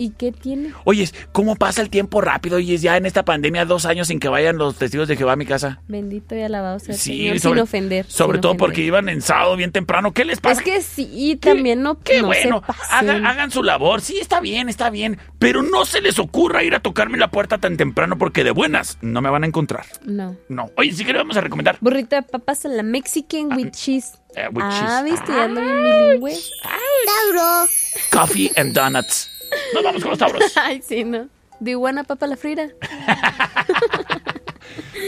¿Y 0.01 0.11
qué 0.11 0.33
tiene? 0.33 0.73
Oye, 0.85 1.09
¿cómo 1.33 1.57
pasa 1.57 1.83
el 1.83 1.91
tiempo 1.91 2.21
rápido? 2.21 2.57
Oye, 2.57 2.79
ya 2.79 2.97
en 2.97 3.05
esta 3.07 3.25
pandemia 3.25 3.65
dos 3.67 3.85
años 3.85 4.09
sin 4.09 4.19
que 4.19 4.29
vayan 4.29 4.57
los 4.57 4.77
testigos 4.77 5.09
de 5.09 5.17
Jehová 5.17 5.33
a 5.33 5.37
mi 5.37 5.45
casa. 5.47 5.81
Bendito 5.89 6.35
y 6.35 6.43
alabado 6.43 6.79
sea 6.79 6.95
el 6.95 7.01
Sí, 7.01 7.19
Señor, 7.19 7.41
sobre, 7.41 7.59
sin 7.59 7.63
ofender. 7.63 8.07
sobre 8.07 8.37
sin 8.37 8.41
todo 8.41 8.53
ofender. 8.53 8.67
porque 8.67 8.81
iban 8.83 9.09
en 9.09 9.21
sábado 9.21 9.57
bien 9.57 9.73
temprano. 9.73 10.13
¿Qué 10.13 10.25
les 10.25 10.41
pasa? 10.41 10.61
Es 10.61 10.65
que 10.65 10.81
sí, 10.83 11.37
también 11.41 11.83
no, 11.83 11.99
Qué 12.01 12.21
no 12.23 12.29
bueno, 12.29 12.61
se 12.61 12.67
pasen. 12.67 13.11
hagan, 13.11 13.27
hagan 13.27 13.51
su 13.51 13.63
labor. 13.63 14.01
Sí, 14.01 14.19
está 14.19 14.41
bien, 14.41 14.69
está 14.69 14.89
bien. 14.91 15.19
Pero 15.39 15.63
no 15.63 15.85
se 15.85 16.01
les 16.01 16.19
ocurra 16.19 16.63
ir 16.65 16.75
a 16.75 16.81
tocarme 16.81 17.19
la 17.19 17.31
puerta 17.31 17.59
tan 17.59 17.77
temprano 17.77 18.17
porque 18.17 18.43
de 18.45 18.53
buenas 18.53 18.97
no 19.03 19.21
me 19.21 19.29
van 19.31 19.45
a 19.45 19.47
encontrar. 19.47 19.85
No. 20.05 20.37
No. 20.49 20.71
Oye, 20.77 20.93
si 20.93 21.05
queremos 21.05 21.37
a 21.37 21.41
recomendar. 21.43 21.77
Burrito 21.81 22.17
de 22.17 22.23
papas 22.23 22.65
a 22.65 22.69
la 22.69 22.83
Mexican 22.83 23.53
with 23.55 23.71
cheese. 23.73 24.13
Eh, 24.35 24.49
with 24.53 24.63
ah, 24.65 25.03
cheese. 25.03 25.13
viste, 25.13 25.33
ya 25.33 25.45
ando 25.45 25.61
bien 25.61 25.83
bilingüe. 25.83 26.39
Tauro. 27.05 27.67
Coffee 28.13 28.51
and 28.57 28.73
donuts. 28.75 29.29
Nos 29.75 29.83
vamos 29.83 30.03
con 30.03 30.11
los 30.11 30.19
tauros. 30.19 30.53
Ay, 30.57 30.83
sí, 30.83 31.05
¿no? 31.05 31.29
¿Do 31.61 31.71
you 31.71 31.79
wanna 31.79 32.05
papa 32.05 32.27
la 32.27 32.37
frita? 32.37 32.69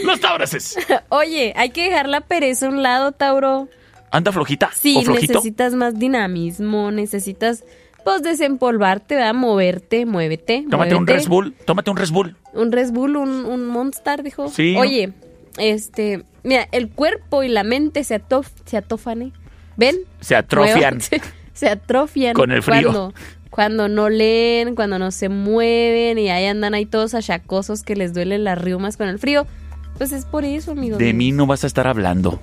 Los 0.03 0.19
tauroses. 0.19 0.77
Oye, 1.09 1.53
hay 1.55 1.69
que 1.69 1.89
dejar 1.89 2.09
la 2.09 2.21
pereza 2.21 2.65
a 2.65 2.69
un 2.69 2.83
lado, 2.83 3.11
Tauro. 3.11 3.69
¿Anda 4.11 4.31
flojita? 4.31 4.69
Sí, 4.75 4.97
¿O 4.97 5.01
flojito? 5.01 5.33
necesitas 5.33 5.73
más 5.73 5.97
dinamismo, 5.97 6.91
necesitas, 6.91 7.63
pues, 8.03 8.21
desempolvarte, 8.21 9.15
¿verdad? 9.15 9.33
Moverte, 9.33 10.05
muévete. 10.05 10.65
Tómate 10.69 10.95
un. 10.95 11.07
Red 11.07 11.27
Bull. 11.27 11.55
Tómate 11.65 11.89
un 11.89 11.97
Red 11.97 12.09
Bull. 12.09 12.35
Un 12.53 12.71
Red 12.71 12.91
Bull, 12.91 13.15
un, 13.15 13.45
un 13.45 13.65
Monster, 13.65 14.23
dijo. 14.23 14.49
Sí. 14.49 14.75
Oye, 14.77 15.13
este, 15.57 16.23
mira, 16.43 16.67
el 16.71 16.89
cuerpo 16.89 17.43
y 17.43 17.49
la 17.49 17.63
mente 17.63 18.03
se, 18.03 18.15
atof, 18.15 18.49
se 18.65 18.77
atofan, 18.77 19.21
¿eh? 19.23 19.31
¿Ven? 19.77 19.97
Se 20.19 20.35
atrofian. 20.35 20.99
Se 21.53 21.69
atrofian. 21.69 22.33
Con 22.33 22.51
el 22.51 22.63
frío. 22.63 22.91
Cuando, 22.91 23.13
cuando 23.53 23.87
no 23.87 24.09
leen, 24.09 24.73
cuando 24.73 24.97
no 24.97 25.11
se 25.11 25.29
mueven 25.29 26.17
y 26.17 26.31
ahí 26.31 26.45
andan 26.47 26.73
ahí 26.73 26.87
todos 26.87 27.13
achacosos 27.13 27.83
que 27.83 27.95
les 27.95 28.11
duelen 28.15 28.43
las 28.43 28.59
riumas 28.59 28.97
con 28.97 29.07
el 29.07 29.19
frío. 29.19 29.45
Pues 29.99 30.11
es 30.11 30.25
por 30.25 30.43
eso, 30.43 30.71
amigos. 30.71 30.97
De 30.97 31.13
mí 31.13 31.31
no 31.31 31.45
vas 31.45 31.63
a 31.63 31.67
estar 31.67 31.85
hablando. 31.85 32.39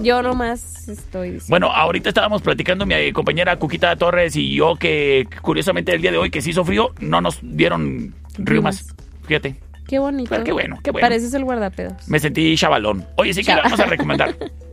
Yo 0.00 0.22
nomás 0.22 0.88
estoy 0.88 1.32
diciendo. 1.32 1.50
Bueno, 1.50 1.66
ahorita 1.70 2.08
estábamos 2.08 2.40
platicando 2.40 2.86
mi 2.86 2.94
eh, 2.94 3.12
compañera 3.12 3.58
Cuquita 3.58 3.94
Torres 3.96 4.34
y 4.34 4.54
yo 4.54 4.76
que 4.76 5.28
curiosamente 5.42 5.92
el 5.94 6.00
día 6.00 6.10
de 6.10 6.16
hoy 6.16 6.30
que 6.30 6.40
se 6.40 6.48
hizo 6.48 6.64
frío 6.64 6.94
no 7.00 7.20
nos 7.20 7.38
dieron 7.42 8.14
riumas. 8.38 8.86
Fíjate, 9.26 9.56
Qué 9.86 9.98
bonito. 9.98 10.30
Pero 10.30 10.42
qué 10.44 10.52
bueno, 10.52 10.78
qué 10.82 10.90
bueno. 10.90 11.04
Pareces 11.04 11.34
el 11.34 11.44
guardapedos. 11.44 12.08
me 12.08 12.18
sentí 12.18 12.56
chavalón. 12.56 13.04
Oye, 13.16 13.34
sí 13.34 13.42
que 13.42 13.52
Chava- 13.52 13.64
vamos 13.64 13.78
a 13.80 13.84
recomendar. 13.84 14.34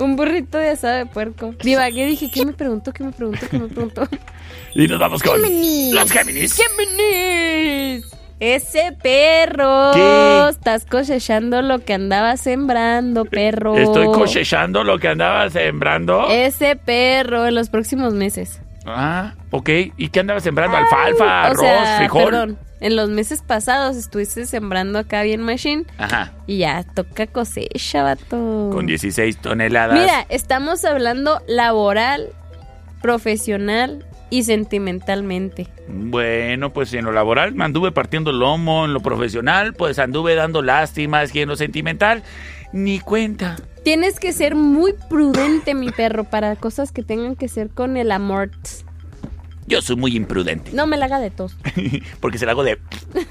Un 0.00 0.16
burrito 0.16 0.58
de 0.58 0.70
asado 0.70 0.96
de 0.96 1.06
puerco. 1.06 1.54
Divagué, 1.62 2.06
dije, 2.06 2.30
¿qué 2.30 2.44
me 2.44 2.52
preguntó? 2.52 2.92
¿Qué 2.92 3.04
me 3.04 3.12
preguntó? 3.12 3.46
¿Qué 3.50 3.58
me 3.58 3.68
preguntó? 3.68 4.02
Y 4.74 4.86
nos 4.86 5.00
vamos 5.00 5.22
con 5.22 5.34
Géminis. 5.42 5.92
los 5.92 6.12
Géminis. 6.12 6.56
¡Géminis! 6.56 8.04
Ese 8.38 8.96
perro. 9.02 9.90
¿Qué? 9.92 10.46
Estás 10.48 10.86
cosechando 10.86 11.60
lo 11.60 11.80
que 11.84 11.92
andaba 11.94 12.36
sembrando, 12.36 13.24
perro. 13.24 13.76
Estoy 13.76 14.06
cosechando 14.06 14.82
lo 14.84 14.98
que 14.98 15.08
andaba 15.08 15.50
sembrando. 15.50 16.28
Ese 16.30 16.76
perro 16.76 17.46
en 17.46 17.54
los 17.54 17.68
próximos 17.68 18.14
meses. 18.14 18.60
Ah, 18.86 19.34
ok. 19.50 19.68
¿Y 19.96 20.08
qué 20.08 20.20
andaba 20.20 20.40
sembrando? 20.40 20.76
Alfalfa, 20.76 21.24
o 21.24 21.44
arroz, 21.46 21.60
sea, 21.60 21.96
frijol. 21.98 22.24
Perdón. 22.24 22.58
En 22.80 22.96
los 22.96 23.10
meses 23.10 23.42
pasados 23.42 23.96
estuviste 23.96 24.46
sembrando 24.46 24.98
acá 24.98 25.22
bien 25.22 25.42
machine 25.42 25.84
Ajá. 25.98 26.32
y 26.46 26.58
ya 26.58 26.82
toca 26.82 27.26
cosecha, 27.26 28.02
vato. 28.02 28.70
Con 28.72 28.86
16 28.86 29.36
toneladas. 29.36 29.98
Mira, 29.98 30.26
estamos 30.30 30.84
hablando 30.86 31.42
laboral, 31.46 32.30
profesional 33.02 34.06
y 34.30 34.44
sentimentalmente. 34.44 35.66
Bueno, 35.88 36.72
pues 36.72 36.94
en 36.94 37.04
lo 37.04 37.12
laboral 37.12 37.52
me 37.52 37.64
anduve 37.64 37.92
partiendo 37.92 38.30
el 38.30 38.38
lomo, 38.38 38.86
en 38.86 38.94
lo 38.94 39.00
profesional, 39.00 39.74
pues 39.74 39.98
anduve 39.98 40.34
dando 40.34 40.62
lástimas 40.62 41.34
y 41.34 41.40
en 41.40 41.48
lo 41.48 41.56
sentimental, 41.56 42.22
ni 42.72 43.00
cuenta. 43.00 43.56
Tienes 43.82 44.20
que 44.20 44.32
ser 44.32 44.54
muy 44.54 44.94
prudente, 45.08 45.74
mi 45.74 45.90
perro, 45.90 46.24
para 46.24 46.56
cosas 46.56 46.92
que 46.92 47.02
tengan 47.02 47.34
que 47.36 47.48
ser 47.48 47.70
con 47.70 47.96
el 47.96 48.12
amor. 48.12 48.50
Yo 49.70 49.80
soy 49.80 49.94
muy 49.96 50.16
imprudente, 50.16 50.72
No 50.74 50.86
me 50.86 50.96
la 50.96 51.06
haga 51.06 51.20
de 51.20 51.30
tos. 51.30 51.56
porque 52.20 52.38
se 52.38 52.44
la 52.44 52.52
hago 52.52 52.64
de... 52.64 52.78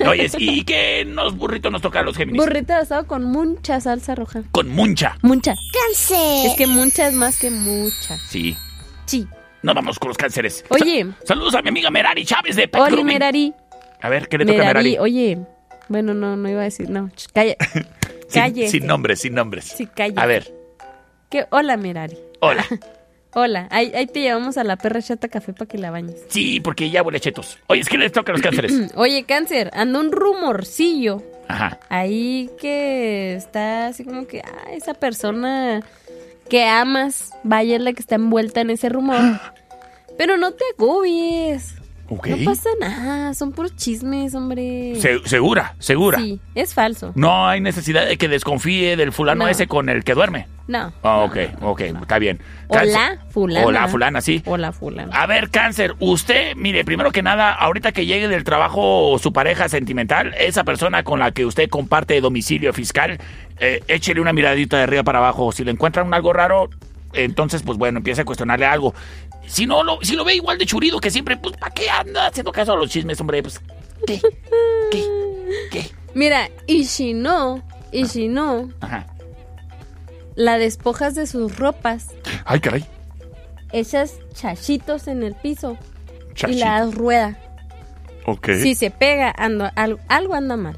Oye, 0.08 0.32
¿y 0.38 0.64
qué 0.66 1.04
nos 1.06 1.36
burritos 1.36 1.70
nos 1.72 1.82
toca 1.82 2.00
a 2.00 2.04
los 2.04 2.16
Géminis? 2.16 2.42
Burrito 2.42 2.74
de 2.74 2.80
asado 2.80 3.06
con 3.08 3.26
mucha 3.26 3.80
salsa 3.82 4.16
roja. 4.16 4.44
Con 4.52 4.70
mucha. 4.70 5.18
Mucha. 5.22 5.54
Cáncer. 5.86 6.48
Es 6.48 6.56
que 6.56 6.66
mucha 6.66 7.08
es 7.10 7.14
más 7.14 7.38
que 7.38 7.52
mucha. 7.52 8.18
Sí. 8.30 8.56
Sí. 9.06 9.28
Nos 9.64 9.76
vamos 9.76 10.00
con 10.00 10.08
los 10.08 10.18
cánceres. 10.18 10.64
Oye. 10.70 11.06
Sa- 11.20 11.28
saludos 11.28 11.56
a 11.56 11.62
mi 11.62 11.68
amiga 11.70 11.90
Merari 11.92 12.24
Chávez 12.26 12.56
de 12.56 12.70
Pet 12.70 12.82
Oli, 12.82 12.92
Grooming. 12.94 13.14
Merari. 13.16 13.54
A 14.02 14.08
ver, 14.08 14.30
¿qué 14.30 14.38
le 14.38 14.46
toca 14.46 14.62
a 14.62 14.66
Merari. 14.68 14.92
Merari? 14.92 14.98
Oye. 15.04 15.38
Bueno, 15.90 16.14
no, 16.14 16.38
no 16.38 16.50
iba 16.50 16.62
a 16.62 16.64
decir. 16.64 16.90
No, 16.90 17.10
ch, 17.16 17.28
calla. 17.34 17.56
Sin- 18.30 18.42
Calle. 18.42 18.70
Sin, 18.70 18.86
nombres, 18.88 19.20
sin 19.20 19.34
nombres. 19.34 19.66
Sí, 19.76 19.88
calle. 19.88 20.14
A 20.16 20.26
ver, 20.26 20.54
¿Qué? 21.30 21.46
Hola, 21.50 21.76
Merari. 21.78 22.18
hola. 22.40 22.64
Hola. 23.34 23.68
Ahí, 23.70 23.92
ahí 23.96 24.08
te 24.08 24.22
llevamos 24.22 24.58
a 24.58 24.64
la 24.64 24.76
perra 24.78 25.02
chata 25.02 25.28
café 25.28 25.54
para 25.54 25.68
que 25.68 25.78
la 25.78 25.92
bañes. 25.92 26.24
Sí, 26.30 26.60
porque 26.60 26.90
ya 26.90 27.04
huele 27.04 27.20
chetos. 27.20 27.58
Oye, 27.68 27.82
es 27.82 27.90
que 27.90 27.98
le 27.98 28.10
toca 28.10 28.32
los 28.32 28.42
cánceres. 28.42 28.74
Oye, 28.96 29.24
cáncer, 29.26 29.70
anda 29.74 30.00
un 30.00 30.12
rumorcillo 30.12 31.22
Ajá. 31.48 31.80
ahí 31.90 32.50
que 32.60 33.36
está 33.36 33.88
así 33.88 34.04
como 34.04 34.26
que, 34.28 34.42
ah, 34.42 34.72
esa 34.72 34.94
persona 34.96 35.82
que 36.50 36.66
amas, 36.66 37.32
vaya 37.44 37.78
la 37.78 37.94
que 37.94 38.00
está 38.02 38.16
envuelta 38.16 38.62
en 38.62 38.72
ese 38.72 38.90
rumor. 38.90 39.20
Pero 40.18 40.38
no 40.38 40.52
te 40.52 40.64
agobies. 40.78 41.76
No 42.10 42.38
pasa 42.46 42.70
nada, 42.80 43.34
son 43.36 43.52
puros 43.52 43.76
chismes, 43.76 44.34
hombre. 44.34 44.94
Se- 44.96 45.20
segura, 45.28 45.76
segura. 45.80 46.18
Sí, 46.18 46.40
es 46.56 46.74
falso. 46.74 47.12
No 47.16 47.48
hay 47.48 47.62
necesidad 47.62 48.08
de 48.08 48.18
que 48.18 48.28
desconfíe 48.28 48.98
del 48.98 49.12
fulano 49.12 49.44
No. 49.46 49.50
ese 49.50 49.68
con 49.68 49.90
el 49.90 50.04
que 50.04 50.14
duerme. 50.16 50.48
No. 50.68 50.92
Ah, 51.04 51.20
ok, 51.20 51.38
ok, 51.62 51.82
está 51.82 52.20
bien. 52.20 52.40
Cáncer- 52.70 52.96
Hola, 52.96 53.18
fulana. 53.30 53.66
Hola, 53.68 53.88
fulana, 53.88 54.22
sí. 54.22 54.42
Hola, 54.46 54.72
fulana. 54.72 55.16
A 55.16 55.26
ver, 55.28 55.50
cáncer, 55.50 55.96
usted, 56.00 56.56
mire, 56.56 56.84
primero 56.86 57.12
que 57.12 57.22
nada, 57.24 57.52
ahorita 57.54 57.92
que 57.92 58.06
llegue 58.06 58.28
del 58.28 58.44
trabajo 58.44 59.18
su 59.20 59.32
pareja 59.34 59.68
sentimental, 59.70 60.34
esa 60.40 60.64
persona 60.64 61.04
con 61.04 61.20
la 61.20 61.32
que 61.32 61.46
usted 61.46 61.70
comparte 61.70 62.20
domicilio 62.22 62.74
fiscal, 62.74 63.20
eh, 63.60 63.82
échele 63.88 64.22
una 64.22 64.34
miradita 64.34 64.78
de 64.78 64.84
arriba 64.84 65.04
para 65.04 65.20
abajo. 65.20 65.52
Si 65.52 65.64
le 65.64 65.72
encuentran 65.72 66.14
algo 66.14 66.34
raro, 66.34 66.70
entonces, 67.14 67.64
pues 67.64 67.78
bueno, 67.80 67.98
empieza 67.98 68.22
a 68.22 68.26
cuestionarle 68.26 68.68
algo. 68.68 68.94
Si 69.50 69.66
no, 69.66 69.84
lo, 69.84 70.00
si 70.04 70.16
lo 70.16 70.24
ve 70.24 70.36
igual 70.36 70.58
de 70.60 70.66
churido 70.66 71.00
que 71.02 71.10
siempre, 71.10 71.36
pues 71.36 71.58
¿para 71.58 71.74
qué 71.74 71.90
anda 71.90 72.28
haciendo 72.28 72.52
caso 72.52 72.74
a 72.74 72.76
los 72.76 72.90
chismes, 72.90 73.20
hombre? 73.20 73.42
Pues, 73.42 73.60
¿qué? 74.06 74.22
¿Qué? 74.92 75.04
¿Qué? 75.72 75.90
Mira, 76.14 76.50
y 76.68 76.86
si 76.86 77.14
no, 77.14 77.64
y 77.92 78.06
si 78.06 78.28
no, 78.28 78.70
Ajá. 78.80 79.08
la 80.36 80.58
despojas 80.60 81.16
de 81.16 81.26
sus 81.28 81.58
ropas, 81.58 82.10
Ay, 82.46 82.60
caray. 82.60 82.86
echas 83.72 84.14
chachitos 84.34 85.08
en 85.08 85.24
el 85.24 85.34
piso 85.36 85.78
y 86.32 86.34
Chachito. 86.36 86.60
la 86.66 86.86
das 86.86 86.94
rueda. 86.96 87.38
Ok. 88.26 88.50
Si 88.62 88.76
se 88.76 88.92
pega, 88.92 89.34
ando- 89.36 89.72
algo, 89.76 90.00
algo 90.08 90.36
anda 90.36 90.58
mal. 90.58 90.78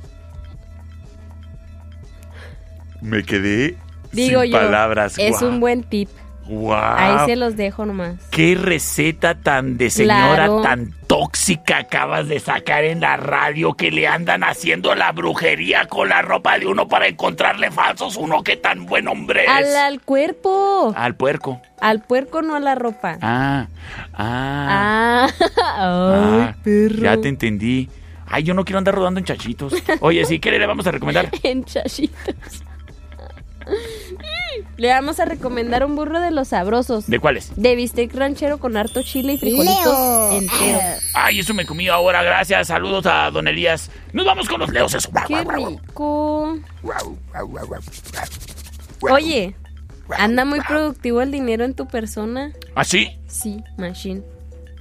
Me 3.02 3.23
quedé 3.23 3.77
Digo 4.11 4.41
sin 4.43 4.52
yo, 4.52 4.57
palabras. 4.57 5.15
es 5.18 5.41
un 5.41 5.60
buen 5.60 5.84
tip. 5.84 6.10
Wow. 6.47 6.73
Ahí 6.73 7.26
se 7.27 7.35
los 7.38 7.55
dejo 7.55 7.85
nomás. 7.85 8.15
Qué 8.30 8.55
receta 8.55 9.35
tan 9.35 9.77
de 9.77 9.89
señora, 9.89 10.35
Claro. 10.35 10.61
tan 10.61 10.91
tóxica 11.07 11.77
acabas 11.77 12.27
de 12.27 12.39
sacar 12.39 12.84
en 12.84 12.99
la 12.99 13.15
radio 13.15 13.73
que 13.76 13.89
le 13.91 14.07
andan 14.07 14.43
haciendo 14.43 14.93
la 14.95 15.11
brujería 15.13 15.85
con 15.88 16.09
la 16.09 16.22
ropa 16.22 16.57
de 16.59 16.65
uno 16.68 16.88
para 16.88 17.07
encontrarle 17.07 17.72
falsos 17.72 18.18
uno 18.18 18.43
que 18.43 18.57
tan 18.57 18.85
buen 18.85 19.07
hombre 19.07 19.43
es. 19.45 19.49
Al, 19.49 19.76
al 19.77 20.01
cuerpo. 20.01 20.93
Al 20.95 21.15
puerco. 21.15 21.61
Al 21.80 22.01
puerco, 22.01 22.41
no 22.41 22.55
a 22.55 22.59
la 22.59 22.76
ropa. 22.76 23.18
Ah, 23.22 23.68
ah, 24.13 25.27
Ah, 25.30 25.30
ah, 25.77 26.53
ya 26.65 27.18
te 27.18 27.30
entendí. 27.30 27.89
Ay, 28.27 28.43
yo 28.43 28.53
no 28.53 28.65
quiero 28.65 28.77
andar 28.80 28.95
rodando 28.95 29.19
en 29.19 29.26
chachitos. 29.26 29.73
Oye, 30.01 30.26
sí, 30.26 30.39
¿qué 30.39 30.51
le 30.51 30.65
vamos 30.65 30.85
a 30.88 30.91
recomendar? 30.91 31.30
en 31.43 31.63
chachitos. 31.63 32.63
Le 34.77 34.89
vamos 34.89 35.19
a 35.19 35.25
recomendar 35.25 35.85
un 35.85 35.95
burro 35.95 36.19
de 36.19 36.31
los 36.31 36.49
sabrosos. 36.49 37.07
¿De 37.07 37.19
cuáles? 37.19 37.51
De 37.55 37.75
bistec 37.75 38.13
ranchero 38.15 38.57
con 38.59 38.77
harto 38.77 39.01
chile 39.03 39.33
y 39.33 39.38
frijolitos 39.38 40.33
enteros. 40.33 40.81
Ay, 41.13 41.39
eso 41.39 41.53
me 41.53 41.65
comí 41.65 41.88
ahora, 41.88 42.23
gracias. 42.23 42.67
Saludos 42.67 43.05
a 43.05 43.29
don 43.31 43.47
Elías. 43.47 43.89
Nos 44.13 44.25
vamos 44.25 44.47
con 44.49 44.59
los 44.59 44.69
leos, 44.69 44.93
eso. 44.93 45.09
¡Qué 45.27 45.43
rico! 45.43 46.57
Oye, 49.01 49.55
anda 50.17 50.45
muy 50.45 50.61
productivo 50.61 51.21
el 51.21 51.31
dinero 51.31 51.65
en 51.65 51.73
tu 51.73 51.88
persona. 51.88 52.51
¿Ah, 52.75 52.83
sí? 52.83 53.09
Sí, 53.27 53.63
machine. 53.77 54.21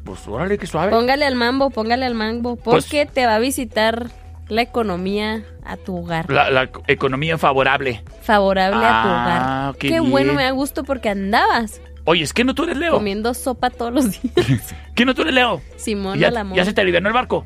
Pues 0.05 0.27
órale, 0.27 0.59
que 0.59 0.67
suave. 0.67 0.91
Póngale 0.91 1.25
al 1.27 1.35
mambo, 1.35 1.71
póngale 1.71 2.07
al 2.07 2.15
mambo, 2.15 2.57
Pues- 2.57 2.85
porque 2.85 3.07
te 3.07 3.27
va 3.27 3.37
a 3.37 3.39
visitar 3.39 4.11
la 4.51 4.63
economía 4.63 5.43
a 5.65 5.77
tu 5.77 5.97
hogar. 5.97 6.31
La, 6.31 6.51
la 6.51 6.69
economía 6.89 7.39
favorable. 7.39 8.03
Favorable 8.23 8.79
a 8.79 8.81
tu 8.81 9.09
Ah, 9.09 9.63
hogar. 9.69 9.79
qué 9.79 9.89
Qué, 9.89 10.01
bueno, 10.01 10.35
me 10.35 10.43
da 10.45 10.51
gusto 10.51 10.85
porque 10.85 11.09
andabas 11.09 11.81
Oye, 12.05 12.25
es 12.25 12.33
que 12.33 12.45
no 12.45 12.55
tú 12.55 12.65
eres 12.65 12.77
Leo. 12.77 12.93
comiendo 12.95 13.35
sopa 13.35 13.71
todos 13.71 13.93
los 13.93 14.11
días. 14.21 14.75
¿Qué 14.95 15.05
no 15.05 15.15
tú 15.15 15.23
eres 15.23 15.35
Leo? 15.35 15.61
Simón 15.77 16.19
¿Ya, 16.19 16.29
al 16.29 16.37
amor. 16.39 16.57
ya 16.57 16.65
se 16.65 16.73
te 16.73 16.81
alivianó 16.81 17.09
el 17.09 17.15
barco? 17.15 17.45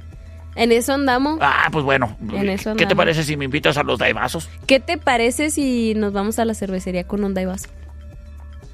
En 0.56 0.70
eso 0.70 0.94
andamos. 0.94 1.38
Ah, 1.42 1.68
pues 1.72 1.84
bueno. 1.84 2.16
En 2.32 2.48
eso 2.48 2.76
¿Qué 2.76 2.86
te 2.86 2.94
parece 2.94 3.24
si 3.24 3.36
me 3.36 3.44
invitas 3.44 3.76
a 3.76 3.82
los 3.82 3.98
daibazos? 3.98 4.48
¿Qué 4.66 4.78
te 4.78 4.96
parece 4.98 5.50
si 5.50 5.94
nos 5.96 6.12
vamos 6.12 6.38
a 6.38 6.44
la 6.44 6.54
cervecería 6.54 7.04
con 7.04 7.24
un 7.24 7.34
daivaso? 7.34 7.68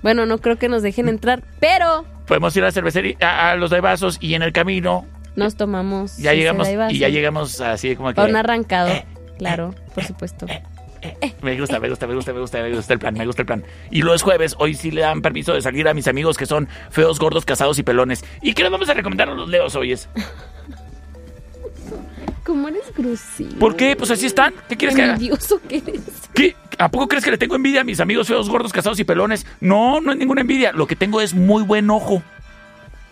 Bueno, 0.02 0.26
no 0.26 0.38
creo 0.38 0.56
que 0.58 0.68
nos 0.68 0.82
dejen 0.82 1.08
entrar, 1.08 1.42
pero 1.58 2.04
Podemos 2.26 2.54
ir 2.56 2.62
a 2.62 2.66
la 2.66 2.72
cervecería, 2.72 3.16
a, 3.20 3.50
a 3.52 3.56
los 3.56 3.70
daibazos 3.70 4.18
y 4.20 4.34
en 4.34 4.42
el 4.42 4.52
camino 4.52 5.04
nos 5.36 5.56
tomamos. 5.56 6.16
ya 6.16 6.34
llegamos 6.34 6.68
y 6.90 6.98
ya 6.98 7.08
llegamos 7.08 7.60
así 7.60 7.96
como 7.96 8.12
que... 8.12 8.20
Un 8.20 8.36
arrancado. 8.36 8.90
claro, 9.38 9.74
por 9.94 10.04
supuesto. 10.04 10.46
Me 11.42 11.58
gusta, 11.58 11.80
me 11.80 11.88
gusta, 11.88 12.06
me 12.06 12.14
gusta, 12.14 12.32
me 12.32 12.40
gusta, 12.40 12.62
me 12.62 12.74
gusta 12.74 12.92
el 12.92 12.98
plan, 12.98 13.14
me 13.14 13.24
gusta 13.24 13.40
el 13.42 13.46
plan. 13.46 13.64
Y 13.90 14.02
luego 14.02 14.14
es 14.14 14.22
jueves, 14.22 14.54
hoy 14.58 14.74
sí 14.74 14.90
le 14.90 15.00
dan 15.00 15.22
permiso 15.22 15.54
de 15.54 15.62
salir 15.62 15.88
a 15.88 15.94
mis 15.94 16.06
amigos 16.08 16.36
que 16.36 16.44
son 16.44 16.68
feos, 16.90 17.18
gordos, 17.18 17.46
casados 17.46 17.78
y 17.78 17.82
pelones. 17.82 18.22
¿Y 18.42 18.52
qué 18.52 18.62
les 18.62 18.70
vamos 18.70 18.88
a 18.88 18.94
recomendar 18.94 19.30
a 19.30 19.34
los 19.34 19.48
leos 19.48 19.74
hoy? 19.76 19.92
Es? 19.92 20.10
¿Cómo 22.44 22.68
eres 22.68 22.92
grosero? 22.96 23.58
¿Por 23.58 23.76
qué? 23.76 23.96
Pues 23.96 24.10
así 24.10 24.26
están. 24.26 24.52
¿Qué 24.68 24.76
quieres 24.76 24.96
que 24.96 25.02
haga? 25.02 25.12
Envidioso 25.14 25.60
que 25.68 25.76
eres. 25.76 26.02
¿Qué? 26.34 26.56
¿A 26.78 26.90
poco 26.90 27.08
crees 27.08 27.24
que 27.24 27.30
le 27.30 27.38
tengo 27.38 27.54
envidia 27.54 27.82
a 27.82 27.84
mis 27.84 28.00
amigos 28.00 28.26
feos, 28.26 28.48
gordos, 28.48 28.72
casados 28.72 28.98
y 28.98 29.04
pelones? 29.04 29.46
No, 29.60 30.00
no 30.00 30.12
es 30.12 30.18
ninguna 30.18 30.40
envidia. 30.40 30.72
Lo 30.72 30.86
que 30.86 30.96
tengo 30.96 31.20
es 31.20 31.34
muy 31.34 31.62
buen 31.62 31.90
ojo. 31.90 32.22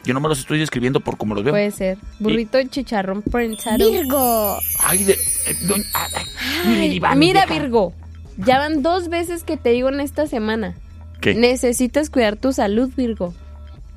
Yo 0.05 0.15
no 0.15 0.21
me 0.21 0.29
los 0.29 0.39
estoy 0.39 0.59
describiendo 0.59 1.01
por 1.01 1.17
cómo 1.19 1.35
los 1.35 1.45
veo. 1.45 1.53
Puede 1.53 1.71
ser. 1.71 1.99
Burrito 2.19 2.57
de 2.59 2.69
chicharrón 2.69 3.23
prensado. 3.23 3.91
Virgo. 3.91 4.57
Ay, 4.85 5.05
de, 5.05 5.13
eh, 5.13 5.57
doña- 5.67 5.85
ah, 5.95 6.07
ay, 6.15 6.25
Ay, 6.67 6.93
Iván, 6.95 7.19
mira. 7.19 7.45
Virgo. 7.47 7.93
Ya 8.39 8.59
van 8.59 8.83
dos 8.83 9.09
veces 9.09 9.43
que 9.45 9.57
te 9.57 9.71
digo 9.71 9.89
en 9.89 10.01
esta 10.01 10.27
semana. 10.27 10.75
¿Qué? 11.21 11.35
Necesitas 11.35 12.09
cuidar 12.11 12.37
tu 12.37 12.53
salud, 12.53 12.91
Virgo. 12.97 13.35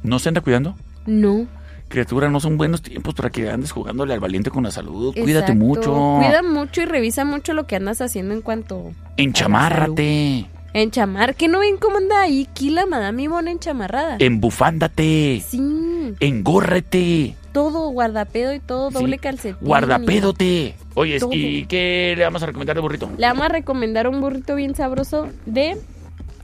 ¿No 0.03 0.17
se 0.19 0.29
anda 0.29 0.41
cuidando? 0.41 0.75
No. 1.05 1.45
Criatura, 1.87 2.29
no 2.29 2.39
son 2.39 2.57
buenos 2.57 2.81
tiempos 2.81 3.13
para 3.13 3.29
que 3.29 3.49
andes 3.49 3.71
jugándole 3.71 4.13
al 4.13 4.19
valiente 4.19 4.49
con 4.49 4.63
la 4.63 4.71
salud. 4.71 5.13
Cuídate 5.13 5.51
Exacto. 5.51 5.55
mucho. 5.55 6.17
Cuida 6.19 6.41
mucho 6.41 6.81
y 6.81 6.85
revisa 6.85 7.25
mucho 7.25 7.53
lo 7.53 7.67
que 7.67 7.75
andas 7.75 8.01
haciendo 8.01 8.33
en 8.33 8.41
cuanto 8.41 8.91
Enchamárrate. 9.17 10.45
En 10.73 10.89
chamar, 10.91 11.35
que 11.35 11.47
no 11.49 11.59
ven 11.59 11.77
cómo 11.77 11.97
anda 11.97 12.21
ahí 12.21 12.47
Kila, 12.53 12.85
Madame 12.85 13.23
Ivonne 13.23 13.51
enchamarrada. 13.51 14.15
Embufándate. 14.19 15.43
Sí, 15.47 16.13
Engórrete. 16.21 17.35
todo 17.51 17.89
guardapedo 17.89 18.53
y 18.53 18.59
todo, 18.59 18.89
doble 18.89 19.17
calcetín. 19.17 19.57
Guardapédote. 19.59 20.75
Oye, 20.93 21.19
Todo. 21.19 21.31
¿y 21.33 21.65
qué 21.65 22.13
le 22.17 22.23
vamos 22.23 22.41
a 22.43 22.45
recomendar 22.45 22.75
de 22.75 22.81
burrito? 22.81 23.09
Le 23.17 23.27
vamos 23.27 23.45
a 23.45 23.49
recomendar 23.49 24.07
un 24.07 24.21
burrito 24.21 24.55
bien 24.55 24.73
sabroso 24.75 25.27
de 25.45 25.77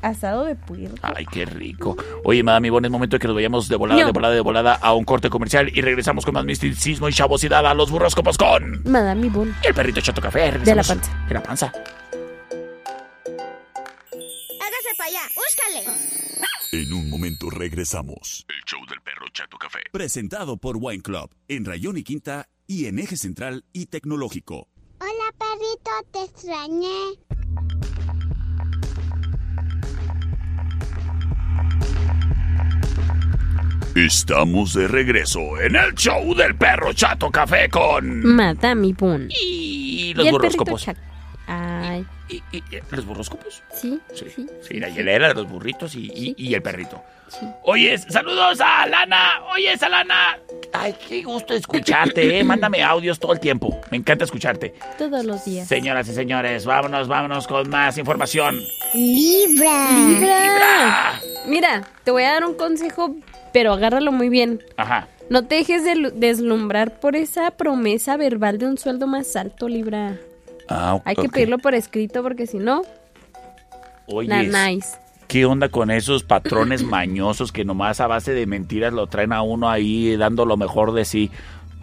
asado 0.02 0.44
de 0.46 0.56
puerco. 0.56 0.96
Ay, 1.02 1.26
qué 1.32 1.46
rico. 1.46 1.96
Oye, 2.24 2.44
Madame 2.44 2.68
Ivonne, 2.68 2.88
es 2.88 2.92
momento 2.92 3.16
de 3.16 3.20
que 3.20 3.28
nos 3.28 3.36
vayamos 3.36 3.68
de 3.70 3.76
volada, 3.78 4.00
No. 4.02 4.06
de 4.08 4.12
volada, 4.14 4.34
de 4.36 4.42
volada 4.42 4.74
a 4.76 4.94
un 4.94 5.06
corte 5.06 5.30
comercial 5.30 5.72
y 5.74 5.82
regresamos 5.82 6.24
con 6.26 6.34
más 6.34 6.46
misticismo 6.46 7.08
y 7.10 7.14
chavosidad 7.14 7.66
a 7.66 7.74
los 7.74 7.90
burroscopos 7.92 8.38
con 8.38 8.82
Madame 8.86 9.28
Ivonne. 9.28 9.54
el 9.64 9.74
perrito 9.74 10.02
Chato 10.02 10.22
Café. 10.22 10.52
De 10.52 10.76
la 10.76 10.84
panza. 10.84 11.26
De 11.28 11.34
la 11.34 11.42
panza. 11.44 11.74
Para 14.98 15.10
allá, 15.10 15.22
búscale. 15.36 16.00
En 16.72 16.94
un 16.94 17.10
momento 17.10 17.50
regresamos. 17.50 18.46
El 18.50 18.64
show 18.66 18.80
del 18.90 19.02
perro 19.02 19.26
Chato 19.32 19.58
Café. 19.58 19.80
Presentado 19.92 20.58
por 20.58 20.78
Wine 20.80 21.02
Club 21.02 21.34
en 21.48 21.66
Rayón 21.66 21.98
y 21.98 22.04
Quinta 22.04 22.50
y 22.66 22.86
en 22.88 23.00
Eje 23.00 23.16
Central 23.16 23.64
y 23.72 23.86
Tecnológico. 23.86 24.68
Hola, 25.00 25.34
perrito, 25.38 25.92
te 26.12 26.24
extrañé. 26.24 27.18
Estamos 33.96 34.74
de 34.74 34.88
regreso 34.88 35.60
en 35.60 35.76
el 35.76 35.94
show 35.96 36.36
del 36.36 36.56
perro 36.56 36.94
Chato 36.94 37.32
Café 37.32 37.68
con 37.70 38.24
Madame 38.36 38.88
Ivonne. 38.88 39.28
y 39.30 40.14
los 40.14 40.26
y 40.26 40.28
el 40.28 40.38
perrito 40.38 40.64
burroscopos. 40.66 40.86
Ay, 41.48 42.06
¿Y, 42.30 42.36
y- 42.52 42.58
y- 42.58 42.82
los 42.92 43.06
burroscopos? 43.06 43.64
sí, 43.74 44.00
Sí, 44.14 44.26
sí. 44.36 44.48
sí, 44.68 44.80
la 44.80 44.90
hielera 44.90 45.30
de 45.30 45.34
los 45.34 45.48
burritos 45.50 45.96
y, 45.96 46.12
y- 46.14 46.36
y 46.38 46.54
el 46.54 46.62
perrito. 46.62 47.02
Oye, 47.64 47.98
saludos 47.98 48.60
a 48.62 48.86
Lana. 48.88 49.44
Oye, 49.54 49.76
Lana. 49.90 50.38
Ay, 50.74 50.96
qué 51.08 51.24
gusto 51.24 51.54
escucharte, 51.54 52.40
¿eh? 52.40 52.44
Mándame 52.44 52.82
audios 52.84 53.20
todo 53.20 53.34
el 53.34 53.40
tiempo. 53.42 53.80
Me 53.92 53.98
encanta 53.98 54.24
escucharte. 54.24 54.74
Todos 54.98 55.26
los 55.26 55.44
días. 55.44 55.68
Señoras 55.68 56.08
y 56.08 56.14
señores, 56.14 56.66
vámonos, 56.66 57.08
vámonos 57.10 57.46
con 57.48 57.70
más 57.70 57.98
información. 57.98 58.62
Libra. 58.94 59.90
Libra. 60.08 61.22
Mira, 61.48 61.88
te 62.04 62.12
voy 62.12 62.24
a 62.24 62.34
dar 62.34 62.46
un 62.46 62.54
consejo, 62.56 63.16
pero 63.54 63.74
agárralo 63.74 64.12
muy 64.12 64.30
bien. 64.30 64.64
Ajá. 64.78 65.08
No 65.30 65.46
te 65.46 65.56
dejes 65.56 65.84
de 65.84 66.12
deslumbrar 66.16 67.00
por 67.02 67.16
esa 67.18 67.52
promesa 67.52 68.16
verbal 68.16 68.58
de 68.58 68.68
un 68.68 68.78
sueldo 68.78 69.08
más 69.08 69.36
alto, 69.36 69.68
Libra. 69.68 70.16
Ah, 70.70 71.00
Hay 71.06 71.16
que 71.16 71.30
pedirlo 71.30 71.58
por 71.60 71.74
escrito 71.76 72.22
porque 72.24 72.46
si 72.48 72.58
no, 72.58 72.82
Oye, 74.08 74.48
nice. 74.48 74.98
¿qué 75.28 75.46
onda 75.46 75.70
con 75.70 75.92
esos 75.92 76.24
patrones 76.24 76.84
mañosos 76.84 77.52
que 77.52 77.66
nomás 77.66 78.00
a 78.00 78.08
base 78.08 78.34
de 78.34 78.46
mentiras 78.46 78.94
lo 78.94 79.08
traen 79.08 79.34
a 79.34 79.42
uno 79.42 79.70
ahí 79.70 80.16
dando 80.18 80.46
lo 80.46 80.58
mejor 80.58 80.94
de 80.94 81.06
sí? 81.06 81.32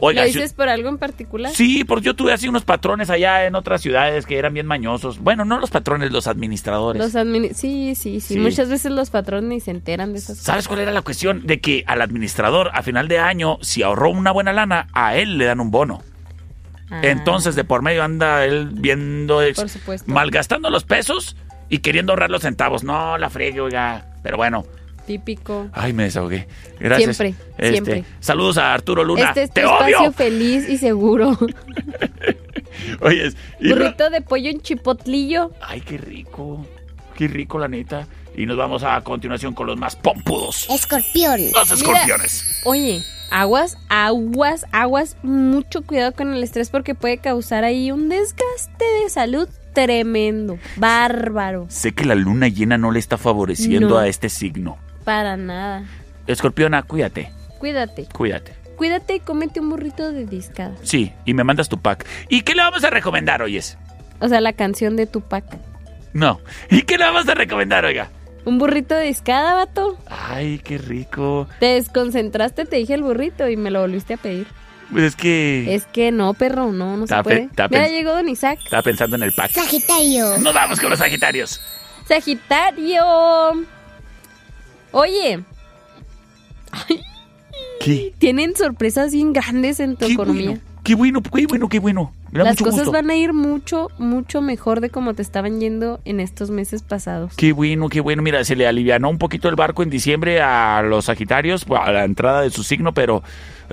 Oiga, 0.01 0.23
¿Lo 0.23 0.27
dices 0.27 0.53
por 0.55 0.69
algo 0.69 0.89
en 0.89 0.99
particular? 0.99 1.53
Sí, 1.53 1.85
porque 1.85 2.07
yo 2.07 2.15
tuve 2.17 2.33
así 2.33 2.49
unos 2.49 2.65
patrones 2.65 3.11
allá 3.11 3.47
en 3.47 3.55
otras 3.55 3.81
ciudades 3.81 4.27
que 4.27 4.37
eran 4.39 4.53
bien 4.53 4.67
mañosos. 4.67 5.21
Bueno, 5.21 5.45
no 5.45 5.61
los 5.61 5.71
patrones, 5.71 6.11
los 6.11 6.27
administradores. 6.27 7.01
Los 7.01 7.15
admini- 7.15 7.53
sí, 7.55 7.95
sí, 7.95 8.19
sí, 8.21 8.35
Sí. 8.35 8.41
Muchas 8.41 8.69
veces 8.69 8.91
los 8.91 9.11
patrones 9.11 9.49
ni 9.49 9.61
se 9.61 9.71
enteran 9.71 10.13
de 10.13 10.19
esas 10.19 10.31
cosas. 10.31 10.45
¿Sabes 10.45 10.67
cuál 10.67 10.81
era 10.81 10.91
la 10.91 11.03
cuestión? 11.03 11.47
De 11.47 11.61
que 11.61 11.85
al 11.87 12.03
administrador 12.03 12.71
a 12.75 12.83
final 12.83 13.07
de 13.07 13.21
año, 13.21 13.59
si 13.63 13.83
ahorró 13.85 14.11
una 14.11 14.33
buena 14.33 14.53
lana, 14.53 14.89
a 14.93 15.17
él 15.17 15.39
le 15.39 15.45
dan 15.45 15.61
un 15.61 15.71
bono. 15.71 16.03
Ah, 16.95 17.01
Entonces, 17.03 17.55
de 17.57 17.65
por 17.65 17.83
medio 17.83 18.03
anda 18.03 18.45
él 18.45 18.69
viendo, 18.73 19.43
ex- 19.43 19.59
Por 19.59 19.69
supuesto. 19.69 20.11
malgastando 20.13 20.71
los 20.71 20.85
pesos 20.85 21.37
y 21.69 21.79
queriendo 21.79 22.13
ahorrar 22.13 22.31
los 22.31 22.43
centavos. 22.43 22.85
No, 22.85 23.19
la 23.19 23.31
friegue, 23.31 23.61
oiga. 23.61 24.07
Pero 24.23 24.37
bueno, 24.37 24.65
Típico. 25.07 25.69
ay, 25.73 25.93
me 25.93 26.05
desahogué. 26.05 26.47
Gracias. 26.81 27.17
Siempre, 27.17 27.39
Este, 27.59 27.71
siempre. 27.73 28.05
Saludos 28.21 28.57
a 28.59 28.73
Arturo 28.73 29.05
Luna. 29.05 29.29
Este 29.29 29.43
es 29.45 29.49
tu 29.51 29.55
¡Te 29.55 29.61
espacio 29.63 30.01
odio! 30.01 30.13
feliz 30.13 30.69
y 30.69 30.79
seguro. 30.79 31.37
Oye, 33.01 33.33
y 33.61 33.69
no- 33.69 33.77
Burrito 33.77 34.11
de 34.11 34.21
pollo 34.21 34.51
en 34.51 34.61
chipotlillo. 34.61 35.51
Ay, 35.61 35.81
qué 35.81 35.99
rico. 35.99 36.67
Qué 37.17 37.29
rico, 37.29 37.59
la 37.59 37.69
neta. 37.69 38.07
Y 38.37 38.47
nos 38.47 38.57
vamos 38.57 38.83
a 38.83 39.01
continuación 39.03 39.55
con 39.55 39.67
los 39.69 39.77
más 39.79 39.95
pompudos. 39.95 40.67
Escorpión. 40.71 41.41
Los 41.55 41.71
escorpiones. 41.71 42.61
Oye, 42.65 43.01
aguas, 43.35 43.77
aguas, 43.89 44.65
aguas. 44.73 45.17
Mucho 45.23 45.83
cuidado 45.83 46.13
con 46.13 46.33
el 46.33 46.43
estrés 46.43 46.71
porque 46.71 46.95
puede 46.95 47.19
causar 47.19 47.65
ahí 47.65 47.91
un 47.91 48.09
desgaste 48.09 48.85
de 49.03 49.11
salud 49.11 49.49
tremendo. 49.75 50.59
Bárbaro. 50.77 51.67
Sé 51.69 51.93
que 51.93 52.05
la 52.05 52.15
luna 52.15 52.49
llena 52.49 52.79
no 52.79 52.91
le 52.93 52.99
está 53.01 53.19
favoreciendo 53.19 53.89
No. 53.91 53.99
a 53.99 54.07
este 54.09 54.29
signo. 54.29 54.79
Para 55.05 55.37
nada. 55.37 55.85
Escorpiona, 56.27 56.83
cuídate, 56.85 57.31
Cuídate. 57.59 58.07
cuídate. 58.13 58.55
Cuídate 58.77 59.17
y 59.17 59.21
cómete 59.21 59.61
un 59.61 59.71
burrito 59.71 60.11
de 60.13 60.27
discada. 60.27 60.75
Sí, 60.83 61.13
y 61.25 61.35
me 61.35 61.45
mandas 61.45 61.69
tu 61.69 61.79
pack. 61.79 62.07
¿Y 62.29 62.43
qué 62.43 62.55
le 62.55 62.63
vamos 62.63 62.83
a 62.85 62.91
recomendar, 62.91 63.41
oyes? 63.43 63.77
O 64.21 64.29
sea, 64.29 64.41
la 64.41 64.53
canción 64.53 64.97
de 64.97 65.07
Tupac. 65.07 65.45
No. 66.13 66.41
¿Y 66.71 66.83
qué 66.83 66.97
le 66.99 67.05
vamos 67.05 67.29
a 67.29 67.35
recomendar, 67.35 67.85
oiga? 67.85 68.09
Un 68.45 68.59
burrito 68.59 68.95
de 68.95 69.07
discada, 69.07 69.55
vato. 69.55 69.99
Ay, 70.07 70.59
qué 70.63 70.77
rico. 70.79 71.49
Te 71.61 71.67
desconcentraste, 71.67 72.65
te 72.67 72.77
dije 72.77 72.95
el 72.95 73.03
burrito 73.03 73.49
y 73.49 73.57
me 73.57 73.71
lo 73.71 73.81
volviste 73.81 74.15
a 74.15 74.17
pedir. 74.19 74.47
Pues 74.93 75.05
es 75.05 75.17
que 75.17 75.75
Es 75.75 75.87
que 75.87 76.13
no, 76.13 76.35
perro, 76.35 76.71
no, 76.71 76.97
no 76.99 77.07
se 77.07 77.15
Está 77.15 77.23
pe- 77.23 77.31
puede. 77.31 77.43
está 77.45 77.69
Mira, 77.69 77.87
pens- 77.87 77.91
llegó 77.91 78.13
Don 78.13 78.29
Isaac. 78.29 78.59
estaba 78.63 78.83
pensando 78.83 79.17
en 79.17 79.23
el 79.23 79.33
pack. 79.33 79.53
Sagitario. 79.53 80.39
Nos 80.39 80.53
vamos 80.55 80.79
con 80.79 80.91
los 80.91 80.99
Sagitarios. 80.99 81.59
Sagitario. 82.07 83.03
Oye, 84.93 85.43
¿Qué? 87.81 88.15
tienen 88.19 88.55
sorpresas 88.57 89.13
bien 89.13 89.33
grandes 89.33 89.81
en 89.81 89.97
tu 89.97 90.05
economía. 90.07 90.59
Qué 90.85 90.95
bueno, 90.95 91.23
qué 91.23 91.47
bueno, 91.47 91.69
qué 91.69 91.79
bueno. 91.79 92.13
Me 92.31 92.41
da 92.41 92.45
Las 92.45 92.59
cosas 92.59 92.75
gusto. 92.81 92.93
van 92.93 93.09
a 93.11 93.17
ir 93.17 93.33
mucho, 93.33 93.89
mucho 93.99 94.43
mejor 94.43 94.81
de 94.81 94.91
como 94.91 95.15
te 95.15 95.23
estaban 95.23 95.59
yendo 95.59 96.01
en 96.05 96.21
estos 96.21 96.51
meses 96.51 96.83
pasados. 96.83 97.33
Qué 97.37 97.53
bueno, 97.53 97.89
qué 97.89 98.01
bueno. 98.01 98.23
Mira, 98.23 98.45
se 98.45 98.55
le 98.55 98.67
alivianó 98.67 99.09
un 99.09 99.17
poquito 99.19 99.49
el 99.49 99.57
barco 99.57 99.83
en 99.83 99.89
diciembre 99.91 100.43
a 100.43 100.83
los 100.83 101.07
Sagitarios, 101.07 101.65
a 101.71 101.91
la 101.91 102.05
entrada 102.05 102.43
de 102.43 102.51
su 102.51 102.63
signo, 102.63 102.93
pero 102.93 103.23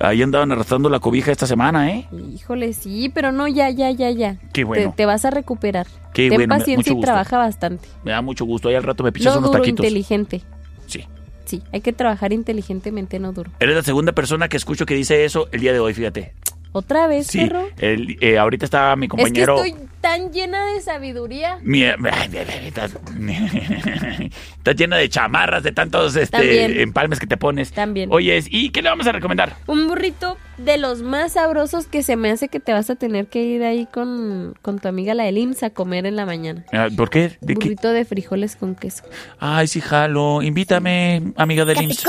ahí 0.01 0.21
andaban 0.21 0.51
arrastrando 0.53 0.89
la 0.89 0.99
cobija 0.99 1.31
esta 1.33 1.45
semana, 1.47 1.91
¿eh? 1.91 2.07
Híjole, 2.33 2.71
sí, 2.71 3.11
pero 3.13 3.31
no, 3.33 3.47
ya, 3.47 3.69
ya, 3.71 3.91
ya, 3.91 4.09
ya. 4.11 4.37
Qué 4.53 4.63
bueno. 4.63 4.91
Te, 4.91 4.97
te 4.97 5.05
vas 5.05 5.25
a 5.25 5.31
recuperar. 5.31 5.87
Qué 6.13 6.29
Ten 6.29 6.37
bueno, 6.37 6.55
paciencia 6.57 6.93
y 6.93 7.01
trabaja 7.01 7.37
bastante. 7.37 7.89
Me 8.05 8.11
da 8.11 8.21
mucho 8.21 8.45
gusto. 8.45 8.69
Ahí 8.69 8.75
al 8.75 8.83
rato 8.83 9.03
me 9.03 9.11
pichas 9.11 9.33
No 9.33 9.39
unos 9.39 9.51
duro, 9.51 9.63
taquitos. 9.63 9.85
inteligente. 9.85 10.43
Sí. 10.87 11.05
Sí, 11.43 11.61
hay 11.73 11.81
que 11.81 11.91
trabajar 11.91 12.31
inteligentemente, 12.31 13.19
no 13.19 13.33
duro. 13.33 13.51
Eres 13.59 13.75
la 13.75 13.83
segunda 13.83 14.13
persona 14.13 14.47
que 14.47 14.55
escucho 14.55 14.85
que 14.85 14.93
dice 14.93 15.25
eso 15.25 15.49
el 15.51 15.59
día 15.59 15.73
de 15.73 15.79
hoy, 15.81 15.93
fíjate. 15.93 16.33
¿Otra 16.73 17.07
vez, 17.07 17.27
Sí, 17.27 17.39
perro? 17.39 17.67
el- 17.79 18.17
eh, 18.21 18.37
ahorita 18.37 18.65
estaba 18.65 18.95
mi 18.95 19.07
compañero. 19.07 19.57
Es 19.57 19.61
que 19.63 19.69
estoy 19.69 19.87
tan 19.99 20.31
llena 20.31 20.73
de 20.73 20.81
sabiduría. 20.81 21.59
Mi- 21.61 21.83
ay, 22.11 22.29
estás, 22.65 22.91
estás 24.57 24.75
llena 24.75 24.97
de 24.97 25.09
chamarras, 25.09 25.63
de 25.63 25.71
tantos 25.73 26.15
este, 26.15 26.37
También. 26.37 26.79
empalmes 26.79 27.19
que 27.19 27.27
te 27.27 27.37
pones. 27.37 27.71
También. 27.71 28.09
Oye, 28.11 28.41
¿y 28.49 28.69
qué 28.69 28.81
le 28.81 28.89
vamos 28.89 29.05
a 29.07 29.11
recomendar? 29.11 29.57
Un 29.67 29.87
burrito 29.87 30.37
de 30.57 30.77
los 30.77 31.01
más 31.01 31.33
sabrosos 31.33 31.87
que 31.87 32.03
se 32.03 32.15
me 32.15 32.29
hace 32.31 32.47
que 32.47 32.59
te 32.59 32.71
vas 32.71 32.89
a 32.89 32.95
tener 32.95 33.27
que 33.27 33.41
ir 33.43 33.63
ahí 33.63 33.87
con, 33.91 34.55
con 34.61 34.79
tu 34.79 34.87
amiga 34.87 35.13
la 35.13 35.23
del 35.23 35.37
IMSS 35.39 35.63
a 35.63 35.69
comer 35.71 36.05
en 36.05 36.15
la 36.15 36.25
mañana. 36.25 36.63
Ah, 36.71 36.87
¿Por 36.95 37.09
qué? 37.09 37.37
¿De 37.41 37.55
qué? 37.55 37.65
burrito 37.65 37.89
de 37.91 38.05
frijoles 38.05 38.55
con 38.55 38.75
queso. 38.75 39.03
Ay, 39.39 39.67
sí, 39.67 39.81
jalo. 39.81 40.41
Invítame, 40.41 41.33
amiga 41.35 41.65
del 41.65 41.81
IMSS. 41.81 42.05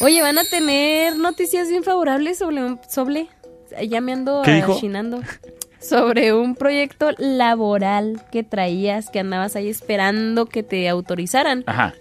Oye, 0.00 0.22
van 0.22 0.38
a 0.38 0.44
tener 0.44 1.16
noticias 1.16 1.68
bien 1.68 1.84
favorables 1.84 2.38
sobre 2.38 2.64
un 2.64 2.80
sobre 2.88 3.28
ya 3.88 4.00
me 4.00 4.12
ando 4.12 4.42
achinando. 4.42 5.20
Sobre 5.80 6.34
un 6.34 6.56
proyecto 6.56 7.10
laboral 7.16 8.22
que 8.30 8.42
traías, 8.42 9.08
que 9.08 9.20
andabas 9.20 9.56
ahí 9.56 9.70
esperando 9.70 10.44
que 10.44 10.62
te 10.62 10.86
autorizaran. 10.88 11.64
Ajá. 11.66 11.94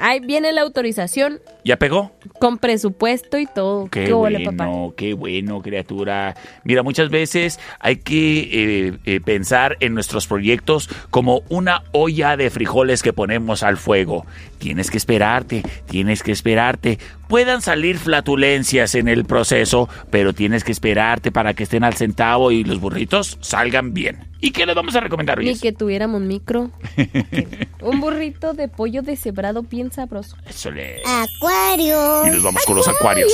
Ahí 0.00 0.20
viene 0.20 0.52
la 0.52 0.62
autorización 0.62 1.40
¿Ya 1.62 1.76
pegó? 1.76 2.12
con 2.38 2.56
presupuesto 2.56 3.38
y 3.38 3.44
todo. 3.46 3.86
Qué, 3.90 4.10
bueno, 4.14 4.38
papá? 4.50 4.66
qué 4.96 5.12
bueno, 5.12 5.60
criatura. 5.60 6.34
Mira, 6.64 6.82
muchas 6.82 7.10
veces 7.10 7.60
hay 7.80 7.96
que 7.96 8.40
eh, 8.40 8.98
eh, 9.04 9.20
pensar 9.20 9.76
en 9.80 9.92
nuestros 9.92 10.26
proyectos 10.26 10.88
como 11.10 11.42
una 11.50 11.82
olla 11.92 12.38
de 12.38 12.48
frijoles 12.48 13.02
que 13.02 13.12
ponemos 13.12 13.62
al 13.62 13.76
fuego. 13.76 14.24
Tienes 14.58 14.90
que 14.90 14.96
esperarte, 14.96 15.62
tienes 15.86 16.22
que 16.22 16.32
esperarte. 16.32 16.98
Puedan 17.28 17.60
salir 17.60 17.98
flatulencias 17.98 18.94
en 18.94 19.06
el 19.06 19.26
proceso, 19.26 19.90
pero 20.10 20.32
tienes 20.32 20.64
que 20.64 20.72
esperarte 20.72 21.30
para 21.30 21.52
que 21.52 21.64
estén 21.64 21.84
al 21.84 21.94
centavo 21.94 22.50
y 22.50 22.64
los 22.64 22.80
burritos 22.80 23.36
salgan 23.42 23.92
bien. 23.92 24.29
¿Y 24.40 24.52
qué 24.52 24.64
les 24.66 24.74
vamos 24.74 24.94
a 24.96 25.00
recomendar 25.00 25.38
hoy? 25.38 25.44
Ni 25.46 25.58
que 25.58 25.72
tuviéramos 25.72 26.20
micro. 26.20 26.70
un 27.82 28.00
burrito 28.00 28.52
de 28.54 28.68
pollo 28.68 29.02
deshebrado 29.02 29.62
bien 29.62 29.92
sabroso. 29.92 30.36
Eso 30.48 30.70
le... 30.70 31.02
Acuario. 31.04 32.26
Y 32.26 32.30
nos 32.30 32.42
vamos 32.42 32.64
con 32.64 32.76
los 32.76 32.88
acuarios. 32.88 33.30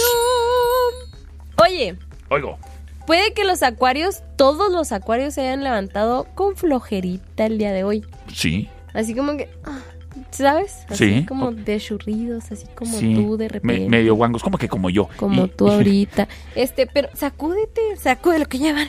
Oye, 1.65 1.97
Oigo. 2.29 2.59
puede 3.07 3.33
que 3.35 3.45
los 3.45 3.63
acuarios, 3.63 4.23
todos 4.37 4.71
los 4.73 4.93
acuarios 4.93 5.35
se 5.35 5.43
hayan 5.43 5.65
levantado 5.65 6.27
con 6.35 6.57
flojerita 6.57 7.47
el 7.47 7.59
día 7.59 7.73
de 7.73 7.85
hoy. 7.85 8.05
Sí. 8.33 8.69
Así 8.93 9.15
como 9.15 9.37
que, 9.37 9.49
ah, 9.65 9.79
¿sabes? 10.31 10.85
Así 10.89 11.21
Sí. 11.21 11.27
como 11.27 11.53
deshurridos, 11.53 12.51
así 12.53 12.67
como 12.75 12.99
sí. 12.99 13.15
tú 13.15 13.37
de 13.37 13.45
Me- 13.47 13.49
repente. 13.49 13.89
medio 13.89 14.15
guangos, 14.15 14.43
como 14.43 14.59
que 14.59 14.69
como 14.69 14.91
yo. 14.91 15.09
Como 15.17 15.47
Y- 15.47 15.49
tú 15.49 15.69
ahorita. 15.69 16.29
Este, 16.55 16.87
pero 16.87 17.09
sacúdete, 17.15 17.97
sacude 17.97 18.39
lo 18.39 18.47
que 18.47 18.59
llevan. 18.59 18.89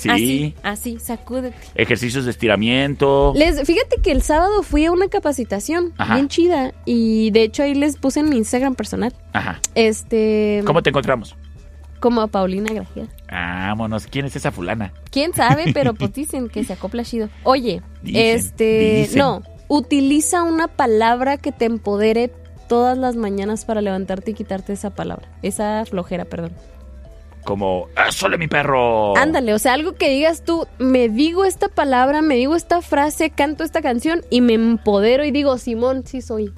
Sí. 0.00 0.08
Así, 0.10 0.54
así, 0.62 0.98
sacúdete. 0.98 1.56
Ejercicios 1.74 2.24
de 2.24 2.30
estiramiento. 2.30 3.32
Les, 3.36 3.62
fíjate 3.66 3.96
que 4.02 4.10
el 4.12 4.22
sábado 4.22 4.62
fui 4.62 4.84
a 4.86 4.92
una 4.92 5.08
capacitación 5.08 5.92
Ajá. 5.98 6.14
bien 6.14 6.28
chida 6.28 6.72
y 6.84 7.30
de 7.30 7.42
hecho 7.42 7.62
ahí 7.62 7.74
les 7.74 7.96
puse 7.96 8.20
en 8.20 8.28
mi 8.28 8.36
Instagram 8.36 8.74
personal. 8.74 9.12
Ajá. 9.32 9.60
Este, 9.74 10.62
¿Cómo 10.66 10.82
te 10.82 10.90
encontramos? 10.90 11.36
como 12.00 12.22
a 12.22 12.28
Paulina 12.28 12.72
Grajera. 12.72 13.08
Vámonos. 13.30 14.06
¿Quién 14.06 14.24
es 14.24 14.34
esa 14.34 14.50
fulana? 14.50 14.92
¿Quién 15.10 15.34
sabe? 15.34 15.70
Pero 15.74 15.92
pues 15.92 16.12
dicen 16.14 16.48
que 16.48 16.64
se 16.64 16.72
acopla 16.72 17.04
chido. 17.04 17.28
Oye, 17.42 17.82
Dicen, 18.02 18.36
este, 18.38 19.00
dicen. 19.02 19.18
no, 19.18 19.42
utiliza 19.68 20.42
una 20.42 20.66
palabra 20.66 21.36
que 21.36 21.52
te 21.52 21.66
empodere 21.66 22.32
todas 22.70 22.96
las 22.96 23.16
mañanas 23.16 23.66
para 23.66 23.82
levantarte 23.82 24.30
y 24.30 24.34
quitarte 24.34 24.72
esa 24.72 24.90
palabra, 24.90 25.28
esa 25.42 25.84
flojera, 25.84 26.24
perdón. 26.24 26.52
Como, 27.50 27.88
¡Ah, 27.96 28.12
sole 28.12 28.38
mi 28.38 28.46
perro! 28.46 29.16
Ándale, 29.16 29.52
o 29.52 29.58
sea, 29.58 29.72
algo 29.72 29.96
que 29.96 30.08
digas 30.08 30.44
tú, 30.44 30.68
me 30.78 31.08
digo 31.08 31.44
esta 31.44 31.66
palabra, 31.66 32.22
me 32.22 32.36
digo 32.36 32.54
esta 32.54 32.80
frase, 32.80 33.30
canto 33.30 33.64
esta 33.64 33.82
canción 33.82 34.22
y 34.30 34.40
me 34.40 34.54
empodero 34.54 35.24
y 35.24 35.32
digo, 35.32 35.58
Simón, 35.58 36.04
sí 36.06 36.22
soy. 36.22 36.52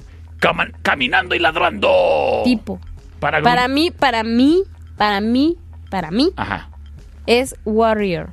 Caminando 0.83 1.35
y 1.35 1.39
ladrando. 1.39 2.43
Tipo. 2.45 2.79
Para, 3.21 3.39
algún- 3.39 3.51
Para 3.51 3.69
mí, 3.69 3.91
para 3.91 4.23
mí, 4.23 4.65
para 4.99 5.23
mí, 5.23 5.57
para 5.89 6.11
mí, 6.11 6.31
Ajá. 6.37 6.69
es 7.27 7.55
warrior. 7.65 8.29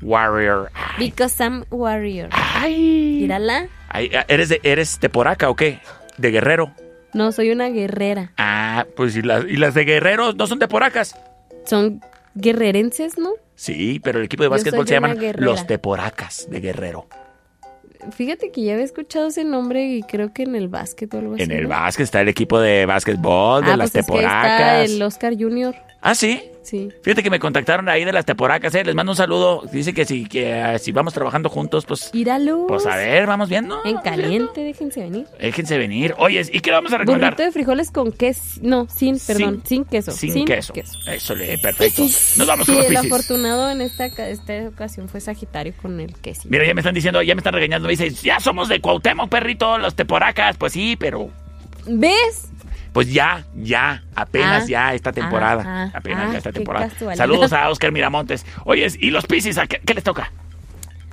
Warrior. 0.00 0.70
Because 1.00 1.42
I'm 1.42 1.64
warrior. 1.72 2.28
Ay. 2.30 3.18
Mírala. 3.22 3.66
Ay, 3.88 4.12
¿Eres 4.28 4.48
de, 4.48 4.60
eres 4.62 5.00
de 5.00 5.08
poraca 5.08 5.50
o 5.50 5.56
qué? 5.56 5.80
¿De 6.18 6.30
guerrero? 6.30 6.70
No, 7.14 7.32
soy 7.32 7.50
una 7.50 7.68
guerrera. 7.68 8.30
Ah, 8.38 8.86
pues 8.96 9.16
y 9.16 9.22
las, 9.22 9.44
y 9.46 9.56
las 9.56 9.74
de 9.74 9.84
guerreros 9.84 10.36
no 10.36 10.46
son 10.46 10.60
de 10.60 10.68
poracas. 10.68 11.16
Son 11.66 12.00
guerrerenses, 12.34 13.18
¿no? 13.18 13.30
Sí, 13.54 14.00
pero 14.02 14.18
el 14.18 14.26
equipo 14.26 14.42
de 14.42 14.48
básquetbol 14.50 14.86
se 14.86 14.94
llaman 14.94 15.18
guerrera. 15.18 15.44
los 15.44 15.66
teporacas 15.66 16.46
de 16.50 16.60
guerrero. 16.60 17.06
Fíjate 18.12 18.52
que 18.52 18.62
ya 18.62 18.74
había 18.74 18.84
escuchado 18.84 19.28
ese 19.28 19.42
nombre 19.44 19.84
y 19.88 20.02
creo 20.02 20.32
que 20.32 20.42
en 20.44 20.54
el 20.54 20.68
básquet 20.68 21.12
o 21.14 21.18
algo 21.18 21.34
así. 21.34 21.42
En 21.42 21.50
el 21.50 21.62
¿no? 21.64 21.70
básquet 21.70 22.04
está 22.04 22.20
el 22.20 22.28
equipo 22.28 22.60
de 22.60 22.86
básquetbol, 22.86 23.64
de 23.64 23.72
Ah, 23.72 23.76
las 23.76 23.90
pues 23.90 24.04
es 24.04 24.10
que 24.10 24.18
ahí 24.18 24.24
está 24.24 24.42
teporacas. 24.42 24.90
el 24.90 25.02
Oscar 25.02 25.34
Junior. 25.36 25.74
Ah, 26.02 26.14
sí. 26.14 26.50
Sí. 26.66 26.88
Fíjate 27.00 27.22
que 27.22 27.30
me 27.30 27.38
contactaron 27.38 27.88
ahí 27.88 28.04
de 28.04 28.12
las 28.12 28.24
teporacas, 28.24 28.74
eh. 28.74 28.82
Les 28.82 28.94
mando 28.96 29.12
un 29.12 29.16
saludo. 29.16 29.62
Dice 29.70 29.94
que 29.94 30.04
si, 30.04 30.26
que 30.26 30.50
eh, 30.50 30.78
si 30.80 30.90
vamos 30.90 31.14
trabajando 31.14 31.48
juntos, 31.48 31.86
pues. 31.86 32.10
Íralo. 32.12 32.66
Pues 32.66 32.86
a 32.86 32.96
ver, 32.96 33.24
vamos 33.26 33.48
viendo. 33.48 33.78
En 33.84 33.98
caliente, 33.98 34.64
déjense 34.64 35.00
venir. 35.00 35.26
Déjense 35.38 35.78
venir. 35.78 36.16
Oye, 36.18 36.44
¿y 36.52 36.58
qué 36.58 36.72
vamos 36.72 36.92
a 36.92 36.98
recomendar? 36.98 37.34
Burrito 37.34 37.44
de 37.44 37.52
frijoles 37.52 37.92
con 37.92 38.10
queso. 38.10 38.60
No, 38.62 38.88
sin, 38.88 39.16
perdón, 39.20 39.62
sin, 39.64 39.84
queso. 39.84 40.10
Sin, 40.10 40.44
queso. 40.44 40.72
Eso 41.06 41.34
le, 41.36 41.56
perfecto. 41.58 42.02
Nos 42.02 42.46
vamos 42.46 42.66
Sí, 42.66 42.72
con 42.72 42.82
los 42.82 42.90
el 42.90 42.96
afortunado 42.96 43.70
en 43.70 43.80
esta, 43.80 44.06
esta 44.06 44.68
ocasión 44.68 45.08
fue 45.08 45.20
Sagitario 45.20 45.72
con 45.80 46.00
el 46.00 46.14
queso. 46.16 46.48
Mira, 46.48 46.66
ya 46.66 46.74
me 46.74 46.80
están 46.80 46.94
diciendo, 46.94 47.22
ya 47.22 47.36
me 47.36 47.38
están 47.40 47.54
regañando. 47.54 47.86
Me 47.86 47.92
dicen, 47.92 48.12
ya 48.14 48.40
somos 48.40 48.68
de 48.68 48.80
Cuauhtémoc, 48.80 49.28
perrito, 49.28 49.78
los 49.78 49.94
teporacas. 49.94 50.56
Pues 50.56 50.72
sí, 50.72 50.96
pero 50.98 51.30
¿Ves? 51.86 52.48
Pues 52.96 53.12
ya, 53.12 53.44
ya, 53.54 54.02
apenas 54.14 54.62
Ah, 54.62 54.66
ya 54.66 54.94
esta 54.94 55.12
temporada. 55.12 55.62
ah, 55.66 55.90
ah, 55.92 55.98
apenas 55.98 56.28
ah, 56.28 56.32
ya 56.32 56.38
esta 56.38 56.50
temporada. 56.50 56.88
Saludos 57.14 57.52
a 57.52 57.68
Oscar 57.68 57.92
Miramontes. 57.92 58.46
Oye, 58.64 58.86
¿y 58.98 59.10
los 59.10 59.26
piscis? 59.26 59.58
¿a 59.58 59.66
qué, 59.66 59.82
qué 59.84 59.92
les 59.92 60.02
toca? 60.02 60.32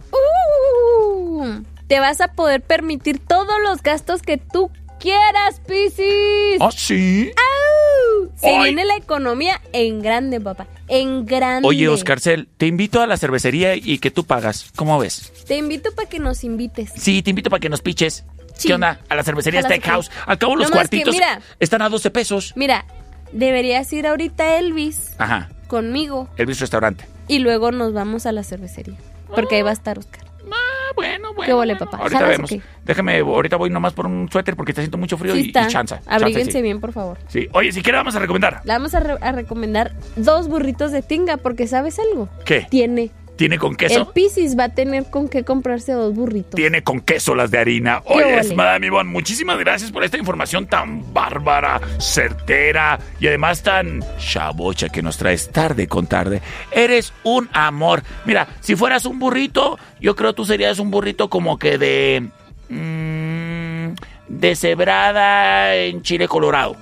Uh, 0.09 1.61
te 1.87 1.99
vas 1.99 2.21
a 2.21 2.29
poder 2.29 2.61
permitir 2.61 3.19
todos 3.19 3.55
los 3.65 3.83
gastos 3.83 4.21
que 4.21 4.37
tú 4.37 4.71
quieras, 4.97 5.59
Piscis. 5.67 6.61
¿Oh, 6.61 6.71
sí? 6.71 7.33
¡Au! 7.35 8.31
Se 8.37 8.47
Ay. 8.47 8.63
viene 8.63 8.85
la 8.85 8.95
economía 8.95 9.59
en 9.73 10.01
grande, 10.01 10.39
papá. 10.39 10.67
En 10.87 11.25
grande. 11.25 11.67
Oye, 11.67 11.89
Oscarcel, 11.89 12.47
te 12.55 12.67
invito 12.67 13.01
a 13.01 13.07
la 13.07 13.17
cervecería 13.17 13.75
y 13.75 13.97
que 13.97 14.09
tú 14.09 14.23
pagas. 14.23 14.71
¿Cómo 14.77 14.97
ves? 14.99 15.33
Te 15.45 15.57
invito 15.57 15.91
para 15.93 16.07
que 16.07 16.19
nos 16.19 16.45
invites. 16.45 16.93
Sí, 16.95 17.21
te 17.21 17.31
invito 17.31 17.49
para 17.49 17.59
que 17.59 17.67
nos 17.67 17.81
piches. 17.81 18.23
Sí. 18.53 18.67
¿Qué 18.69 18.73
onda? 18.75 18.99
A 19.09 19.15
la 19.15 19.23
cervecería 19.23 19.59
Ojalá 19.61 19.75
se 19.75 19.81
Steakhouse. 19.81 20.09
pueda. 20.09 20.23
Al 20.25 20.37
cabo 20.37 20.55
los 20.55 20.69
No 20.69 20.73
cuartitos 20.75 21.13
mira. 21.13 21.39
están 21.59 21.81
a 21.81 21.89
12 21.89 22.11
pesos. 22.11 22.53
Mira, 22.55 22.85
deberías 23.31 23.91
ir 23.93 24.07
ahorita 24.07 24.43
a 24.43 24.57
Elvis 24.59 25.15
Ajá. 25.17 25.49
conmigo 25.67 26.29
Elvis 26.37 26.59
Restaurante. 26.59 27.05
y 27.27 27.39
luego 27.39 27.71
nos 27.71 27.93
vamos 27.93 28.25
a 28.25 28.31
la 28.31 28.43
cervecería. 28.43 28.95
Porque 29.33 29.55
ahí 29.55 29.61
va 29.63 29.71
a 29.71 29.73
estar 29.73 29.97
Oscar. 29.97 30.23
Ah, 30.51 30.91
bueno, 30.95 31.33
bueno. 31.33 31.47
¿Qué 31.47 31.53
vole, 31.53 31.75
papá? 31.75 31.97
Ahorita 31.97 32.19
¿Jalas 32.19 32.37
o 32.39 32.43
vemos. 32.43 32.65
Déjame, 32.85 33.17
ahorita 33.19 33.55
voy 33.55 33.71
nomás 33.71 33.93
por 33.93 34.05
un 34.05 34.29
suéter 34.31 34.55
porque 34.55 34.71
está 34.73 34.81
haciendo 34.81 34.99
mucho 34.99 35.17
frío 35.17 35.33
Sí 35.33 35.45
y, 35.45 35.49
y 35.49 35.67
chanza. 35.67 36.01
Abríguense 36.05 36.51
sí. 36.51 36.61
bien, 36.61 36.79
por 36.79 36.93
favor. 36.93 37.17
Sí. 37.27 37.47
Oye, 37.53 37.71
si 37.71 37.81
quieres 37.81 37.99
vamos 38.01 38.15
a 38.15 38.19
recomendar. 38.19 38.61
Le 38.63 38.73
vamos 38.73 38.93
a, 38.93 38.99
re- 38.99 39.17
a 39.19 39.31
recomendar 39.31 39.93
dos 40.15 40.47
burritos 40.47 40.91
de 40.91 41.01
tinga 41.01 41.37
porque 41.37 41.65
¿sabes 41.67 41.97
algo? 41.97 42.29
¿Qué? 42.45 42.67
Tiene 42.69 43.09
¿Tiene 43.35 43.57
con 43.57 43.71
El 43.71 43.77
queso? 43.77 44.11
Piscis 44.13 44.57
va 44.57 44.65
a 44.65 44.69
tener 44.69 45.09
con 45.09 45.27
qué 45.27 45.43
comprarse 45.43 45.91
dos 45.93 46.13
burritos. 46.13 46.55
Tiene 46.55 46.83
con 46.83 46.99
queso 47.01 47.33
las 47.33 47.49
de 47.49 47.57
harina. 47.57 48.01
¿Qué 48.07 48.13
Oye, 48.13 48.39
ole? 48.39 48.55
Madame 48.55 48.87
Ivonne, 48.87 49.09
muchísimas 49.09 49.57
gracias 49.57 49.91
por 49.91 50.03
esta 50.03 50.17
información 50.17 50.67
tan 50.67 51.11
bárbara, 51.13 51.81
certera 51.99 52.99
y 53.19 53.27
además 53.27 53.63
tan 53.63 54.03
chabocha 54.19 54.89
que 54.89 55.01
nos 55.01 55.17
traes 55.17 55.49
tarde 55.51 55.87
con 55.87 56.05
tarde. 56.05 56.41
Eres 56.71 57.11
un 57.23 57.49
amor. 57.53 58.03
Mira, 58.25 58.47
si 58.59 58.75
fueras 58.75 59.05
un 59.05 59.17
burrito, 59.17 59.79
yo 59.99 60.15
creo 60.15 60.33
tú 60.33 60.45
serías 60.45 60.77
un 60.79 60.91
burrito 60.91 61.29
como 61.29 61.57
que 61.57 61.77
de... 61.79 62.29
mm, 62.69 63.93
de 64.27 64.55
cebrada 64.55 65.75
en 65.75 66.01
chile 66.03 66.27
colorado. 66.27 66.75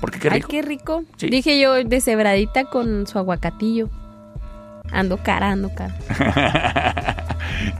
Porque 0.00 0.18
qué 0.18 0.28
Ay, 0.28 0.36
rico. 0.36 0.48
qué 0.48 0.62
rico. 0.62 1.04
Sí. 1.16 1.28
Dije 1.28 1.60
yo, 1.60 1.74
deshebradita 1.84 2.64
con 2.64 3.06
su 3.06 3.18
aguacatillo. 3.18 3.88
Ando 4.90 5.18
cara, 5.18 5.50
ando 5.50 5.70
cara. 5.74 5.94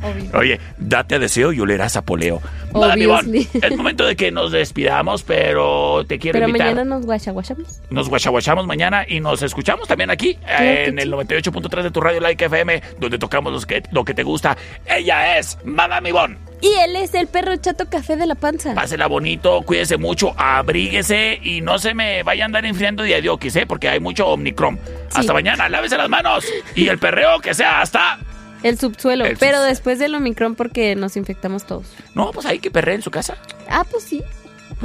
Obvio. 0.03 0.31
Oye, 0.39 0.61
date 0.79 1.15
a 1.15 1.19
deseo 1.19 1.53
y 1.53 1.61
olerás 1.61 1.97
a 1.97 2.03
poleo. 2.03 2.41
Madame 2.73 3.07
Obviously. 3.07 3.49
Ivonne, 3.53 3.67
es 3.67 3.77
momento 3.77 4.07
de 4.07 4.17
que 4.17 4.31
nos 4.31 4.53
despidamos, 4.53 5.23
pero 5.23 6.05
te 6.07 6.19
quiero 6.19 6.37
Pero 6.37 6.49
invitar. 6.49 6.69
mañana 6.75 6.85
nos 6.85 7.07
guachaguachamos. 7.07 7.81
Nos 7.91 8.09
guachaguachamos 8.09 8.67
mañana 8.67 9.05
y 9.09 9.21
nos 9.21 9.43
escuchamos 9.43 9.89
también 9.89 10.11
aquí 10.11 10.39
en 10.47 10.99
el 10.99 11.13
98.3 11.13 11.83
de 11.83 11.91
tu 11.91 12.01
radio 12.01 12.21
Like 12.21 12.45
FM, 12.45 12.83
donde 13.01 13.19
tocamos 13.19 13.53
los 13.53 13.67
que, 13.67 13.83
lo 13.91 14.05
que 14.05 14.15
te 14.15 14.23
gusta. 14.23 14.57
Ella 14.87 15.39
es 15.39 15.59
Madame 15.65 16.11
Ivonne. 16.11 16.48
Y 16.61 16.69
él 16.85 16.97
es 16.97 17.15
el 17.15 17.29
perro 17.29 17.57
chato 17.57 17.89
café 17.89 18.17
de 18.17 18.27
la 18.27 18.35
panza. 18.35 18.75
Pásela 18.75 19.07
bonito, 19.07 19.63
cuídese 19.63 19.97
mucho, 19.97 20.35
abríguese 20.37 21.39
y 21.43 21.61
no 21.61 21.79
se 21.79 21.95
me 21.95 22.23
vaya 22.23 22.45
a 22.45 22.47
andar 22.47 22.67
enfriando 22.67 23.03
de 23.03 23.15
adiokis, 23.15 23.57
¿eh? 23.57 23.67
Porque 23.67 23.89
hay 23.89 24.01
mucho 24.01 24.27
Omnicrom. 24.27 24.77
Hasta 25.15 25.33
mañana, 25.33 25.69
lávese 25.69 25.97
las 25.97 26.09
manos 26.09 26.45
y 26.75 26.89
el 26.89 26.99
perreo 26.99 27.41
que 27.41 27.55
sea 27.55 27.81
hasta... 27.81 28.19
El 28.65 28.77
subsuelo. 28.77 29.25
El 29.25 29.37
pero 29.37 29.63
después 29.63 30.01
del 30.01 30.17
Omicron 30.17 30.57
porque 30.57 30.97
nos 30.97 31.17
infectamos 31.17 31.65
todos. 31.65 31.95
No, 32.15 32.33
pues 32.33 32.45
hay 32.45 32.59
que 32.59 32.73
perrear 32.73 32.97
en 32.97 33.03
su 33.03 33.11
casa. 33.13 33.37
Ah, 33.71 33.85
pues 33.89 34.03
sí. 34.03 34.25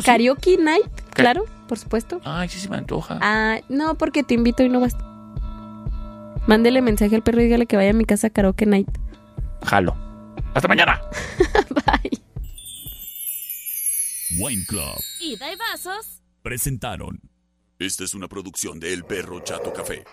Karaoke 0.05 0.57
night, 0.57 0.85
claro, 1.11 1.45
por 1.67 1.79
supuesto. 1.79 2.21
Ay, 2.23 2.49
sí 2.49 2.59
se 2.59 2.69
me 2.69 2.77
antoja. 2.77 3.17
Ah, 3.21 3.59
no, 3.69 3.95
porque 3.95 4.21
te 4.23 4.35
invito 4.35 4.61
y 4.61 4.69
no 4.69 4.79
vas. 4.79 4.95
Mándele 6.45 6.81
mensaje 6.81 7.15
al 7.15 7.23
perro 7.23 7.41
y 7.41 7.45
dígale 7.45 7.65
que 7.65 7.77
vaya 7.77 7.91
a 7.91 7.93
mi 7.93 8.05
casa 8.05 8.27
a 8.27 8.29
karaoke 8.29 8.65
night. 8.65 8.89
Jalo. 9.63 9.95
Hasta 10.53 10.67
mañana. 10.67 11.01
Wine 14.39 14.65
Club 14.65 14.97
Ida 15.19 15.51
y 15.51 15.55
vasos. 15.55 16.21
presentaron. 16.41 17.21
Esta 17.79 18.03
es 18.03 18.13
una 18.13 18.27
producción 18.27 18.79
de 18.79 18.93
El 18.93 19.03
Perro 19.03 19.39
Chato 19.41 19.73
Café. 19.73 20.03